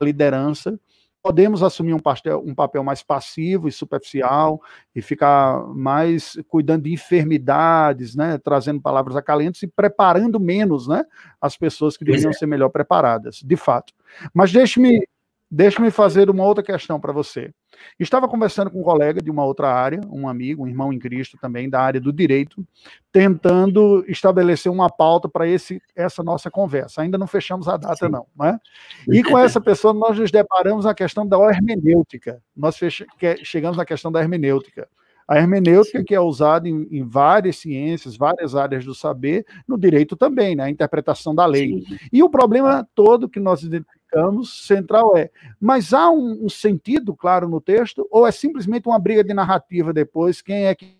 liderança, 0.00 0.78
podemos 1.22 1.62
assumir 1.62 1.94
um, 1.94 2.00
pastel, 2.00 2.42
um 2.44 2.54
papel 2.54 2.82
mais 2.82 3.02
passivo 3.02 3.68
e 3.68 3.72
superficial 3.72 4.60
e 4.94 5.00
ficar 5.00 5.64
mais 5.68 6.36
cuidando 6.48 6.82
de 6.82 6.92
enfermidades, 6.92 8.16
né, 8.16 8.38
trazendo 8.38 8.80
palavras 8.80 9.14
acalentes 9.14 9.62
e 9.62 9.68
preparando 9.68 10.40
menos, 10.40 10.88
né, 10.88 11.04
as 11.40 11.56
pessoas 11.56 11.96
que 11.96 12.04
deveriam 12.04 12.30
é. 12.30 12.34
ser 12.34 12.46
melhor 12.46 12.70
preparadas, 12.70 13.40
de 13.40 13.56
fato. 13.56 13.94
Mas 14.34 14.50
deixe-me 14.52 15.06
deixe-me 15.54 15.90
fazer 15.90 16.30
uma 16.30 16.44
outra 16.44 16.64
questão 16.64 16.98
para 16.98 17.12
você. 17.12 17.52
Estava 18.00 18.26
conversando 18.26 18.70
com 18.70 18.80
um 18.80 18.82
colega 18.82 19.20
de 19.20 19.30
uma 19.30 19.44
outra 19.44 19.68
área, 19.68 20.00
um 20.10 20.26
amigo, 20.26 20.64
um 20.64 20.66
irmão 20.66 20.90
em 20.90 20.98
Cristo 20.98 21.36
também, 21.38 21.68
da 21.68 21.78
área 21.78 22.00
do 22.00 22.10
direito, 22.10 22.66
tentando 23.12 24.02
estabelecer 24.08 24.72
uma 24.72 24.88
pauta 24.88 25.28
para 25.28 25.44
essa 25.94 26.22
nossa 26.22 26.50
conversa. 26.50 27.02
Ainda 27.02 27.18
não 27.18 27.26
fechamos 27.26 27.68
a 27.68 27.76
data, 27.76 28.06
Sim. 28.06 28.12
não. 28.12 28.26
Né? 28.34 28.58
E 29.06 29.22
com 29.22 29.38
essa 29.38 29.60
pessoa 29.60 29.92
nós 29.92 30.18
nos 30.18 30.30
deparamos 30.30 30.86
na 30.86 30.94
questão 30.94 31.26
da 31.26 31.36
hermenêutica. 31.50 32.42
Nós 32.56 32.78
chegamos 33.44 33.76
na 33.76 33.84
questão 33.84 34.10
da 34.10 34.20
hermenêutica. 34.20 34.88
A 35.28 35.38
hermenêutica 35.38 35.98
Sim. 35.98 36.04
que 36.04 36.14
é 36.14 36.20
usada 36.20 36.68
em, 36.68 36.88
em, 36.90 37.04
várias 37.04 37.56
ciências, 37.56 38.16
várias 38.16 38.54
áreas 38.54 38.84
do 38.84 38.94
saber, 38.94 39.46
no 39.68 39.78
direito 39.78 40.16
também, 40.16 40.56
né? 40.56 40.64
a 40.64 40.70
interpretação 40.70 41.34
da 41.34 41.46
lei. 41.46 41.82
Sim. 41.82 41.98
E 42.12 42.22
o 42.22 42.30
problema 42.30 42.86
todo 42.94 43.28
que 43.28 43.38
nós 43.38 43.62
identificamos, 43.62 44.01
central 44.44 45.16
é, 45.16 45.30
mas 45.60 45.92
há 45.92 46.10
um, 46.10 46.46
um, 46.46 46.48
sentido 46.48 47.14
claro 47.14 47.48
no 47.48 47.60
texto, 47.60 48.06
ou 48.10 48.26
é 48.26 48.32
simplesmente 48.32 48.86
uma 48.86 48.98
briga 48.98 49.24
de 49.24 49.32
narrativa 49.32 49.92
depois, 49.92 50.42
quem 50.42 50.66
é 50.66 50.74
que 50.74 50.96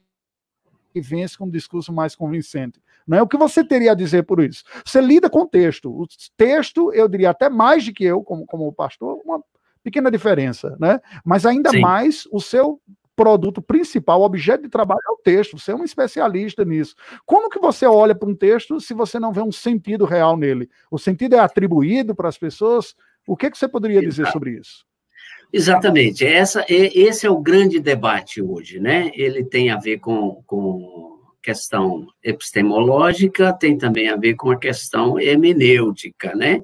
vence 0.95 1.37
com 1.37 1.45
um 1.45 1.51
discurso 1.51 1.93
mais 1.93 2.15
convincente? 2.15 2.81
Não 3.07 3.19
é 3.19 3.23
o 3.23 3.29
que 3.29 3.37
você 3.37 3.65
teria 3.65 3.93
a 3.93 3.97
dizer 3.97 4.23
por 4.25 4.41
isso? 4.41 4.65
Você 4.85 5.01
lida 5.01 5.29
com 5.29 5.41
o 5.41 5.47
texto. 5.47 5.91
O 5.91 6.07
texto, 6.37 6.93
eu 6.93 7.09
diria 7.09 7.31
até 7.31 7.49
mais 7.49 7.85
do 7.85 7.93
que 7.93 8.05
eu, 8.05 8.23
como, 8.23 8.47
como 8.47 8.73
pastor, 8.73 9.21
uma 9.25 9.43
pequena 9.83 10.11
diferença, 10.11 10.77
né? 10.79 11.01
Mas 11.25 11.45
ainda 11.45 11.71
Sim. 11.71 11.81
mais 11.81 12.29
o 12.31 12.41
seu 12.41 12.81
produto 13.15 13.61
principal, 13.61 14.23
objeto 14.23 14.63
de 14.63 14.69
trabalho 14.69 15.01
é 15.07 15.13
o 15.13 15.23
texto. 15.23 15.59
Você 15.59 15.73
é 15.73 15.75
um 15.75 15.85
especialista 15.85 16.65
nisso. 16.65 16.95
Como 17.27 17.51
que 17.51 17.59
você 17.59 17.87
olha 17.87 18.15
para 18.15 18.29
um 18.29 18.35
texto 18.35 18.81
se 18.81 18.95
você 18.95 19.19
não 19.19 19.33
vê 19.33 19.41
um 19.41 19.53
sentido 19.53 20.05
real 20.05 20.37
nele? 20.37 20.69
O 20.91 20.99
sentido 20.99 21.37
é 21.37 21.39
atribuído 21.39 22.15
para 22.15 22.29
as 22.29 22.39
pessoas? 22.39 22.95
O 23.27 23.37
que, 23.37 23.51
que 23.51 23.59
você 23.59 23.69
poderia 23.69 24.01
dizer 24.01 24.27
sobre 24.29 24.59
isso? 24.59 24.85
Exatamente. 25.53 26.27
Essa, 26.27 26.65
esse 26.69 27.27
é 27.27 27.31
o 27.31 27.41
grande 27.41 27.79
debate 27.79 28.41
hoje, 28.41 28.81
né? 28.81 29.11
Ele 29.15 29.45
tem 29.45 29.71
a 29.71 29.77
ver 29.77 29.99
com, 29.99 30.43
com 30.47 31.21
questão 31.43 32.07
epistemológica, 32.23 33.53
tem 33.53 33.77
também 33.77 34.09
a 34.09 34.17
ver 34.17 34.35
com 34.35 34.51
a 34.51 34.59
questão 34.59 35.21
hermenêutica, 35.21 36.35
né? 36.35 36.61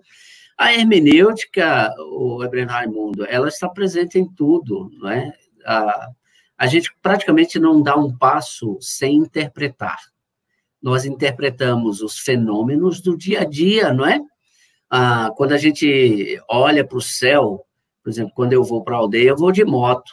A 0.57 0.73
hermenêutica, 0.73 1.93
o 1.99 2.43
Hebreu 2.43 2.67
Raimundo, 2.67 3.27
ela 3.27 3.49
está 3.49 3.69
presente 3.69 4.19
em 4.19 4.27
tudo, 4.27 4.91
não 4.99 5.11
é? 5.11 5.33
A, 5.67 6.09
a 6.59 6.67
gente 6.67 6.93
praticamente 7.01 7.59
não 7.59 7.81
dá 7.81 7.97
um 7.97 8.15
passo 8.15 8.77
sem 8.81 9.17
interpretar. 9.17 9.99
Nós 10.83 11.05
interpretamos 11.05 12.03
os 12.03 12.19
fenômenos 12.19 13.01
do 13.01 13.17
dia 13.17 13.43
a 13.43 13.45
dia, 13.45 13.93
não 13.93 14.05
é? 14.05 14.21
Ah, 14.91 15.31
quando 15.37 15.53
a 15.53 15.59
gente 15.59 16.41
olha 16.49 16.85
para 16.85 16.99
o 16.99 17.03
céu, 17.03 17.65
por 18.03 18.11
exemplo, 18.11 18.33
quando 18.35 18.53
eu 18.53 18.65
vou 18.65 18.83
para 18.83 18.97
a 18.97 18.99
aldeia, 18.99 19.31
eu 19.31 19.37
vou 19.37 19.53
de 19.53 19.65
moto. 19.65 20.13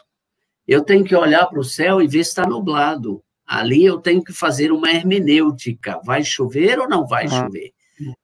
Eu 0.67 0.83
tenho 0.83 1.03
que 1.03 1.15
olhar 1.15 1.47
para 1.47 1.59
o 1.59 1.63
céu 1.63 2.01
e 2.01 2.07
ver 2.07 2.23
se 2.23 2.31
está 2.31 2.45
nublado. 2.45 3.23
Ali 3.45 3.85
eu 3.85 3.99
tenho 3.99 4.23
que 4.23 4.33
fazer 4.33 4.71
uma 4.71 4.91
hermenêutica. 4.91 5.99
Vai 6.03 6.23
chover 6.23 6.79
ou 6.79 6.87
não 6.87 7.07
vai 7.07 7.25
ah. 7.25 7.29
chover? 7.29 7.71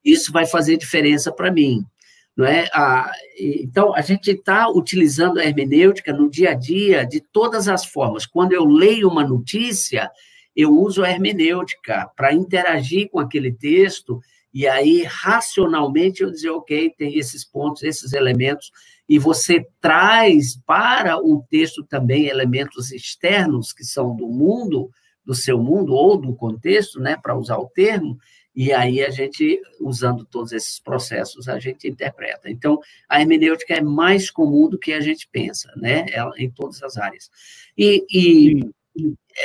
Isso 0.03 0.31
vai 0.31 0.45
fazer 0.45 0.77
diferença 0.77 1.31
para 1.31 1.51
mim. 1.51 1.85
Não 2.35 2.45
é? 2.45 2.69
Então, 3.37 3.93
a 3.93 4.01
gente 4.01 4.31
está 4.31 4.69
utilizando 4.69 5.39
a 5.39 5.45
hermenêutica 5.45 6.13
no 6.13 6.29
dia 6.29 6.51
a 6.51 6.53
dia 6.53 7.05
de 7.05 7.19
todas 7.19 7.67
as 7.67 7.85
formas. 7.85 8.25
Quando 8.25 8.53
eu 8.53 8.65
leio 8.65 9.09
uma 9.09 9.27
notícia, 9.27 10.09
eu 10.55 10.71
uso 10.71 11.03
a 11.03 11.09
hermenêutica 11.09 12.09
para 12.15 12.33
interagir 12.33 13.09
com 13.09 13.19
aquele 13.19 13.51
texto 13.51 14.21
e 14.53 14.67
aí, 14.67 15.03
racionalmente, 15.03 16.21
eu 16.21 16.31
dizer, 16.31 16.49
ok, 16.49 16.93
tem 16.97 17.17
esses 17.17 17.45
pontos, 17.45 17.83
esses 17.83 18.11
elementos, 18.11 18.71
e 19.07 19.17
você 19.17 19.65
traz 19.79 20.57
para 20.65 21.17
o 21.17 21.41
texto 21.49 21.83
também 21.83 22.27
elementos 22.27 22.91
externos 22.91 23.71
que 23.71 23.85
são 23.85 24.15
do 24.15 24.27
mundo, 24.27 24.89
do 25.25 25.33
seu 25.33 25.57
mundo 25.57 25.93
ou 25.93 26.17
do 26.17 26.35
contexto, 26.35 26.99
né, 26.99 27.15
para 27.15 27.37
usar 27.37 27.57
o 27.57 27.69
termo, 27.69 28.17
e 28.55 28.73
aí 28.73 29.01
a 29.03 29.09
gente, 29.09 29.61
usando 29.79 30.25
todos 30.25 30.51
esses 30.51 30.79
processos, 30.79 31.47
a 31.47 31.57
gente 31.57 31.87
interpreta. 31.87 32.49
Então, 32.49 32.79
a 33.07 33.21
hermenêutica 33.21 33.75
é 33.75 33.81
mais 33.81 34.29
comum 34.29 34.69
do 34.69 34.77
que 34.77 34.91
a 34.91 34.99
gente 34.99 35.27
pensa, 35.31 35.71
né, 35.77 36.05
Ela, 36.11 36.33
em 36.37 36.49
todas 36.49 36.83
as 36.83 36.97
áreas. 36.97 37.29
E, 37.77 38.05
e 38.11 38.69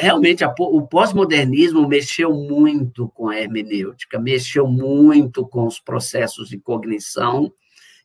realmente 0.00 0.44
a, 0.44 0.52
o 0.59 0.82
pós-modernismo 0.86 1.86
mexeu 1.86 2.34
muito 2.34 3.09
com 3.11 3.28
a 3.28 3.40
hermenêutica, 3.40 4.18
mexeu 4.18 4.66
muito 4.66 5.46
com 5.46 5.66
os 5.66 5.78
processos 5.78 6.48
de 6.48 6.59
cognição 6.59 7.52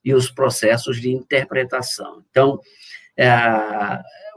e 0.06 0.14
os 0.14 0.30
processos 0.30 1.02
de 1.02 1.12
interpretação. 1.12 2.24
Então, 2.30 2.60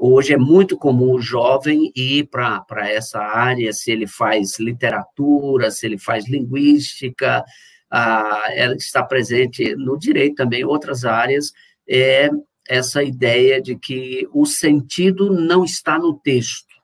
hoje 0.00 0.34
é 0.34 0.36
muito 0.36 0.76
comum 0.76 1.14
o 1.14 1.20
jovem 1.20 1.92
ir 1.94 2.28
para 2.28 2.90
essa 2.90 3.20
área, 3.20 3.72
se 3.72 3.90
ele 3.90 4.06
faz 4.06 4.58
literatura, 4.58 5.70
se 5.70 5.86
ele 5.86 5.98
faz 5.98 6.28
linguística, 6.28 7.44
ela 7.90 8.74
está 8.74 9.02
presente 9.02 9.74
no 9.76 9.98
direito 9.98 10.36
também, 10.36 10.64
outras 10.64 11.04
áreas, 11.04 11.52
é 11.88 12.28
essa 12.68 13.02
ideia 13.02 13.60
de 13.60 13.76
que 13.76 14.26
o 14.32 14.46
sentido 14.46 15.30
não 15.30 15.64
está 15.64 15.98
no 15.98 16.14
texto, 16.14 16.74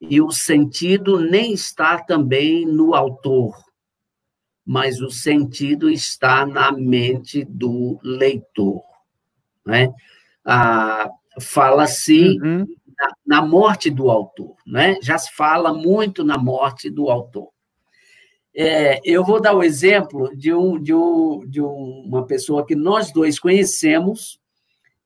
e 0.00 0.20
o 0.20 0.30
sentido 0.30 1.18
nem 1.18 1.52
está 1.52 1.98
também 1.98 2.64
no 2.64 2.94
autor, 2.94 3.56
mas 4.64 5.00
o 5.00 5.10
sentido 5.10 5.90
está 5.90 6.46
na 6.46 6.70
mente 6.70 7.44
do 7.44 7.98
leitor. 8.02 8.82
Né? 9.66 9.92
Ah, 10.50 11.10
Fala-se 11.40 12.38
uhum. 12.42 12.66
na, 12.98 13.40
na, 13.40 13.46
morte 13.46 13.90
do 13.90 14.10
autor, 14.10 14.56
né? 14.66 14.96
já 15.02 15.16
se 15.18 15.32
fala 15.34 15.72
muito 15.72 16.24
na 16.24 16.36
morte 16.36 16.90
do 16.90 17.10
autor. 17.10 17.48
É, 18.54 19.00
eu 19.04 19.24
vou 19.24 19.40
dar 19.40 19.54
o 19.54 19.62
exemplo 19.62 20.34
de, 20.36 20.52
um, 20.52 20.82
de, 20.82 20.92
um, 20.92 21.44
de 21.46 21.60
uma 21.60 22.26
pessoa 22.26 22.66
que 22.66 22.74
nós 22.74 23.12
dois 23.12 23.38
conhecemos, 23.38 24.40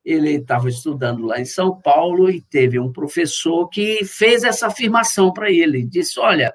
ele 0.03 0.31
estava 0.31 0.69
estudando 0.69 1.25
lá 1.25 1.39
em 1.39 1.45
São 1.45 1.79
Paulo 1.79 2.29
e 2.29 2.41
teve 2.41 2.79
um 2.79 2.91
professor 2.91 3.69
que 3.69 4.03
fez 4.05 4.43
essa 4.43 4.67
afirmação 4.67 5.31
para 5.31 5.51
ele, 5.51 5.85
disse, 5.85 6.19
olha, 6.19 6.53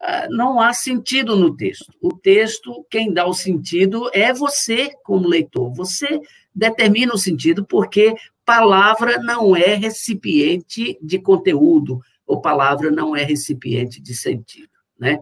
ah, 0.00 0.28
não 0.30 0.60
há 0.60 0.72
sentido 0.72 1.36
no 1.36 1.54
texto. 1.54 1.92
O 2.00 2.16
texto, 2.16 2.86
quem 2.88 3.12
dá 3.12 3.26
o 3.26 3.34
sentido 3.34 4.08
é 4.14 4.32
você 4.32 4.92
como 5.02 5.28
leitor. 5.28 5.72
Você 5.74 6.20
determina 6.54 7.14
o 7.14 7.18
sentido 7.18 7.64
porque 7.64 8.14
palavra 8.44 9.18
não 9.18 9.54
é 9.54 9.74
recipiente 9.74 10.98
de 11.00 11.18
conteúdo, 11.18 12.00
ou 12.26 12.40
palavra 12.40 12.90
não 12.90 13.14
é 13.14 13.22
recipiente 13.22 14.00
de 14.00 14.14
sentido, 14.14 14.70
né? 14.98 15.20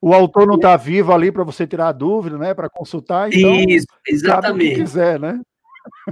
O 0.00 0.12
autor 0.12 0.46
não 0.46 0.56
está 0.56 0.76
vivo 0.76 1.12
ali 1.12 1.32
para 1.32 1.44
você 1.44 1.66
tirar 1.66 1.92
dúvida, 1.92 2.36
né? 2.38 2.54
Para 2.54 2.68
consultar, 2.68 3.32
então. 3.32 3.54
Isso, 3.54 3.86
exatamente. 4.06 4.70
Sabe 4.70 4.82
quiser, 4.82 5.18
né? 5.18 5.40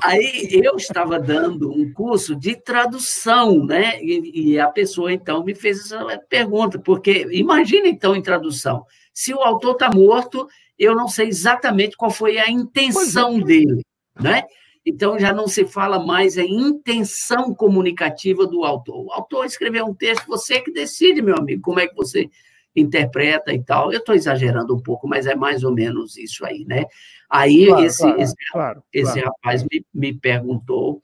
Aí 0.02 0.48
eu 0.50 0.76
estava 0.76 1.18
dando 1.18 1.70
um 1.70 1.92
curso 1.92 2.34
de 2.34 2.56
tradução, 2.56 3.64
né? 3.64 4.02
E, 4.02 4.52
e, 4.52 4.60
a 4.60 4.68
pessoa 4.68 5.12
então 5.12 5.44
me 5.44 5.54
fez 5.54 5.80
essa 5.80 6.18
pergunta, 6.28 6.78
porque 6.78 7.26
imagina 7.30 7.88
então 7.88 8.14
em 8.14 8.22
tradução, 8.22 8.84
se 9.12 9.32
o 9.32 9.40
autor 9.40 9.72
está 9.72 9.90
morto, 9.92 10.48
eu 10.78 10.94
não 10.94 11.08
sei 11.08 11.28
exatamente 11.28 11.96
qual 11.96 12.10
foi 12.10 12.38
a 12.38 12.50
intenção 12.50 13.38
é. 13.38 13.44
dele, 13.44 13.86
né? 14.20 14.44
Então 14.86 15.18
já 15.18 15.32
não 15.32 15.48
se 15.48 15.64
fala 15.64 16.04
mais 16.04 16.36
em 16.36 16.60
intenção 16.60 17.54
comunicativa 17.54 18.46
do 18.46 18.64
autor. 18.64 19.06
O 19.06 19.12
autor 19.12 19.46
escreveu 19.46 19.86
um 19.86 19.94
texto, 19.94 20.26
você 20.26 20.60
que 20.60 20.70
decide, 20.70 21.22
meu 21.22 21.36
amigo, 21.36 21.62
como 21.62 21.80
é 21.80 21.86
que 21.86 21.94
você 21.94 22.28
interpreta 22.76 23.52
e 23.52 23.62
tal. 23.62 23.92
Eu 23.92 24.00
estou 24.00 24.14
exagerando 24.14 24.74
um 24.74 24.80
pouco, 24.80 25.06
mas 25.06 25.26
é 25.26 25.34
mais 25.34 25.62
ou 25.62 25.72
menos 25.72 26.16
isso 26.16 26.44
aí, 26.44 26.64
né? 26.66 26.84
Aí 27.30 27.66
claro, 27.66 27.84
esse, 27.84 28.02
claro, 28.02 28.20
esse, 28.20 28.34
claro, 28.52 28.82
esse 28.92 29.20
rapaz 29.20 29.62
me, 29.62 29.84
me 29.94 30.12
perguntou 30.12 31.02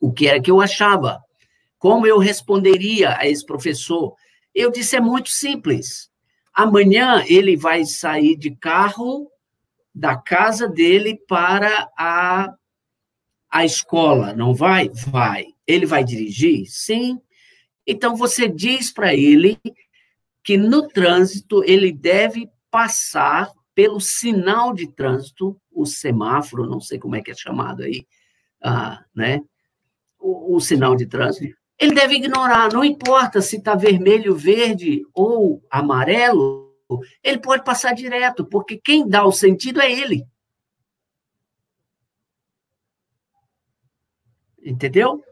o 0.00 0.12
que 0.12 0.28
era 0.28 0.40
que 0.40 0.50
eu 0.50 0.60
achava, 0.60 1.20
como 1.78 2.06
eu 2.06 2.18
responderia 2.18 3.16
a 3.16 3.26
esse 3.26 3.44
professor. 3.44 4.14
Eu 4.54 4.70
disse: 4.70 4.96
é 4.96 5.00
muito 5.00 5.30
simples. 5.30 6.07
Amanhã 6.58 7.22
ele 7.28 7.56
vai 7.56 7.84
sair 7.84 8.36
de 8.36 8.50
carro 8.50 9.30
da 9.94 10.16
casa 10.16 10.66
dele 10.68 11.16
para 11.28 11.88
a, 11.96 12.52
a 13.48 13.64
escola, 13.64 14.32
não 14.32 14.52
vai? 14.52 14.88
Vai. 14.88 15.54
Ele 15.64 15.86
vai 15.86 16.02
dirigir? 16.02 16.66
Sim. 16.66 17.20
Então 17.86 18.16
você 18.16 18.48
diz 18.48 18.92
para 18.92 19.14
ele 19.14 19.56
que 20.42 20.56
no 20.56 20.88
trânsito 20.88 21.62
ele 21.62 21.92
deve 21.92 22.50
passar 22.68 23.52
pelo 23.72 24.00
sinal 24.00 24.74
de 24.74 24.88
trânsito, 24.88 25.60
o 25.70 25.86
semáforo, 25.86 26.66
não 26.66 26.80
sei 26.80 26.98
como 26.98 27.14
é 27.14 27.22
que 27.22 27.30
é 27.30 27.36
chamado 27.36 27.84
aí, 27.84 28.04
ah, 28.60 29.04
né? 29.14 29.40
O, 30.18 30.56
o 30.56 30.60
sinal 30.60 30.96
de 30.96 31.06
trânsito. 31.06 31.56
Ele 31.78 31.94
deve 31.94 32.16
ignorar, 32.16 32.72
não 32.72 32.84
importa 32.84 33.40
se 33.40 33.56
está 33.56 33.74
vermelho, 33.74 34.34
verde 34.34 35.02
ou 35.14 35.62
amarelo, 35.70 36.74
ele 37.22 37.38
pode 37.38 37.62
passar 37.64 37.94
direto, 37.94 38.44
porque 38.44 38.76
quem 38.76 39.06
dá 39.06 39.24
o 39.24 39.30
sentido 39.30 39.80
é 39.80 39.90
ele. 39.90 40.26
Entendeu? 44.60 45.22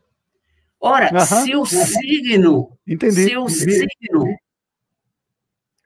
Ora, 0.79 1.11
uhum. 1.13 1.45
se 1.45 1.57
o 1.57 1.67
signo, 1.67 2.79
Entendi. 2.87 3.25
se 3.25 3.37
o 3.37 3.49
signo 3.49 4.37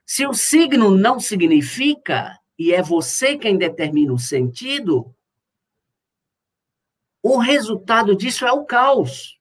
se 0.05 0.27
o 0.27 0.33
signo 0.33 0.91
não 0.91 1.21
significa, 1.21 2.37
e 2.59 2.73
é 2.73 2.81
você 2.81 3.37
quem 3.37 3.57
determina 3.57 4.11
o 4.11 4.19
sentido, 4.19 5.15
o 7.23 7.37
resultado 7.37 8.13
disso 8.13 8.45
é 8.45 8.51
o 8.51 8.65
caos. 8.65 9.39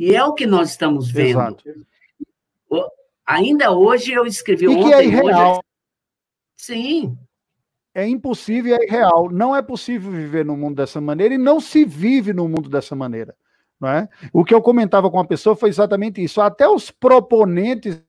E 0.00 0.16
é 0.16 0.24
o 0.24 0.32
que 0.32 0.46
nós 0.46 0.70
estamos 0.70 1.10
vendo. 1.10 1.28
Exato. 1.28 1.64
Ainda 3.26 3.70
hoje 3.70 4.12
eu 4.12 4.24
escrevi 4.24 4.64
e 4.64 4.68
ontem. 4.68 4.84
Que 4.84 4.94
é 4.94 5.04
irreal. 5.04 5.52
Hoje... 5.52 5.60
Sim. 6.56 7.18
É 7.94 8.08
impossível 8.08 8.74
e 8.74 8.80
é 8.80 8.86
irreal. 8.86 9.30
Não 9.30 9.54
é 9.54 9.60
possível 9.60 10.10
viver 10.10 10.42
no 10.42 10.56
mundo 10.56 10.76
dessa 10.76 11.02
maneira 11.02 11.34
e 11.34 11.38
não 11.38 11.60
se 11.60 11.84
vive 11.84 12.32
no 12.32 12.48
mundo 12.48 12.70
dessa 12.70 12.96
maneira. 12.96 13.36
Não 13.78 13.90
é? 13.90 14.08
O 14.32 14.42
que 14.42 14.54
eu 14.54 14.62
comentava 14.62 15.10
com 15.10 15.20
a 15.20 15.26
pessoa 15.26 15.54
foi 15.54 15.68
exatamente 15.68 16.24
isso. 16.24 16.40
Até 16.40 16.66
os 16.66 16.90
proponentes 16.90 18.02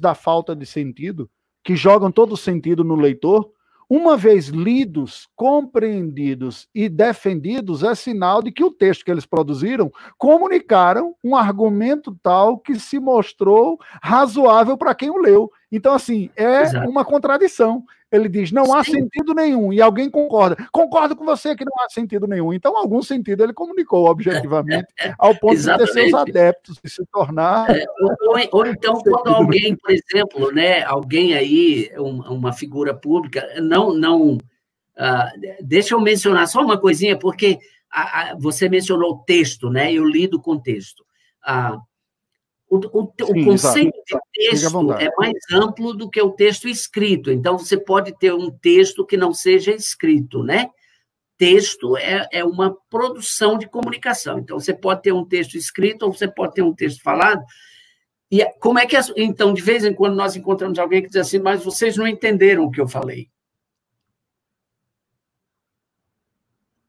da 0.00 0.14
falta 0.14 0.54
de 0.54 0.64
sentido, 0.64 1.28
que 1.64 1.74
jogam 1.74 2.12
todo 2.12 2.34
o 2.34 2.36
sentido 2.36 2.84
no 2.84 2.94
leitor, 2.94 3.50
uma 3.88 4.16
vez 4.16 4.48
lidos, 4.48 5.28
compreendidos 5.36 6.68
e 6.74 6.88
defendidos, 6.88 7.82
é 7.82 7.94
sinal 7.94 8.42
de 8.42 8.50
que 8.50 8.64
o 8.64 8.70
texto 8.70 9.04
que 9.04 9.10
eles 9.10 9.26
produziram 9.26 9.92
comunicaram 10.18 11.14
um 11.22 11.36
argumento 11.36 12.16
tal 12.22 12.58
que 12.58 12.78
se 12.78 12.98
mostrou 12.98 13.78
razoável 14.02 14.76
para 14.76 14.94
quem 14.94 15.10
o 15.10 15.18
leu. 15.18 15.50
Então, 15.70 15.94
assim, 15.94 16.30
é 16.36 16.62
Exato. 16.62 16.88
uma 16.88 17.04
contradição. 17.04 17.84
Ele 18.14 18.28
diz: 18.28 18.52
não 18.52 18.66
Sim. 18.66 18.72
há 18.76 18.84
sentido 18.84 19.34
nenhum, 19.34 19.72
e 19.72 19.80
alguém 19.80 20.08
concorda. 20.08 20.56
Concordo 20.70 21.16
com 21.16 21.24
você 21.24 21.56
que 21.56 21.64
não 21.64 21.72
há 21.80 21.88
sentido 21.88 22.26
nenhum. 22.26 22.52
Então, 22.52 22.76
algum 22.76 23.02
sentido 23.02 23.42
ele 23.42 23.52
comunicou 23.52 24.06
objetivamente, 24.08 24.86
ao 25.18 25.34
ponto 25.34 25.56
de 25.56 25.76
ter 25.76 25.86
seus 25.88 26.14
adeptos, 26.14 26.78
de 26.82 26.90
se 26.90 27.04
tornar. 27.06 27.68
É, 27.70 27.84
ou, 28.00 28.38
ou, 28.52 28.66
então, 28.66 28.94
quando 29.00 29.28
alguém, 29.34 29.74
por 29.76 29.90
exemplo, 29.90 30.52
né, 30.52 30.84
alguém 30.84 31.34
aí, 31.34 31.90
uma 31.96 32.52
figura 32.52 32.94
pública, 32.94 33.44
não. 33.60 33.92
não 33.92 34.34
uh, 34.34 35.58
deixa 35.60 35.94
eu 35.94 36.00
mencionar 36.00 36.46
só 36.46 36.62
uma 36.62 36.78
coisinha, 36.78 37.18
porque 37.18 37.58
a, 37.90 38.30
a, 38.30 38.34
você 38.36 38.68
mencionou 38.68 39.12
o 39.12 39.18
texto, 39.24 39.70
né? 39.70 39.92
Eu 39.92 40.04
li 40.04 40.26
do 40.26 40.40
contexto. 40.40 41.04
Uh, 41.46 41.80
o, 42.68 42.76
o, 42.76 43.12
Sim, 43.24 43.42
o 43.42 43.44
conceito 43.44 43.96
exato. 44.08 44.24
de 44.32 44.48
texto 44.50 44.92
é 44.94 45.10
mais 45.16 45.34
amplo 45.52 45.94
do 45.94 46.08
que 46.10 46.20
o 46.20 46.30
texto 46.30 46.68
escrito. 46.68 47.30
Então, 47.30 47.58
você 47.58 47.76
pode 47.76 48.16
ter 48.18 48.32
um 48.32 48.50
texto 48.50 49.04
que 49.04 49.16
não 49.16 49.32
seja 49.32 49.72
escrito, 49.72 50.42
né? 50.42 50.70
texto 51.36 51.96
é, 51.96 52.28
é 52.32 52.44
uma 52.44 52.76
produção 52.88 53.58
de 53.58 53.68
comunicação. 53.68 54.38
Então, 54.38 54.58
você 54.58 54.72
pode 54.72 55.02
ter 55.02 55.12
um 55.12 55.24
texto 55.24 55.56
escrito 55.56 56.04
ou 56.04 56.12
você 56.12 56.28
pode 56.28 56.54
ter 56.54 56.62
um 56.62 56.74
texto 56.74 57.02
falado. 57.02 57.42
E 58.30 58.42
é, 58.42 58.50
como 58.60 58.78
é 58.78 58.86
que. 58.86 58.96
As, 58.96 59.12
então, 59.16 59.52
de 59.52 59.62
vez 59.62 59.84
em 59.84 59.94
quando, 59.94 60.14
nós 60.14 60.36
encontramos 60.36 60.78
alguém 60.78 61.02
que 61.02 61.08
diz 61.08 61.16
assim, 61.16 61.38
mas 61.38 61.64
vocês 61.64 61.96
não 61.96 62.06
entenderam 62.06 62.64
o 62.64 62.70
que 62.70 62.80
eu 62.80 62.88
falei. 62.88 63.28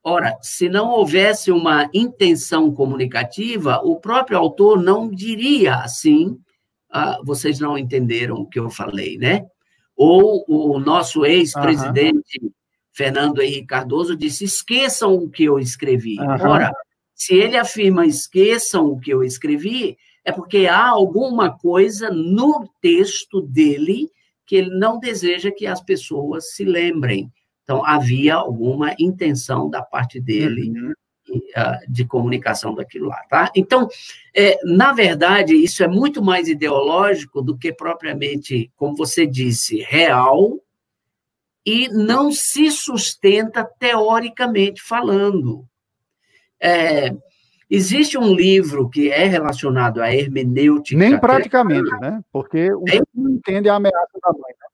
Ora, 0.07 0.37
se 0.39 0.69
não 0.69 0.91
houvesse 0.91 1.51
uma 1.51 1.89
intenção 1.91 2.71
comunicativa, 2.71 3.81
o 3.83 3.99
próprio 3.99 4.37
autor 4.37 4.79
não 4.79 5.09
diria 5.09 5.77
assim, 5.77 6.37
ah, 6.91 7.17
vocês 7.23 7.59
não 7.59 7.75
entenderam 7.75 8.35
o 8.35 8.45
que 8.45 8.59
eu 8.59 8.69
falei, 8.69 9.17
né? 9.17 9.43
Ou 9.97 10.45
o 10.47 10.79
nosso 10.79 11.25
ex-presidente 11.25 12.39
uhum. 12.39 12.51
Fernando 12.93 13.41
Henrique 13.41 13.65
Cardoso 13.65 14.15
disse: 14.15 14.45
esqueçam 14.45 15.15
o 15.15 15.27
que 15.27 15.45
eu 15.45 15.57
escrevi. 15.57 16.19
Uhum. 16.19 16.49
Ora, 16.51 16.71
se 17.15 17.33
ele 17.33 17.57
afirma 17.57 18.05
esqueçam 18.05 18.85
o 18.85 18.99
que 18.99 19.09
eu 19.09 19.23
escrevi, 19.23 19.97
é 20.23 20.31
porque 20.31 20.67
há 20.67 20.87
alguma 20.87 21.57
coisa 21.57 22.11
no 22.11 22.69
texto 22.79 23.41
dele 23.41 24.07
que 24.45 24.55
ele 24.55 24.69
não 24.77 24.99
deseja 24.99 25.51
que 25.51 25.65
as 25.65 25.81
pessoas 25.81 26.51
se 26.53 26.63
lembrem. 26.63 27.31
Então, 27.65 27.83
havia 27.83 28.35
alguma 28.35 28.95
intenção 28.99 29.67
da 29.67 29.81
parte 29.81 30.21
dele 30.21 30.69
uhum. 30.69 30.93
uh, 31.31 31.91
de 31.91 32.05
comunicação 32.05 32.75
daquilo 32.75 33.07
lá, 33.07 33.23
tá? 33.27 33.51
Então, 33.55 33.89
é, 34.35 34.59
na 34.63 34.93
verdade, 34.93 35.55
isso 35.55 35.83
é 35.83 35.87
muito 35.87 36.23
mais 36.23 36.47
ideológico 36.47 37.41
do 37.41 37.57
que 37.57 37.73
propriamente, 37.73 38.71
como 38.75 38.95
você 38.95 39.25
disse, 39.25 39.81
real 39.81 40.59
e 41.65 41.89
não 41.89 42.31
se 42.31 42.69
sustenta 42.69 43.67
teoricamente 43.79 44.79
falando. 44.83 45.65
É, 46.61 47.15
existe 47.67 48.15
um 48.15 48.31
livro 48.35 48.87
que 48.87 49.09
é 49.09 49.25
relacionado 49.25 50.03
à 50.03 50.13
hermenêutica. 50.13 50.99
Nem 50.99 51.19
praticamente, 51.19 51.89
né? 51.99 52.23
Porque 52.31 52.71
o 52.71 52.83
é, 52.87 53.01
não 53.15 53.31
entende 53.31 53.67
a 53.69 53.75
ameaça 53.75 54.19
da 54.21 54.31
mãe. 54.33 54.53
Né? 54.61 54.64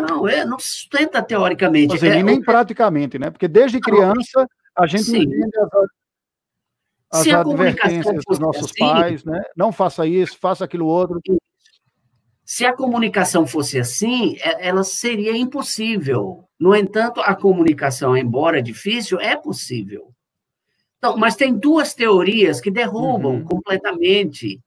Não, 0.00 0.28
é, 0.28 0.44
não 0.44 0.58
se 0.58 0.70
sustenta 0.70 1.22
teoricamente. 1.22 2.04
É, 2.06 2.22
nem 2.22 2.40
praticamente, 2.40 3.18
né? 3.18 3.30
Porque 3.30 3.48
desde 3.48 3.80
criança 3.80 4.46
a 4.76 4.86
gente 4.86 5.04
Sim. 5.04 5.22
entende 5.22 5.58
as, 7.10 7.26
as 7.26 7.34
advertências 7.34 8.22
dos 8.26 8.38
nossos 8.38 8.70
assim, 8.70 8.78
pais, 8.78 9.24
né? 9.24 9.42
Não 9.56 9.72
faça 9.72 10.06
isso, 10.06 10.38
faça 10.38 10.64
aquilo 10.64 10.86
outro. 10.86 11.20
Se 12.44 12.64
a 12.64 12.72
comunicação 12.72 13.46
fosse 13.46 13.78
assim, 13.78 14.36
é, 14.40 14.68
ela 14.68 14.84
seria 14.84 15.36
impossível. 15.36 16.44
No 16.60 16.74
entanto, 16.76 17.20
a 17.20 17.34
comunicação, 17.34 18.16
embora 18.16 18.62
difícil, 18.62 19.18
é 19.18 19.36
possível. 19.36 20.12
Então, 20.98 21.16
mas 21.16 21.36
tem 21.36 21.54
duas 21.54 21.94
teorias 21.94 22.60
que 22.60 22.70
derrubam 22.70 23.36
uhum. 23.36 23.44
completamente 23.44 24.60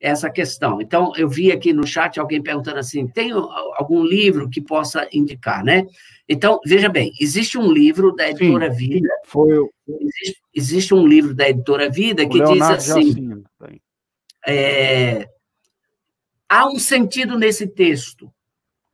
essa 0.00 0.30
questão. 0.30 0.80
Então, 0.80 1.12
eu 1.16 1.28
vi 1.28 1.52
aqui 1.52 1.72
no 1.72 1.86
chat 1.86 2.18
alguém 2.18 2.42
perguntando 2.42 2.78
assim: 2.78 3.06
tem 3.06 3.32
algum 3.32 4.02
livro 4.02 4.48
que 4.48 4.60
possa 4.60 5.06
indicar, 5.12 5.62
né? 5.62 5.86
Então, 6.28 6.58
veja 6.64 6.88
bem, 6.88 7.12
existe 7.20 7.58
um 7.58 7.70
livro 7.70 8.14
da 8.14 8.30
editora 8.30 8.72
Sim, 8.72 8.78
Vida. 8.78 9.08
Foi 9.24 9.68
existe, 9.88 10.42
existe, 10.54 10.94
um 10.94 11.06
livro 11.06 11.34
da 11.34 11.48
editora 11.48 11.90
Vida 11.90 12.26
que 12.26 12.42
diz 12.42 12.62
assim: 12.62 13.44
é, 14.46 15.28
há 16.48 16.66
um 16.68 16.78
sentido 16.78 17.38
nesse 17.38 17.66
texto. 17.66 18.32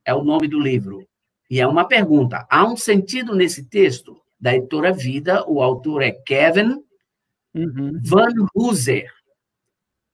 É 0.04 0.14
o 0.14 0.24
nome 0.24 0.48
do 0.48 0.58
livro. 0.58 1.06
E 1.48 1.60
é 1.60 1.66
uma 1.66 1.86
pergunta: 1.86 2.44
há 2.50 2.66
um 2.66 2.76
sentido 2.76 3.34
nesse 3.34 3.64
texto? 3.64 4.16
Da 4.38 4.54
editora 4.54 4.92
Vida, 4.92 5.48
o 5.48 5.62
autor 5.62 6.02
é 6.02 6.10
Kevin 6.10 6.82
uhum. 7.54 7.98
Van 8.02 8.34
Hooser. 8.54 9.10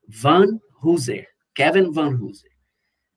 Van 0.09 0.47
Hooser, 0.83 1.27
Kevin 1.55 1.91
Van 1.91 2.15
Hooser. 2.15 2.51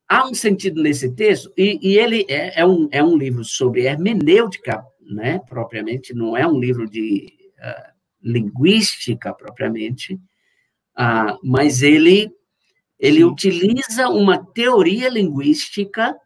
Há 0.08 0.28
um 0.28 0.34
sentido 0.34 0.82
nesse 0.82 1.12
texto, 1.14 1.52
e, 1.56 1.78
e 1.82 1.98
ele 1.98 2.24
é, 2.28 2.60
é, 2.60 2.66
um, 2.66 2.88
é 2.92 3.02
um 3.02 3.16
livro 3.16 3.44
sobre 3.44 3.86
hermenêutica, 3.86 4.84
né, 5.00 5.40
propriamente, 5.48 6.14
não 6.14 6.36
é 6.36 6.46
um 6.46 6.58
livro 6.58 6.88
de 6.88 7.32
uh, 7.58 7.92
linguística, 8.22 9.34
propriamente, 9.34 10.14
uh, 10.14 11.38
mas 11.42 11.82
ele, 11.82 12.30
ele 12.98 13.24
utiliza 13.24 14.08
uma 14.08 14.38
teoria 14.38 15.08
linguística 15.08 16.16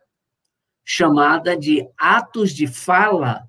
chamada 0.85 1.57
de 1.57 1.87
atos 1.97 2.53
de 2.55 2.67
fala 2.67 3.49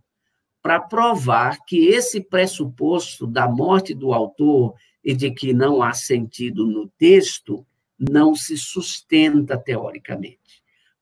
para 0.62 0.80
provar 0.80 1.58
que 1.66 1.88
esse 1.88 2.22
pressuposto 2.22 3.26
da 3.26 3.50
morte 3.50 3.94
do 3.94 4.14
autor 4.14 4.76
e 5.04 5.14
de 5.16 5.32
que 5.32 5.54
não 5.54 5.82
há 5.82 5.92
sentido 5.94 6.66
no 6.66 6.88
texto 6.98 7.66
não 8.10 8.34
se 8.34 8.58
sustenta 8.58 9.58
teoricamente. 9.58 10.39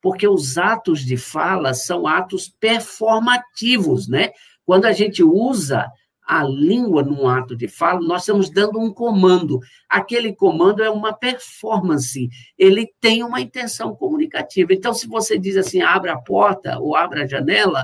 Porque 0.02 0.28
os 0.28 0.58
atos 0.58 1.06
de 1.06 1.18
fala 1.18 1.74
são 1.74 2.08
atos 2.08 2.54
performativos, 2.60 4.08
né? 4.08 4.32
Quando 4.66 4.86
a 4.86 4.91
gente 4.91 5.24
usa 5.24 5.89
a 6.30 6.43
língua 6.43 7.02
num 7.02 7.28
ato 7.28 7.56
de 7.56 7.68
fala, 7.68 8.00
nós 8.02 8.22
estamos 8.22 8.52
dando 8.52 8.80
um 8.80 8.93
comando. 8.93 9.60
Aquele 9.89 10.32
comando 10.32 10.84
é 10.84 10.89
uma 10.89 11.12
performance, 11.12 12.30
ele 12.56 12.88
tem 13.02 13.24
uma 13.24 13.41
intenção 13.41 13.95
comunicativa. 13.95 14.72
Então, 14.72 14.93
se 14.93 15.08
você 15.08 15.39
diz 15.39 15.58
assim, 15.58 15.82
abra 15.82 16.14
a 16.14 16.22
porta 16.22 16.78
ou 16.78 16.95
abra 16.95 17.24
a 17.24 17.28
janela, 17.28 17.84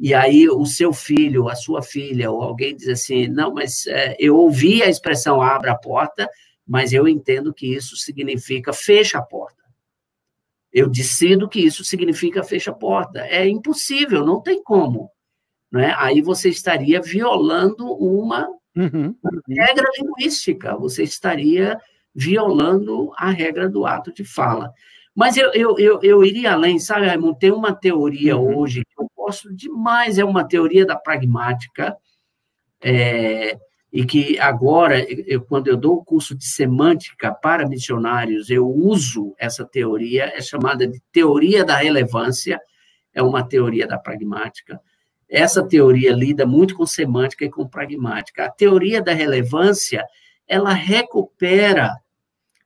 e 0.00 0.12
aí 0.12 0.48
o 0.48 0.64
seu 0.66 0.92
filho, 0.92 1.48
a 1.48 1.54
sua 1.54 1.80
filha, 1.80 2.30
ou 2.30 2.42
alguém 2.42 2.74
diz 2.74 2.88
assim, 2.88 3.28
não, 3.28 3.54
mas 3.54 3.86
é, 3.86 4.16
eu 4.18 4.36
ouvi 4.36 4.82
a 4.82 4.88
expressão 4.88 5.40
abra 5.40 5.70
a 5.72 5.78
porta, 5.78 6.28
mas 6.70 6.92
eu 6.92 7.08
entendo 7.08 7.52
que 7.52 7.74
isso 7.74 7.96
significa 7.96 8.72
fecha 8.72 9.18
a 9.18 9.22
porta. 9.22 9.64
Eu 10.72 10.88
decido 10.88 11.48
que 11.48 11.58
isso 11.58 11.82
significa 11.82 12.44
fecha 12.44 12.70
a 12.70 12.74
porta. 12.74 13.26
É 13.26 13.44
impossível, 13.48 14.24
não 14.24 14.40
tem 14.40 14.62
como. 14.62 15.10
Né? 15.68 15.92
Aí 15.98 16.22
você 16.22 16.48
estaria 16.48 17.02
violando 17.02 17.92
uma, 17.92 18.48
uhum, 18.76 19.16
regra 19.48 19.84
linguística, 19.98 20.76
você 20.76 21.02
estaria 21.02 21.76
violando 22.14 23.10
a 23.16 23.30
regra 23.30 23.68
do 23.68 23.84
ato 23.84 24.12
de 24.12 24.22
fala. 24.22 24.72
Mas 25.12 25.36
eu, 25.36 25.52
eu, 25.52 25.76
eu, 25.76 26.00
eu 26.04 26.24
iria 26.24 26.52
além, 26.52 26.78
sabe, 26.78 27.06
Raimundo? 27.06 27.36
Tem 27.36 27.50
uma 27.50 27.74
teoria 27.74 28.36
uhum. 28.36 28.58
hoje 28.58 28.84
que 28.84 29.02
eu 29.02 29.10
gosto 29.16 29.52
demais, 29.52 30.20
é 30.20 30.24
uma 30.24 30.46
teoria 30.46 30.86
da 30.86 30.94
pragmática, 30.94 31.96
é, 32.80 33.58
e 33.92 34.04
que 34.04 34.38
agora, 34.38 35.04
eu, 35.26 35.40
quando 35.42 35.66
eu 35.66 35.76
dou 35.76 35.96
o 35.96 36.04
curso 36.04 36.34
de 36.34 36.46
semântica 36.46 37.34
para 37.34 37.68
missionários, 37.68 38.48
eu 38.48 38.68
uso 38.68 39.34
essa 39.36 39.64
teoria, 39.64 40.32
é 40.34 40.40
chamada 40.40 40.86
de 40.86 41.00
teoria 41.12 41.64
da 41.64 41.76
relevância, 41.76 42.60
é 43.12 43.20
uma 43.20 43.42
teoria 43.42 43.88
da 43.88 43.98
pragmática. 43.98 44.80
Essa 45.28 45.66
teoria 45.66 46.12
lida 46.12 46.46
muito 46.46 46.76
com 46.76 46.86
semântica 46.86 47.44
e 47.44 47.50
com 47.50 47.66
pragmática. 47.66 48.44
A 48.44 48.50
teoria 48.50 49.02
da 49.02 49.12
relevância, 49.12 50.04
ela 50.46 50.72
recupera, 50.72 51.96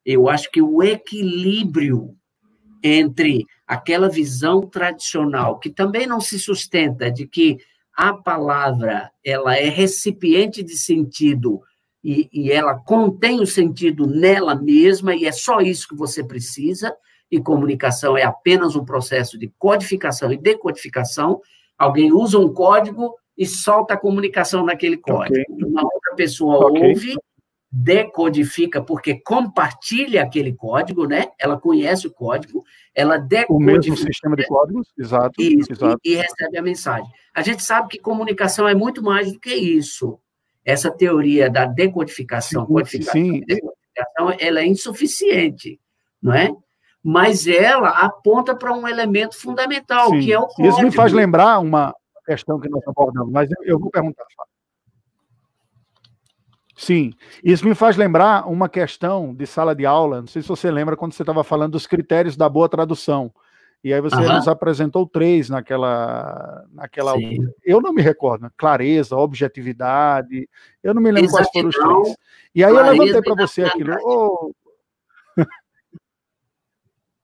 eu 0.05 0.29
acho 0.29 0.51
que 0.51 0.61
o 0.61 0.83
equilíbrio 0.83 2.15
entre 2.83 3.47
aquela 3.67 4.11
visão 4.11 4.61
tradicional, 4.61 5.59
que 5.59 5.71
também 5.71 6.07
não 6.07 6.21
se 6.21 6.39
sustenta 6.39 7.11
de 7.11 7.27
que 7.27 7.57
a 7.97 8.13
palavra 8.13 9.11
ela 9.25 9.57
é 9.57 9.69
recipiente 9.69 10.63
de 10.63 10.77
sentido 10.77 11.61
e, 12.03 12.29
e, 12.33 12.53
ela 12.53 12.75
contém 12.75 13.41
o 13.41 13.47
sentido 13.47 14.07
nela 14.07 14.55
mesma 14.55 15.15
e 15.15 15.25
é 15.25 15.33
só 15.33 15.61
isso 15.61 15.89
que 15.89 15.97
você 15.97 16.23
precisa 16.23 16.95
e 17.31 17.41
comunicação 17.41 18.17
é 18.17 18.23
apenas 18.23 18.77
um 18.77 18.85
processo 18.85 19.39
de 19.39 19.53
codificação 19.59 20.33
e 20.33 20.37
decodificação 20.37 21.41
alguém 21.79 22.13
usa 22.13 22.39
um 22.39 22.53
código 22.53 23.15
e 23.37 23.47
solta 23.47 23.95
a 23.95 23.99
comunicação 23.99 24.65
naquele 24.65 24.97
código 24.97 25.41
okay. 25.41 25.65
uma 25.65 25.83
outra 25.83 26.15
pessoa 26.15 26.67
okay. 26.67 26.89
ouve 26.89 27.17
decodifica 27.77 28.81
porque 28.81 29.21
compartilha 29.21 30.23
aquele 30.23 30.55
código, 30.55 31.09
né? 31.09 31.27
Ela 31.37 31.59
conhece 31.59 32.07
o 32.07 32.13
código, 32.13 32.63
ela 32.95 33.19
decodifica. 33.19 33.53
O 33.53 33.59
mesmo 33.59 33.97
sistema 33.97 34.37
de 34.37 34.47
códigos, 34.47 34.93
exato. 34.97 35.43
Isso, 35.43 35.73
exato. 35.73 35.99
E, 36.05 36.13
e, 36.13 36.15
recebe 36.15 36.57
a 36.57 36.63
mensagem. 36.63 37.11
A 37.35 37.43
gente 37.43 37.65
sabe 37.65 37.89
que 37.89 37.99
comunicação 37.99 38.69
é 38.69 38.77
muito 38.77 39.03
mais 39.03 39.33
do 39.33 39.41
que 39.41 39.53
isso. 39.53 40.21
Essa 40.65 40.89
teoria 40.89 41.51
da 41.51 41.67
decodificação, 41.67 42.65
sim, 42.65 42.73
codificação, 42.73 43.13
sim. 43.21 43.41
decodificação, 43.41 44.37
ela 44.39 44.61
é 44.61 44.67
insuficiente, 44.67 45.81
não 46.23 46.33
é? 46.33 46.55
Mas 47.03 47.49
ela 47.49 47.89
aponta 47.89 48.55
para 48.55 48.73
um 48.73 48.87
elemento 48.87 49.37
fundamental, 49.37 50.11
sim. 50.11 50.21
que 50.21 50.33
é 50.33 50.39
o 50.39 50.47
código. 50.47 50.69
Isso 50.69 50.83
me 50.83 50.93
faz 50.93 51.13
lembrar 51.13 51.59
uma 51.59 51.93
questão 52.25 52.61
que 52.61 52.69
nós 52.69 52.87
abordamos, 52.87 53.33
mas 53.33 53.51
eu, 53.51 53.65
eu 53.65 53.79
vou 53.81 53.91
perguntar. 53.91 54.25
Sim, 56.77 57.13
isso 57.43 57.67
me 57.67 57.75
faz 57.75 57.97
lembrar 57.97 58.49
uma 58.49 58.69
questão 58.69 59.35
de 59.35 59.47
sala 59.47 59.75
de 59.75 59.87
aula. 59.87 60.21
Não 60.21 60.27
sei 60.27 60.43
se 60.43 60.49
você 60.49 60.71
lembra 60.71 60.97
quando 60.97 61.13
você 61.13 61.23
estava 61.23 61.45
falando 61.45 61.73
dos 61.73 61.87
critérios 61.87 62.37
da 62.37 62.49
boa 62.49 62.69
tradução. 62.69 63.33
E 63.85 63.93
aí 63.93 64.01
você 64.01 64.17
uhum. 64.17 64.37
nos 64.37 64.49
apresentou 64.49 65.07
três 65.07 65.51
naquela. 65.51 66.65
naquela 66.73 67.13
eu 67.63 67.83
não 67.83 67.93
me 67.93 68.01
recordo, 68.01 68.43
né? 68.43 68.51
clareza, 68.57 69.15
objetividade. 69.15 70.49
Eu 70.83 70.95
não 70.95 71.03
me 71.03 71.13
lembro 71.13 71.31
quais 71.31 71.49
foram 71.53 71.69
os 71.69 71.77
três. 71.77 72.17
E 72.55 72.65
aí 72.65 72.75
eu 72.75 72.83
levantei 72.83 73.23
para 73.23 73.35
você 73.35 73.63
aquilo. 73.65 73.95
Oh... 74.03 74.53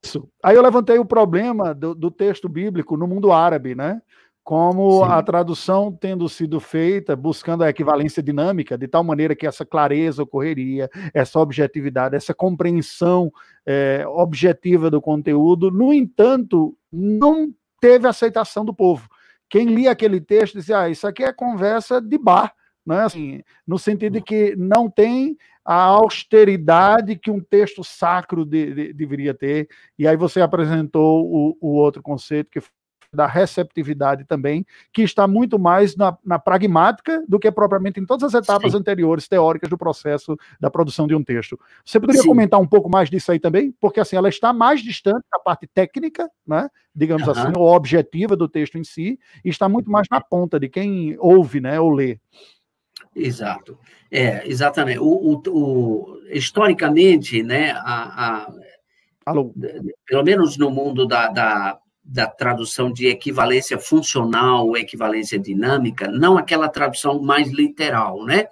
Isso. 0.03 0.27
Aí 0.43 0.55
eu 0.55 0.61
levantei 0.61 0.99
o 0.99 1.05
problema 1.05 1.73
do, 1.73 1.93
do 1.93 2.09
texto 2.11 2.47
bíblico 2.47 2.95
no 2.95 3.07
mundo 3.07 3.31
árabe, 3.31 3.75
né? 3.75 4.01
Como 4.43 5.05
Sim. 5.05 5.11
a 5.11 5.21
tradução 5.21 5.91
tendo 5.91 6.27
sido 6.27 6.59
feita 6.59 7.15
buscando 7.15 7.63
a 7.63 7.69
equivalência 7.69 8.23
dinâmica, 8.23 8.77
de 8.77 8.87
tal 8.87 9.03
maneira 9.03 9.35
que 9.35 9.45
essa 9.45 9.65
clareza 9.65 10.23
ocorreria, 10.23 10.89
essa 11.13 11.39
objetividade, 11.39 12.15
essa 12.15 12.33
compreensão 12.33 13.31
é, 13.65 14.03
objetiva 14.07 14.89
do 14.89 14.99
conteúdo, 14.99 15.69
no 15.69 15.93
entanto, 15.93 16.75
não 16.91 17.53
teve 17.79 18.07
aceitação 18.07 18.65
do 18.65 18.73
povo. 18.73 19.07
Quem 19.49 19.67
lia 19.67 19.91
aquele 19.91 20.19
texto 20.19 20.55
dizia: 20.55 20.81
ah, 20.81 20.89
isso 20.89 21.05
aqui 21.05 21.23
é 21.23 21.33
conversa 21.33 22.01
de 22.01 22.17
bar, 22.17 22.53
né? 22.85 23.01
assim, 23.03 23.41
no 23.67 23.77
sentido 23.77 24.13
de 24.13 24.21
que 24.21 24.55
não 24.55 24.89
tem 24.89 25.37
a 25.63 25.75
austeridade 25.75 27.15
que 27.15 27.29
um 27.29 27.39
texto 27.39 27.83
sacro 27.83 28.43
de, 28.43 28.73
de, 28.73 28.93
deveria 28.93 29.33
ter. 29.33 29.67
E 29.99 30.07
aí 30.07 30.17
você 30.17 30.41
apresentou 30.41 31.25
o, 31.25 31.57
o 31.61 31.75
outro 31.75 32.01
conceito 32.01 32.49
que 32.49 32.61
da 33.13 33.27
receptividade 33.27 34.23
também, 34.25 34.65
que 34.93 35.01
está 35.01 35.27
muito 35.27 35.59
mais 35.59 35.95
na, 35.95 36.17
na 36.23 36.39
pragmática 36.39 37.23
do 37.27 37.39
que 37.39 37.51
propriamente 37.51 37.99
em 37.99 38.05
todas 38.05 38.33
as 38.33 38.43
etapas 38.43 38.71
Sim. 38.71 38.77
anteriores 38.77 39.27
teóricas 39.27 39.69
do 39.69 39.77
processo 39.77 40.37
da 40.59 40.71
produção 40.71 41.07
de 41.07 41.15
um 41.15 41.23
texto. 41.23 41.59
Você 41.85 41.99
poderia 41.99 42.21
Sim. 42.21 42.27
comentar 42.29 42.59
um 42.59 42.67
pouco 42.67 42.89
mais 42.89 43.09
disso 43.09 43.31
aí 43.31 43.39
também? 43.39 43.73
Porque 43.79 43.99
assim, 43.99 44.15
ela 44.15 44.29
está 44.29 44.53
mais 44.53 44.81
distante 44.81 45.25
da 45.31 45.39
parte 45.39 45.67
técnica, 45.67 46.29
né? 46.47 46.69
digamos 46.93 47.27
uhum. 47.27 47.33
assim, 47.33 47.51
ou 47.55 47.73
objetiva 47.73 48.35
do 48.35 48.47
texto 48.47 48.77
em 48.77 48.83
si, 48.83 49.17
e 49.43 49.49
está 49.49 49.67
muito 49.67 49.89
mais 49.89 50.07
na 50.11 50.19
ponta 50.19 50.59
de 50.59 50.67
quem 50.67 51.15
ouve 51.19 51.61
né, 51.61 51.79
ou 51.79 51.89
lê. 51.89 52.19
Exato. 53.15 53.77
É, 54.09 54.47
exatamente. 54.47 54.99
O, 54.99 55.05
o, 55.05 55.41
o, 55.47 56.21
historicamente, 56.29 57.43
né, 57.43 57.71
a, 57.71 58.43
a, 58.45 58.53
Alô. 59.25 59.53
pelo 60.05 60.23
menos 60.23 60.57
no 60.57 60.69
mundo 60.69 61.05
da, 61.05 61.27
da 61.27 61.80
da 62.03 62.27
tradução 62.27 62.91
de 62.91 63.07
equivalência 63.07 63.77
funcional 63.77 64.67
ou 64.67 64.77
equivalência 64.77 65.37
dinâmica, 65.39 66.07
não 66.07 66.37
aquela 66.37 66.67
tradução 66.67 67.21
mais 67.21 67.49
literal, 67.51 68.25
né? 68.25 68.47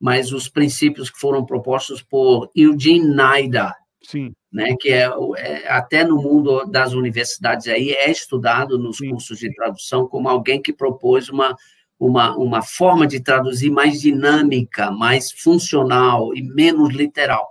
Mas 0.00 0.32
os 0.32 0.48
princípios 0.48 1.10
que 1.10 1.18
foram 1.18 1.44
propostos 1.44 2.02
por 2.02 2.50
Eugene 2.54 3.14
Naida, 3.14 3.74
Sim. 4.02 4.32
né? 4.52 4.76
Que 4.80 4.90
é, 4.90 5.10
é, 5.36 5.68
até 5.68 6.04
no 6.04 6.16
mundo 6.16 6.64
das 6.64 6.92
universidades 6.92 7.68
aí 7.68 7.90
é 7.90 8.10
estudado 8.10 8.78
nos 8.78 8.98
Sim. 8.98 9.10
cursos 9.10 9.38
de 9.38 9.52
tradução 9.54 10.06
como 10.06 10.28
alguém 10.28 10.60
que 10.60 10.72
propôs 10.72 11.28
uma 11.28 11.56
uma, 12.02 12.36
uma 12.36 12.62
forma 12.62 13.06
de 13.06 13.20
traduzir 13.20 13.70
mais 13.70 14.00
dinâmica, 14.00 14.90
mais 14.90 15.30
funcional 15.30 16.34
e 16.34 16.42
menos 16.42 16.92
literal. 16.92 17.48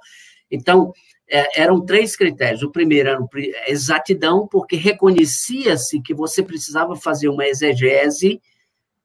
Então, 0.51 0.91
é, 1.31 1.61
eram 1.61 1.79
três 1.85 2.15
critérios. 2.15 2.61
O 2.61 2.71
primeiro 2.71 3.09
era 3.09 3.27
exatidão, 3.67 4.47
porque 4.47 4.75
reconhecia-se 4.75 6.01
que 6.01 6.13
você 6.13 6.43
precisava 6.43 6.95
fazer 6.95 7.29
uma 7.29 7.47
exegese 7.47 8.41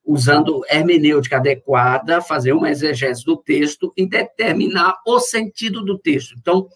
usando 0.03 0.61
hermenêutica 0.69 1.37
adequada, 1.37 2.21
fazer 2.21 2.53
uma 2.53 2.69
exegese 2.69 3.23
do 3.23 3.37
texto 3.37 3.93
e 3.95 4.05
determinar 4.05 4.95
o 5.05 5.19
sentido 5.19 5.83
do 5.83 5.97
texto. 5.97 6.35
Então, 6.37 6.67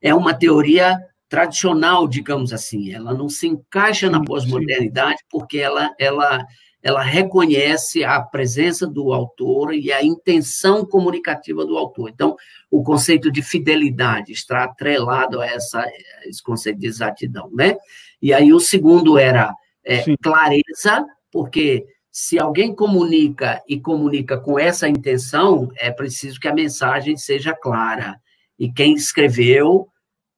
é 0.00 0.14
uma 0.14 0.34
teoria 0.34 0.98
tradicional, 1.28 2.06
digamos 2.06 2.52
assim. 2.52 2.92
Ela 2.92 3.14
não 3.14 3.28
se 3.28 3.46
encaixa 3.46 4.10
na 4.10 4.22
pós-modernidade 4.22 5.22
porque 5.30 5.58
ela, 5.58 5.94
ela 5.98 6.44
ela 6.84 7.02
reconhece 7.02 8.04
a 8.04 8.20
presença 8.20 8.86
do 8.86 9.14
autor 9.14 9.72
e 9.72 9.90
a 9.90 10.04
intenção 10.04 10.84
comunicativa 10.84 11.64
do 11.64 11.78
autor. 11.78 12.10
Então, 12.10 12.36
o 12.70 12.82
conceito 12.82 13.32
de 13.32 13.40
fidelidade 13.40 14.32
está 14.32 14.64
atrelado 14.64 15.40
a 15.40 15.46
essa, 15.46 15.82
esse 16.26 16.42
conceito 16.42 16.78
de 16.78 16.86
exatidão, 16.86 17.50
né? 17.54 17.78
E 18.20 18.34
aí 18.34 18.52
o 18.52 18.60
segundo 18.60 19.16
era 19.16 19.50
é, 19.82 20.04
clareza, 20.22 21.06
porque 21.32 21.86
se 22.10 22.38
alguém 22.38 22.74
comunica 22.74 23.62
e 23.66 23.80
comunica 23.80 24.36
com 24.36 24.58
essa 24.58 24.86
intenção, 24.86 25.70
é 25.78 25.90
preciso 25.90 26.38
que 26.38 26.48
a 26.48 26.54
mensagem 26.54 27.16
seja 27.16 27.54
clara. 27.54 28.20
E 28.58 28.70
quem 28.70 28.92
escreveu 28.92 29.88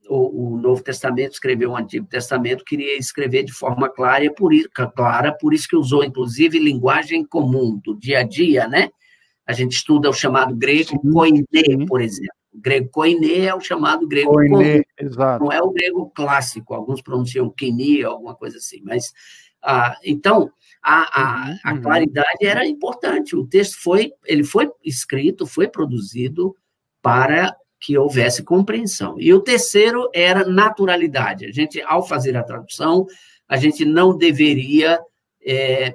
o, 0.08 0.54
o, 0.54 0.58
Novo 0.58 0.82
Testamento 0.82 1.32
escreveu 1.32 1.70
o 1.70 1.76
Antigo 1.76 2.06
Testamento, 2.06 2.64
queria 2.64 2.96
escrever 2.98 3.44
de 3.44 3.52
forma 3.52 3.88
clara, 3.88 4.32
por 4.32 4.52
isso, 4.52 4.68
clara, 4.94 5.32
por 5.32 5.52
isso 5.52 5.68
que 5.68 5.76
usou, 5.76 6.04
inclusive, 6.04 6.58
linguagem 6.58 7.24
comum, 7.24 7.80
do 7.82 7.96
dia 7.96 8.20
a 8.20 8.22
dia, 8.22 8.66
né? 8.68 8.90
A 9.46 9.52
gente 9.52 9.72
estuda 9.72 10.10
o 10.10 10.12
chamado 10.12 10.54
grego 10.54 11.00
koiné, 11.12 11.86
por 11.86 12.00
exemplo. 12.00 12.34
O 12.52 12.60
grego 12.60 12.88
koiné 12.90 13.46
é 13.46 13.54
o 13.54 13.60
chamado 13.60 14.06
grego 14.08 14.32
koiné, 14.32 14.48
comum. 14.48 14.82
Exato. 14.98 15.44
Não 15.44 15.52
é 15.52 15.62
o 15.62 15.70
grego 15.70 16.10
clássico, 16.14 16.74
alguns 16.74 17.02
pronunciam 17.02 17.50
kini, 17.50 18.02
alguma 18.02 18.34
coisa 18.34 18.58
assim. 18.58 18.80
Mas, 18.82 19.12
ah, 19.62 19.96
então, 20.04 20.50
a, 20.82 21.20
a, 21.20 21.56
a 21.64 21.74
uhum. 21.74 21.82
claridade 21.82 22.44
era 22.44 22.66
importante. 22.66 23.36
O 23.36 23.46
texto 23.46 23.80
foi, 23.80 24.12
ele 24.24 24.44
foi 24.44 24.70
escrito, 24.84 25.46
foi 25.46 25.68
produzido 25.68 26.56
para 27.02 27.54
que 27.86 27.96
houvesse 27.96 28.42
compreensão. 28.42 29.14
E 29.16 29.32
o 29.32 29.40
terceiro 29.40 30.10
era 30.12 30.44
naturalidade. 30.44 31.46
A 31.46 31.52
gente, 31.52 31.80
ao 31.82 32.04
fazer 32.04 32.36
a 32.36 32.42
tradução, 32.42 33.06
a 33.46 33.56
gente 33.56 33.84
não 33.84 34.18
deveria 34.18 34.98
é, 35.40 35.94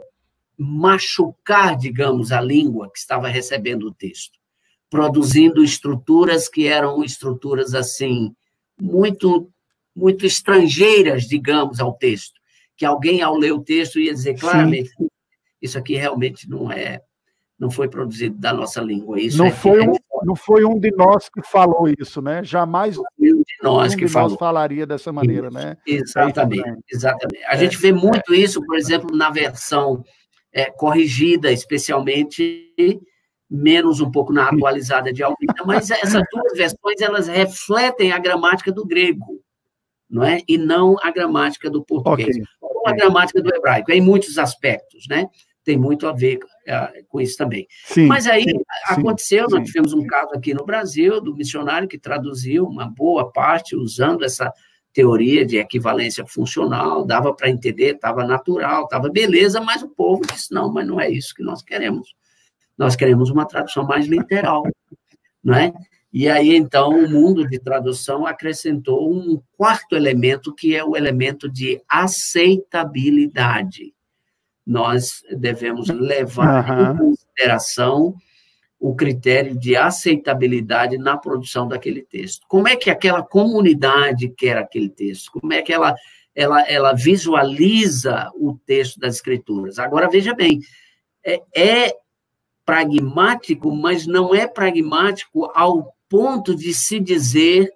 machucar, 0.58 1.76
digamos, 1.76 2.32
a 2.32 2.40
língua 2.40 2.90
que 2.90 2.98
estava 2.98 3.28
recebendo 3.28 3.88
o 3.88 3.94
texto, 3.94 4.40
produzindo 4.90 5.62
estruturas 5.62 6.48
que 6.48 6.66
eram 6.66 7.04
estruturas 7.04 7.76
assim 7.76 8.34
muito 8.80 9.52
muito 9.94 10.26
estrangeiras, 10.26 11.24
digamos, 11.24 11.82
ao 11.82 11.92
texto, 11.92 12.40
que 12.78 12.86
alguém 12.86 13.22
ao 13.22 13.36
ler 13.36 13.52
o 13.52 13.62
texto 13.62 14.00
ia 14.00 14.14
dizer 14.14 14.40
claramente 14.40 14.90
Sim. 14.92 15.08
isso 15.62 15.78
aqui 15.78 15.98
realmente 15.98 16.50
não 16.50 16.72
é 16.72 17.02
não 17.60 17.70
foi 17.70 17.90
produzido 17.90 18.38
da 18.38 18.54
nossa 18.54 18.80
língua. 18.80 19.20
Isso 19.20 19.38
não 19.38 19.48
é, 19.48 19.52
foi 19.52 19.86
um, 19.86 19.94
não 20.24 20.36
foi 20.36 20.66
um 20.66 20.80
de 20.80 20.92
nós 20.92 21.30
que 21.30 21.42
falou 21.44 21.88
isso, 22.00 22.22
né? 22.22 22.44
Jamais 22.44 22.98
um 22.98 23.04
de 23.20 23.44
nós 23.62 23.94
um 23.94 23.98
que 23.98 24.06
de 24.06 24.12
falou. 24.12 24.30
nós 24.30 24.40
falaria 24.40 24.86
dessa 24.86 25.12
maneira, 25.12 25.48
isso, 25.48 25.58
né? 25.58 25.78
Exatamente, 25.86 26.84
exatamente. 26.92 27.44
A 27.46 27.56
é, 27.56 27.58
gente 27.58 27.78
vê 27.78 27.92
muito 27.92 28.34
isso, 28.34 28.64
por 28.66 28.78
exemplo, 28.78 29.16
na 29.16 29.30
versão 29.30 30.04
é, 30.54 30.70
corrigida, 30.72 31.52
especialmente 31.52 32.70
menos 33.50 34.00
um 34.00 34.10
pouco 34.10 34.32
na 34.32 34.48
atualizada 34.48 35.12
de 35.12 35.22
Almeida, 35.22 35.64
mas 35.66 35.92
essas 35.92 36.24
duas 36.32 36.54
versões 36.54 37.02
elas 37.02 37.28
refletem 37.28 38.12
a 38.12 38.18
gramática 38.18 38.72
do 38.72 38.86
grego, 38.86 39.42
não 40.10 40.24
é? 40.24 40.42
E 40.48 40.58
não 40.58 40.96
a 41.02 41.12
gramática 41.12 41.70
do 41.70 41.84
português. 41.84 42.30
Okay. 42.30 42.44
Ou 42.62 42.88
a 42.88 42.94
gramática 42.94 43.42
do 43.42 43.54
hebraico, 43.54 43.92
em 43.92 44.00
muitos 44.00 44.38
aspectos, 44.38 45.06
né? 45.10 45.28
tem 45.64 45.78
muito 45.78 46.08
a 46.08 46.12
ver 46.12 46.40
com 47.10 47.20
isso 47.20 47.38
também. 47.38 47.68
Sim, 47.86 48.08
Mas 48.08 48.28
aí 48.28 48.44
sim, 48.44 48.62
aconteceu, 48.88 49.50
sim, 49.50 49.56
nós 49.56 49.68
tivemos 49.68 49.94
um 49.94 50.06
caso 50.06 50.34
aqui 50.34 50.54
no 50.54 50.66
Brasil 50.66 51.22
do 51.22 51.36
missionário 51.36 51.88
que 51.88 51.98
traduziu 51.98 52.66
uma 52.66 52.88
boa 52.88 53.32
parte 53.32 53.76
usando 53.76 54.24
essa 54.24 54.54
teoria 54.94 55.46
de 55.46 55.58
equivalência 55.58 56.26
funcional, 56.26 57.06
dava 57.06 57.34
para 57.34 57.50
entender, 57.50 57.96
estava 57.96 58.26
natural, 58.26 58.84
estava 58.84 59.10
beleza, 59.10 59.62
mas 59.62 59.82
o 59.82 59.90
povo 59.90 60.22
disse, 60.26 60.54
não, 60.54 60.72
mas 60.72 60.86
não 60.86 61.00
é 61.00 61.10
isso 61.10 61.34
que 61.34 61.44
nós 61.44 61.64
queremos. 61.64 62.14
Nós 62.78 62.96
queremos 62.96 63.30
uma 63.30 63.46
tradução 63.46 63.86
mais 63.86 64.06
literal, 64.06 64.64
não 65.44 65.56
é? 65.56 65.74
E 66.14 66.28
aí, 66.28 66.54
então, 66.54 66.90
o 66.90 67.10
mundo 67.10 67.48
de 67.48 67.58
tradução 67.58 68.26
acrescentou 68.26 69.10
um 69.10 69.42
quarto 69.56 69.96
elemento, 69.96 70.54
que 70.54 70.76
é 70.76 70.84
o 70.84 70.98
elemento 70.98 71.50
de 71.50 71.82
aceitabilidade 71.88 73.94
nós 74.66 75.24
devemos 75.38 75.90
levar 75.90 76.70
uhum. 76.70 76.94
em 76.94 76.98
consideração 76.98 78.16
o 78.80 78.96
critério 78.96 79.58
de 79.58 79.76
aceitabilidade 79.76 80.98
na 80.98 81.16
produção 81.16 81.68
daquele 81.68 82.02
texto. 82.02 82.46
Como 82.48 82.68
é 82.68 82.76
que 82.76 82.90
aquela 82.90 83.22
comunidade 83.22 84.28
quer 84.30 84.58
aquele 84.58 84.90
texto? 84.90 85.32
Como 85.32 85.54
é 85.54 85.62
que 85.62 85.72
ela, 85.72 85.94
ela, 86.36 86.62
ela 86.68 86.94
visualiza 86.94 88.32
o 88.36 88.58
texto 88.66 89.00
das 89.00 89.16
escrituras? 89.16 89.78
Agora, 89.78 90.10
veja 90.10 90.34
bem, 90.34 90.60
é, 91.24 91.42
é 91.56 91.96
pragmático, 92.66 93.72
mas 93.76 94.08
não 94.08 94.34
é 94.34 94.48
pragmático 94.48 95.52
ao 95.54 95.94
ponto 96.10 96.56
de 96.56 96.74
se 96.74 97.00
dizer 97.00 97.72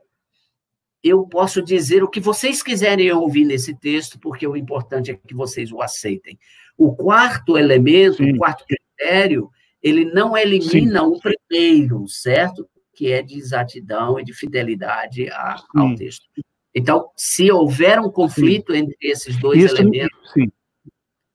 eu 1.06 1.24
posso 1.28 1.62
dizer 1.62 2.04
o 2.04 2.10
que 2.10 2.20
vocês 2.20 2.64
quiserem 2.64 3.12
ouvir 3.12 3.46
nesse 3.46 3.76
texto, 3.76 4.20
porque 4.20 4.48
o 4.48 4.58
importante 4.58 5.12
é 5.12 5.14
que 5.16 5.36
vocês 5.36 5.72
o 5.72 5.80
aceitem. 5.80 6.40
O 6.76 6.96
quarto 6.96 7.60
elemento, 7.60 8.18
Sim. 8.18 8.32
o 8.32 8.38
quarto 8.40 8.66
critério, 8.66 9.52
ele 9.84 10.04
não 10.06 10.36
elimina 10.36 11.02
Sim. 11.02 11.06
o 11.06 11.20
primeiro, 11.20 12.08
certo? 12.08 12.68
Que 12.92 13.12
é 13.12 13.22
de 13.22 13.38
exatidão 13.38 14.20
e 14.20 14.24
de 14.24 14.34
fidelidade 14.34 15.30
a, 15.30 15.58
ao 15.76 15.94
texto. 15.94 16.26
Então, 16.74 17.12
se 17.16 17.52
houver 17.52 18.00
um 18.00 18.10
conflito 18.10 18.74
sim. 18.74 18.80
entre 18.80 18.98
esses 19.00 19.38
dois 19.38 19.64
Isso, 19.64 19.76
elementos, 19.76 20.32
sim. 20.34 20.52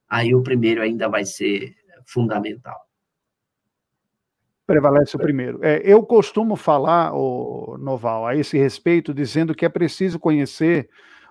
aí 0.09 0.35
o 0.35 0.43
primeiro 0.43 0.81
ainda 0.81 1.07
vai 1.07 1.23
ser 1.23 1.73
fundamental. 2.05 2.77
Prevalece 4.71 5.15
o 5.15 5.19
primeiro. 5.19 5.59
É, 5.61 5.81
eu 5.83 6.03
costumo 6.03 6.55
falar, 6.55 7.13
o 7.13 7.77
Noval, 7.79 8.25
a 8.25 8.35
esse 8.35 8.57
respeito, 8.57 9.13
dizendo 9.13 9.53
que 9.53 9.65
é 9.65 9.69
preciso 9.69 10.19
conhecer 10.19 10.89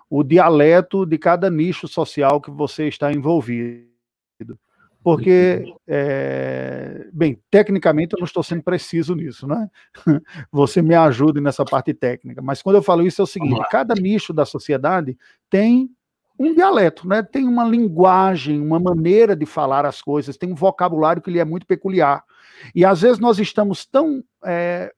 o 0.08 0.24
dialeto 0.24 1.06
de 1.06 1.16
cada 1.16 1.48
nicho 1.48 1.86
social 1.86 2.40
que 2.40 2.50
você 2.50 2.88
está 2.88 3.12
envolvido. 3.12 3.88
Porque, 5.02 5.64
é, 5.86 7.08
bem, 7.10 7.40
tecnicamente 7.50 8.14
eu 8.14 8.18
não 8.18 8.26
estou 8.26 8.42
sendo 8.42 8.62
preciso 8.62 9.14
nisso, 9.14 9.46
né? 9.46 9.70
Você 10.52 10.82
me 10.82 10.94
ajude 10.94 11.40
nessa 11.40 11.64
parte 11.64 11.94
técnica. 11.94 12.42
Mas 12.42 12.60
quando 12.60 12.76
eu 12.76 12.82
falo 12.82 13.06
isso 13.06 13.22
é 13.22 13.24
o 13.24 13.26
seguinte: 13.26 13.62
cada 13.70 13.94
nicho 13.94 14.30
da 14.34 14.44
sociedade 14.44 15.16
tem 15.48 15.90
um 16.40 16.54
dialeto, 16.54 17.06
né? 17.06 17.22
Tem 17.22 17.46
uma 17.46 17.64
linguagem, 17.64 18.58
uma 18.58 18.80
maneira 18.80 19.36
de 19.36 19.44
falar 19.44 19.84
as 19.84 20.00
coisas, 20.00 20.38
tem 20.38 20.50
um 20.50 20.54
vocabulário 20.54 21.20
que 21.20 21.30
lhe 21.30 21.38
é 21.38 21.44
muito 21.44 21.66
peculiar. 21.66 22.24
E 22.74 22.82
às 22.82 23.02
vezes 23.02 23.18
nós 23.18 23.38
estamos 23.38 23.84
tão 23.84 24.24
é, 24.42 24.90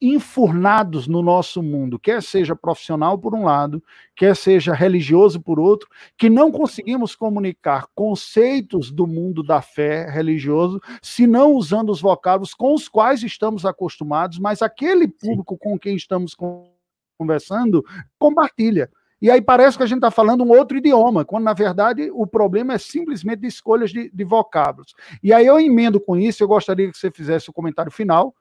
enfurnados 0.00 1.06
no 1.06 1.22
nosso 1.22 1.62
mundo, 1.62 1.96
quer 1.96 2.20
seja 2.20 2.56
profissional 2.56 3.16
por 3.16 3.36
um 3.36 3.44
lado, 3.44 3.80
quer 4.16 4.34
seja 4.34 4.74
religioso 4.74 5.40
por 5.40 5.60
outro, 5.60 5.88
que 6.18 6.28
não 6.28 6.50
conseguimos 6.50 7.14
comunicar 7.14 7.86
conceitos 7.94 8.90
do 8.90 9.06
mundo 9.06 9.44
da 9.44 9.62
fé 9.62 10.10
religioso, 10.10 10.80
se 11.00 11.24
não 11.24 11.52
usando 11.52 11.90
os 11.90 12.00
vocábulos 12.00 12.52
com 12.52 12.74
os 12.74 12.88
quais 12.88 13.22
estamos 13.22 13.64
acostumados, 13.64 14.40
mas 14.40 14.60
aquele 14.60 15.06
público 15.06 15.54
Sim. 15.54 15.60
com 15.60 15.78
quem 15.78 15.94
estamos 15.94 16.36
conversando 17.16 17.84
compartilha. 18.18 18.90
E 19.20 19.30
aí 19.30 19.42
parece 19.42 19.76
que 19.76 19.82
a 19.82 19.86
gente 19.86 19.98
está 19.98 20.10
falando 20.10 20.42
um 20.42 20.50
outro 20.50 20.78
idioma, 20.78 21.24
quando 21.24 21.44
na 21.44 21.52
verdade 21.52 22.10
o 22.12 22.26
problema 22.26 22.74
é 22.74 22.78
simplesmente 22.78 23.40
de 23.40 23.48
escolhas 23.48 23.90
de, 23.90 24.10
de 24.10 24.24
vocábulos. 24.24 24.94
E 25.22 25.32
aí 25.32 25.46
eu 25.46 25.60
emendo 25.60 26.00
com 26.00 26.16
isso, 26.16 26.42
eu 26.42 26.48
gostaria 26.48 26.90
que 26.90 26.96
você 26.96 27.10
fizesse 27.10 27.50
o 27.50 27.52
comentário 27.52 27.92
final, 27.92 28.34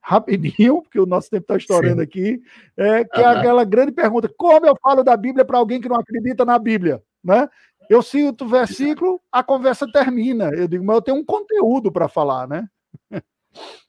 rapidinho, 0.00 0.82
porque 0.82 1.00
o 1.00 1.06
nosso 1.06 1.30
tempo 1.30 1.42
está 1.42 1.56
estourando 1.56 1.96
Sim. 1.96 2.02
aqui, 2.02 2.42
é, 2.76 3.04
que 3.04 3.18
uhum. 3.18 3.26
é 3.26 3.28
aquela 3.28 3.64
grande 3.64 3.92
pergunta: 3.92 4.30
como 4.36 4.66
eu 4.66 4.76
falo 4.82 5.02
da 5.02 5.16
Bíblia 5.16 5.44
para 5.44 5.58
alguém 5.58 5.80
que 5.80 5.88
não 5.88 5.96
acredita 5.96 6.44
na 6.44 6.58
Bíblia? 6.58 7.02
Né? 7.24 7.48
Eu 7.88 8.02
cito 8.02 8.44
o 8.44 8.48
versículo, 8.48 9.20
a 9.32 9.42
conversa 9.42 9.90
termina. 9.90 10.50
Eu 10.50 10.68
digo, 10.68 10.84
mas 10.84 10.96
eu 10.96 11.02
tenho 11.02 11.16
um 11.18 11.24
conteúdo 11.24 11.90
para 11.90 12.08
falar, 12.08 12.46
né? 12.46 12.68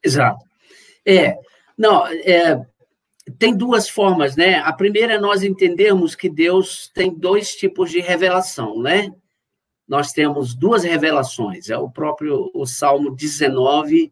Exato. 0.03 0.45
É, 1.05 1.35
não, 1.77 2.05
é, 2.07 2.65
tem 3.37 3.55
duas 3.55 3.89
formas, 3.89 4.35
né? 4.35 4.59
A 4.59 4.71
primeira 4.71 5.13
é 5.13 5.19
nós 5.19 5.43
entendermos 5.43 6.15
que 6.15 6.29
Deus 6.29 6.89
tem 6.93 7.13
dois 7.13 7.55
tipos 7.55 7.91
de 7.91 7.99
revelação, 7.99 8.81
né? 8.81 9.13
Nós 9.87 10.11
temos 10.11 10.55
duas 10.55 10.83
revelações. 10.83 11.69
É 11.69 11.77
o 11.77 11.89
próprio 11.89 12.49
o 12.53 12.65
Salmo 12.65 13.15
19 13.15 14.11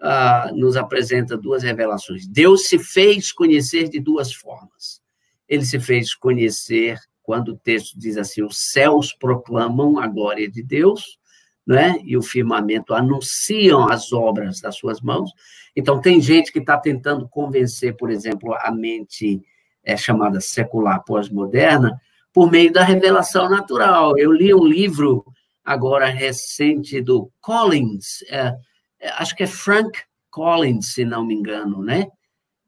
uh, 0.00 0.54
nos 0.54 0.76
apresenta 0.76 1.36
duas 1.36 1.62
revelações. 1.62 2.26
Deus 2.26 2.68
se 2.68 2.78
fez 2.78 3.32
conhecer 3.32 3.88
de 3.88 4.00
duas 4.00 4.32
formas. 4.32 5.00
Ele 5.48 5.64
se 5.64 5.78
fez 5.78 6.14
conhecer 6.14 6.98
quando 7.22 7.48
o 7.50 7.56
texto 7.56 7.98
diz 7.98 8.16
assim: 8.16 8.42
os 8.42 8.58
céus 8.58 9.12
proclamam 9.12 9.98
a 9.98 10.06
glória 10.06 10.50
de 10.50 10.62
Deus, 10.62 11.18
né? 11.66 11.98
e 12.04 12.16
o 12.16 12.22
firmamento 12.22 12.94
anunciam 12.94 13.88
as 13.88 14.12
obras 14.12 14.60
das 14.60 14.76
suas 14.76 15.00
mãos. 15.00 15.30
Então, 15.74 16.00
tem 16.00 16.20
gente 16.20 16.52
que 16.52 16.60
está 16.60 16.78
tentando 16.78 17.28
convencer, 17.28 17.96
por 17.96 18.10
exemplo, 18.10 18.54
a 18.54 18.70
mente 18.70 19.42
é, 19.84 19.96
chamada 19.96 20.40
secular 20.40 21.02
pós-moderna, 21.04 22.00
por 22.32 22.50
meio 22.50 22.72
da 22.72 22.84
revelação 22.84 23.48
natural. 23.48 24.16
Eu 24.18 24.32
li 24.32 24.54
um 24.54 24.64
livro 24.64 25.24
agora 25.64 26.06
recente 26.06 27.00
do 27.00 27.30
Collins, 27.40 28.22
é, 28.28 28.54
é, 29.00 29.08
acho 29.10 29.34
que 29.36 29.42
é 29.42 29.46
Frank 29.46 29.98
Collins, 30.30 30.94
se 30.94 31.04
não 31.04 31.24
me 31.24 31.34
engano, 31.34 31.82
né? 31.82 32.06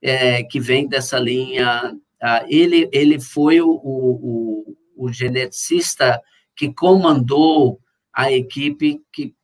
É, 0.01 0.43
que 0.45 0.61
vem 0.61 0.89
dessa 0.89 1.19
linha. 1.19 1.93
Uh, 2.23 2.47
ele, 2.49 2.89
ele 2.93 3.21
foi 3.21 3.61
o, 3.61 3.69
o, 3.69 4.77
o, 4.97 5.13
geneticista 5.13 6.21
que 6.57 6.73
comandou 6.73 7.79
a 8.19 8.33
equipe 8.33 9.01
que 9.13 9.35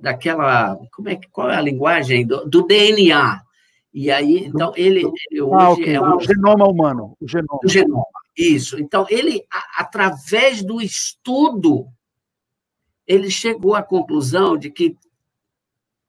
daquela 0.00 0.76
como 0.92 1.08
é 1.08 1.18
qual 1.32 1.50
é 1.50 1.56
a 1.56 1.60
linguagem 1.60 2.26
do, 2.26 2.44
do 2.48 2.62
DNA 2.66 3.42
e 3.92 4.10
aí 4.10 4.46
então 4.46 4.72
ele, 4.76 5.00
ele 5.30 5.42
hoje 5.42 5.64
ah, 5.64 5.70
okay. 5.70 5.94
é 5.94 6.00
um, 6.00 6.16
o 6.16 6.20
genoma 6.20 6.68
humano 6.68 7.16
o 7.20 7.28
genoma. 7.28 7.60
o 7.64 7.68
genoma 7.68 8.04
isso 8.36 8.78
então 8.78 9.06
ele 9.10 9.44
a, 9.50 9.82
através 9.82 10.62
do 10.62 10.80
estudo 10.80 11.86
ele 13.06 13.30
chegou 13.30 13.74
à 13.74 13.82
conclusão 13.82 14.56
de 14.56 14.70
que 14.70 14.96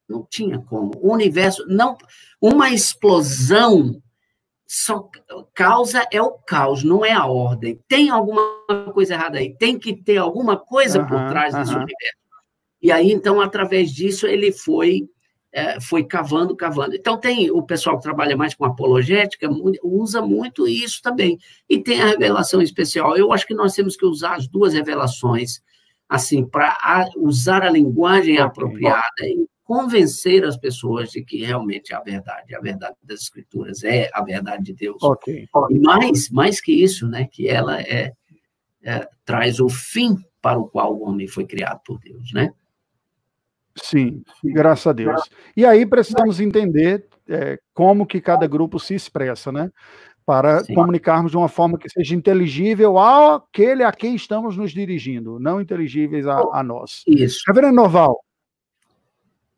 não 0.07 0.23
tinha 0.23 0.59
como. 0.59 0.91
O 1.01 1.11
universo 1.11 1.65
não. 1.67 1.97
Uma 2.39 2.69
explosão 2.69 4.01
só 4.75 5.09
causa 5.53 6.05
é 6.11 6.21
o 6.21 6.31
caos, 6.31 6.83
não 6.83 7.05
é 7.05 7.13
a 7.13 7.25
ordem. 7.25 7.79
Tem 7.87 8.09
alguma 8.09 8.41
coisa 8.93 9.13
errada 9.13 9.37
aí. 9.37 9.55
Tem 9.55 9.79
que 9.79 9.95
ter 9.95 10.17
alguma 10.17 10.57
coisa 10.57 10.99
uhum, 10.99 11.07
por 11.07 11.29
trás 11.29 11.53
uhum. 11.53 11.61
desse 11.61 11.71
universo. 11.71 12.17
E 12.81 12.91
aí, 12.91 13.09
então, 13.09 13.39
através 13.39 13.89
disso, 13.91 14.27
ele 14.27 14.51
foi 14.51 15.07
é, 15.53 15.79
foi 15.79 16.03
cavando, 16.03 16.53
cavando. 16.57 16.93
Então, 16.93 17.17
tem 17.17 17.49
o 17.49 17.63
pessoal 17.63 17.95
que 17.95 18.03
trabalha 18.03 18.35
mais 18.35 18.53
com 18.53 18.65
apologética, 18.65 19.49
usa 19.81 20.21
muito 20.21 20.67
isso 20.67 21.01
também. 21.01 21.39
E 21.69 21.81
tem 21.81 22.01
a 22.01 22.07
revelação 22.07 22.61
especial. 22.61 23.15
Eu 23.15 23.31
acho 23.31 23.47
que 23.47 23.53
nós 23.53 23.73
temos 23.73 23.95
que 23.95 24.05
usar 24.05 24.35
as 24.35 24.45
duas 24.45 24.73
revelações, 24.73 25.61
assim, 26.09 26.45
para 26.45 27.07
usar 27.15 27.63
a 27.63 27.69
linguagem 27.69 28.37
apropriada 28.39 29.21
e 29.21 29.47
convencer 29.65 30.45
as 30.45 30.55
pessoas 30.55 31.09
de 31.09 31.23
que 31.23 31.43
realmente 31.43 31.91
é 31.91 31.95
a 31.95 32.01
verdade, 32.01 32.55
a 32.55 32.61
verdade 32.61 32.95
das 33.03 33.21
escrituras 33.21 33.83
é 33.83 34.09
a 34.13 34.23
verdade 34.23 34.63
de 34.63 34.73
Deus. 34.73 35.01
Ok. 35.01 35.49
E 35.71 35.79
mais, 35.79 36.29
mais 36.29 36.61
que 36.61 36.71
isso, 36.71 37.07
né, 37.07 37.27
que 37.29 37.49
ela 37.49 37.81
é, 37.81 38.13
é, 38.83 39.09
traz 39.25 39.59
o 39.59 39.67
fim 39.67 40.15
para 40.39 40.59
o 40.59 40.67
qual 40.67 40.95
o 40.95 41.09
homem 41.09 41.27
foi 41.27 41.45
criado 41.45 41.81
por 41.83 41.99
Deus, 41.99 42.31
né? 42.31 42.53
Sim, 43.75 44.23
graças 44.43 44.87
a 44.87 44.93
Deus. 44.93 45.21
E 45.57 45.65
aí 45.65 45.85
precisamos 45.85 46.39
entender 46.39 47.07
é, 47.27 47.59
como 47.73 48.05
que 48.05 48.21
cada 48.21 48.47
grupo 48.47 48.79
se 48.79 48.93
expressa, 48.93 49.51
né? 49.51 49.71
Para 50.25 50.63
Sim. 50.63 50.75
comunicarmos 50.75 51.31
de 51.31 51.37
uma 51.37 51.49
forma 51.49 51.77
que 51.77 51.89
seja 51.89 52.15
inteligível 52.15 52.97
àquele 52.97 53.83
a 53.83 53.91
quem 53.91 54.15
estamos 54.15 54.55
nos 54.55 54.71
dirigindo, 54.71 55.39
não 55.39 55.59
inteligíveis 55.59 56.25
a, 56.25 56.39
a 56.53 56.63
nós. 56.63 57.03
Isso. 57.05 57.43
Reverendo 57.47 57.75
Noval, 57.75 58.24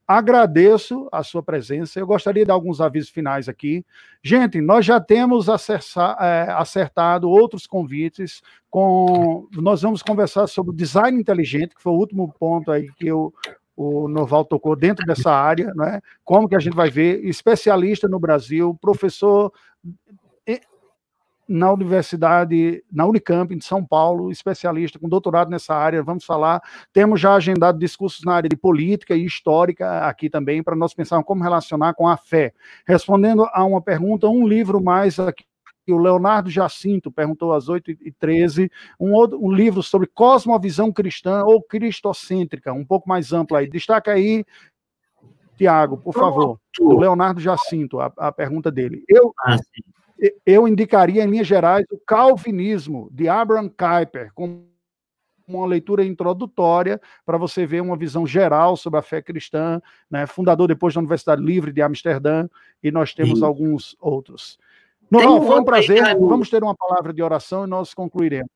Agradeço 0.07 1.09
a 1.11 1.21
sua 1.21 1.43
presença. 1.43 1.99
Eu 1.99 2.07
gostaria 2.07 2.43
de 2.43 2.47
dar 2.47 2.53
alguns 2.53 2.79
avisos 2.79 3.09
finais 3.09 3.49
aqui. 3.49 3.85
Gente, 4.23 4.61
nós 4.61 4.85
já 4.85 5.01
temos 5.01 5.47
é, 5.49 6.51
acertado 6.51 7.29
outros 7.29 7.67
convites. 7.67 8.41
Com, 8.69 9.49
nós 9.53 9.81
vamos 9.81 10.01
conversar 10.01 10.47
sobre 10.47 10.73
design 10.73 11.19
inteligente, 11.19 11.75
que 11.75 11.81
foi 11.81 11.91
o 11.91 11.97
último 11.97 12.33
ponto 12.39 12.71
aí 12.71 12.89
que 12.93 13.07
eu, 13.07 13.33
o 13.75 14.07
Noval 14.07 14.45
tocou 14.45 14.77
dentro 14.77 15.05
dessa 15.05 15.29
área, 15.29 15.73
né? 15.75 15.99
Como 16.23 16.47
que 16.47 16.55
a 16.55 16.59
gente 16.59 16.75
vai 16.75 16.89
ver 16.89 17.25
especialista 17.25 18.07
no 18.07 18.19
Brasil, 18.19 18.77
professor 18.79 19.51
na 21.47 21.71
Universidade, 21.71 22.83
na 22.91 23.05
Unicamp, 23.05 23.53
em 23.53 23.61
São 23.61 23.83
Paulo, 23.85 24.31
especialista 24.31 24.99
com 24.99 25.07
doutorado 25.07 25.49
nessa 25.49 25.73
área, 25.73 26.03
vamos 26.03 26.25
falar. 26.25 26.61
Temos 26.91 27.21
já 27.21 27.35
agendado 27.35 27.79
discursos 27.79 28.23
na 28.23 28.33
área 28.33 28.49
de 28.49 28.57
política 28.57 29.15
e 29.15 29.25
histórica 29.25 30.07
aqui 30.07 30.29
também, 30.29 30.61
para 30.61 30.75
nós 30.75 30.93
pensarmos 30.93 31.25
como 31.25 31.43
relacionar 31.43 31.93
com 31.93 32.07
a 32.07 32.17
fé. 32.17 32.53
Respondendo 32.85 33.47
a 33.51 33.63
uma 33.63 33.81
pergunta, 33.81 34.27
um 34.27 34.47
livro 34.47 34.83
mais 34.83 35.19
aqui 35.19 35.45
o 35.89 35.97
Leonardo 35.97 36.49
Jacinto 36.49 37.11
perguntou 37.11 37.53
às 37.53 37.67
8h13, 37.67 38.69
um, 38.99 39.13
outro, 39.13 39.39
um 39.41 39.51
livro 39.51 39.81
sobre 39.81 40.07
cosmovisão 40.07 40.91
cristã 40.91 41.43
ou 41.43 41.61
cristocêntrica, 41.61 42.73
um 42.73 42.85
pouco 42.85 43.07
mais 43.07 43.31
amplo 43.31 43.55
aí. 43.55 43.69
Destaca 43.69 44.11
aí, 44.11 44.43
Tiago, 45.57 45.97
por 45.97 46.13
favor. 46.13 46.59
O 46.79 46.99
Leonardo 46.99 47.39
Jacinto, 47.39 47.99
a, 47.99 48.11
a 48.17 48.31
pergunta 48.31 48.71
dele. 48.71 49.03
Eu, 49.07 49.33
ah, 49.45 49.57
eu 50.45 50.67
indicaria, 50.67 51.23
em 51.23 51.27
linhas 51.27 51.47
gerais, 51.47 51.85
o 51.91 51.97
Calvinismo, 51.97 53.09
de 53.11 53.27
Abraham 53.29 53.69
Kuyper, 53.69 54.31
com 54.33 54.65
uma 55.47 55.65
leitura 55.65 56.03
introdutória 56.03 56.99
para 57.25 57.37
você 57.37 57.65
ver 57.65 57.81
uma 57.81 57.95
visão 57.95 58.27
geral 58.27 58.75
sobre 58.75 58.99
a 58.99 59.03
fé 59.03 59.21
cristã, 59.21 59.81
né? 60.09 60.27
fundador 60.27 60.67
depois 60.67 60.93
da 60.93 60.99
Universidade 60.99 61.41
Livre 61.41 61.71
de 61.71 61.81
Amsterdã, 61.81 62.47
e 62.83 62.91
nós 62.91 63.13
temos 63.13 63.39
Sim. 63.39 63.45
alguns 63.45 63.95
outros. 63.99 64.59
Não, 65.09 65.41
foi 65.41 65.59
um 65.61 65.63
prazer. 65.63 66.03
Vamos 66.19 66.49
ter 66.49 66.61
uma 66.61 66.75
palavra 66.75 67.13
de 67.13 67.23
oração 67.23 67.63
e 67.63 67.69
nós 67.69 67.93
concluiremos. 67.93 68.51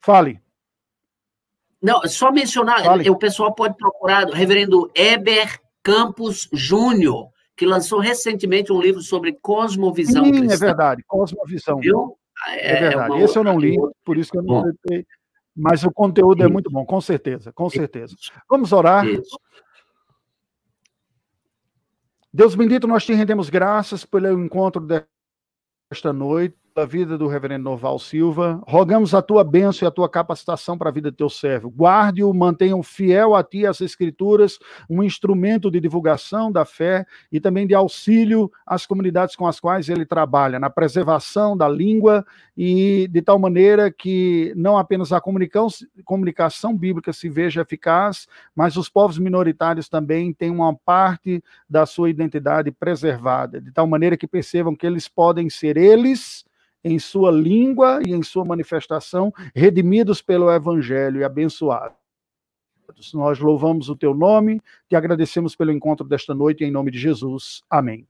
Fale. 0.00 0.40
Não, 1.82 2.02
só 2.06 2.30
mencionar, 2.30 2.84
Fale. 2.84 3.10
o 3.10 3.16
pessoal 3.16 3.52
pode 3.52 3.76
procurar 3.76 4.28
o 4.28 4.32
reverendo 4.32 4.90
Eber 4.94 5.60
Campos 5.82 6.48
Júnior, 6.52 7.30
que 7.58 7.66
lançou 7.66 7.98
recentemente 7.98 8.72
um 8.72 8.80
livro 8.80 9.02
sobre 9.02 9.32
cosmovisão 9.32 10.24
Sim, 10.24 10.30
é 10.30 10.38
cristã. 10.38 10.54
é 10.54 10.68
verdade, 10.68 11.02
cosmovisão. 11.08 11.80
Viu? 11.80 12.16
É, 12.46 12.70
é 12.70 12.80
verdade. 12.80 13.14
É 13.16 13.24
Esse 13.24 13.36
eu 13.36 13.42
não 13.42 13.58
li, 13.58 13.76
por 14.04 14.16
isso 14.16 14.30
que 14.30 14.38
eu 14.38 14.42
não 14.44 14.62
tentei. 14.62 15.04
Mas 15.56 15.82
o 15.82 15.90
conteúdo 15.90 16.40
é 16.40 16.44
isso. 16.44 16.50
é 16.50 16.52
muito 16.52 16.70
bom, 16.70 16.86
com 16.86 17.00
certeza, 17.00 17.52
com 17.52 17.68
certeza. 17.68 18.14
Vamos 18.48 18.72
orar. 18.72 19.04
Isso. 19.04 19.36
Deus 22.32 22.54
bendito, 22.54 22.86
nós 22.86 23.04
te 23.04 23.12
rendemos 23.12 23.50
graças 23.50 24.04
pelo 24.04 24.40
encontro 24.40 24.80
desta 24.80 26.12
noite 26.12 26.56
a 26.78 26.86
vida 26.86 27.18
do 27.18 27.26
reverendo 27.26 27.64
Noval 27.64 27.98
Silva. 27.98 28.62
Rogamos 28.66 29.12
a 29.12 29.20
tua 29.20 29.42
bênção 29.42 29.86
e 29.86 29.88
a 29.88 29.90
tua 29.90 30.08
capacitação 30.08 30.78
para 30.78 30.90
a 30.90 30.92
vida 30.92 31.10
do 31.10 31.16
teu 31.16 31.28
servo. 31.28 31.68
Guarde-o, 31.68 32.32
mantenha-o 32.32 32.82
fiel 32.82 33.34
a 33.34 33.42
ti, 33.42 33.66
as 33.66 33.80
escrituras, 33.80 34.58
um 34.88 35.02
instrumento 35.02 35.70
de 35.70 35.80
divulgação 35.80 36.52
da 36.52 36.64
fé 36.64 37.04
e 37.32 37.40
também 37.40 37.66
de 37.66 37.74
auxílio 37.74 38.50
às 38.66 38.86
comunidades 38.86 39.34
com 39.34 39.46
as 39.46 39.58
quais 39.58 39.88
ele 39.88 40.06
trabalha, 40.06 40.58
na 40.58 40.70
preservação 40.70 41.56
da 41.56 41.68
língua 41.68 42.24
e 42.56 43.08
de 43.10 43.22
tal 43.22 43.38
maneira 43.38 43.90
que 43.90 44.52
não 44.56 44.78
apenas 44.78 45.12
a 45.12 45.20
comunicação 45.20 46.76
bíblica 46.76 47.12
se 47.12 47.28
veja 47.28 47.62
eficaz, 47.62 48.26
mas 48.54 48.76
os 48.76 48.88
povos 48.88 49.18
minoritários 49.18 49.88
também 49.88 50.32
têm 50.32 50.50
uma 50.50 50.74
parte 50.74 51.42
da 51.68 51.86
sua 51.86 52.10
identidade 52.10 52.70
preservada, 52.70 53.60
de 53.60 53.72
tal 53.72 53.86
maneira 53.86 54.16
que 54.16 54.26
percebam 54.26 54.76
que 54.76 54.86
eles 54.86 55.08
podem 55.08 55.50
ser 55.50 55.76
eles 55.76 56.46
em 56.84 56.98
sua 56.98 57.30
língua 57.30 58.00
e 58.06 58.12
em 58.12 58.22
sua 58.22 58.44
manifestação, 58.44 59.32
redimidos 59.54 60.22
pelo 60.22 60.50
Evangelho 60.50 61.20
e 61.20 61.24
abençoados. 61.24 61.96
Nós 63.12 63.38
louvamos 63.38 63.88
o 63.88 63.96
teu 63.96 64.14
nome, 64.14 64.60
te 64.88 64.96
agradecemos 64.96 65.54
pelo 65.54 65.70
encontro 65.70 66.06
desta 66.06 66.34
noite, 66.34 66.64
em 66.64 66.70
nome 66.70 66.90
de 66.90 66.98
Jesus. 66.98 67.62
Amém. 67.68 68.06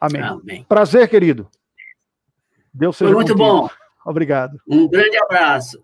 Amém. 0.00 0.22
Amém. 0.22 0.64
Prazer, 0.68 1.08
querido. 1.08 1.48
Deus 2.72 2.96
seja 2.96 3.08
Foi 3.12 3.16
muito 3.16 3.32
contigo. 3.36 3.62
bom. 3.62 3.70
Obrigado. 4.04 4.58
Um 4.66 4.88
grande 4.88 5.18
abraço. 5.18 5.82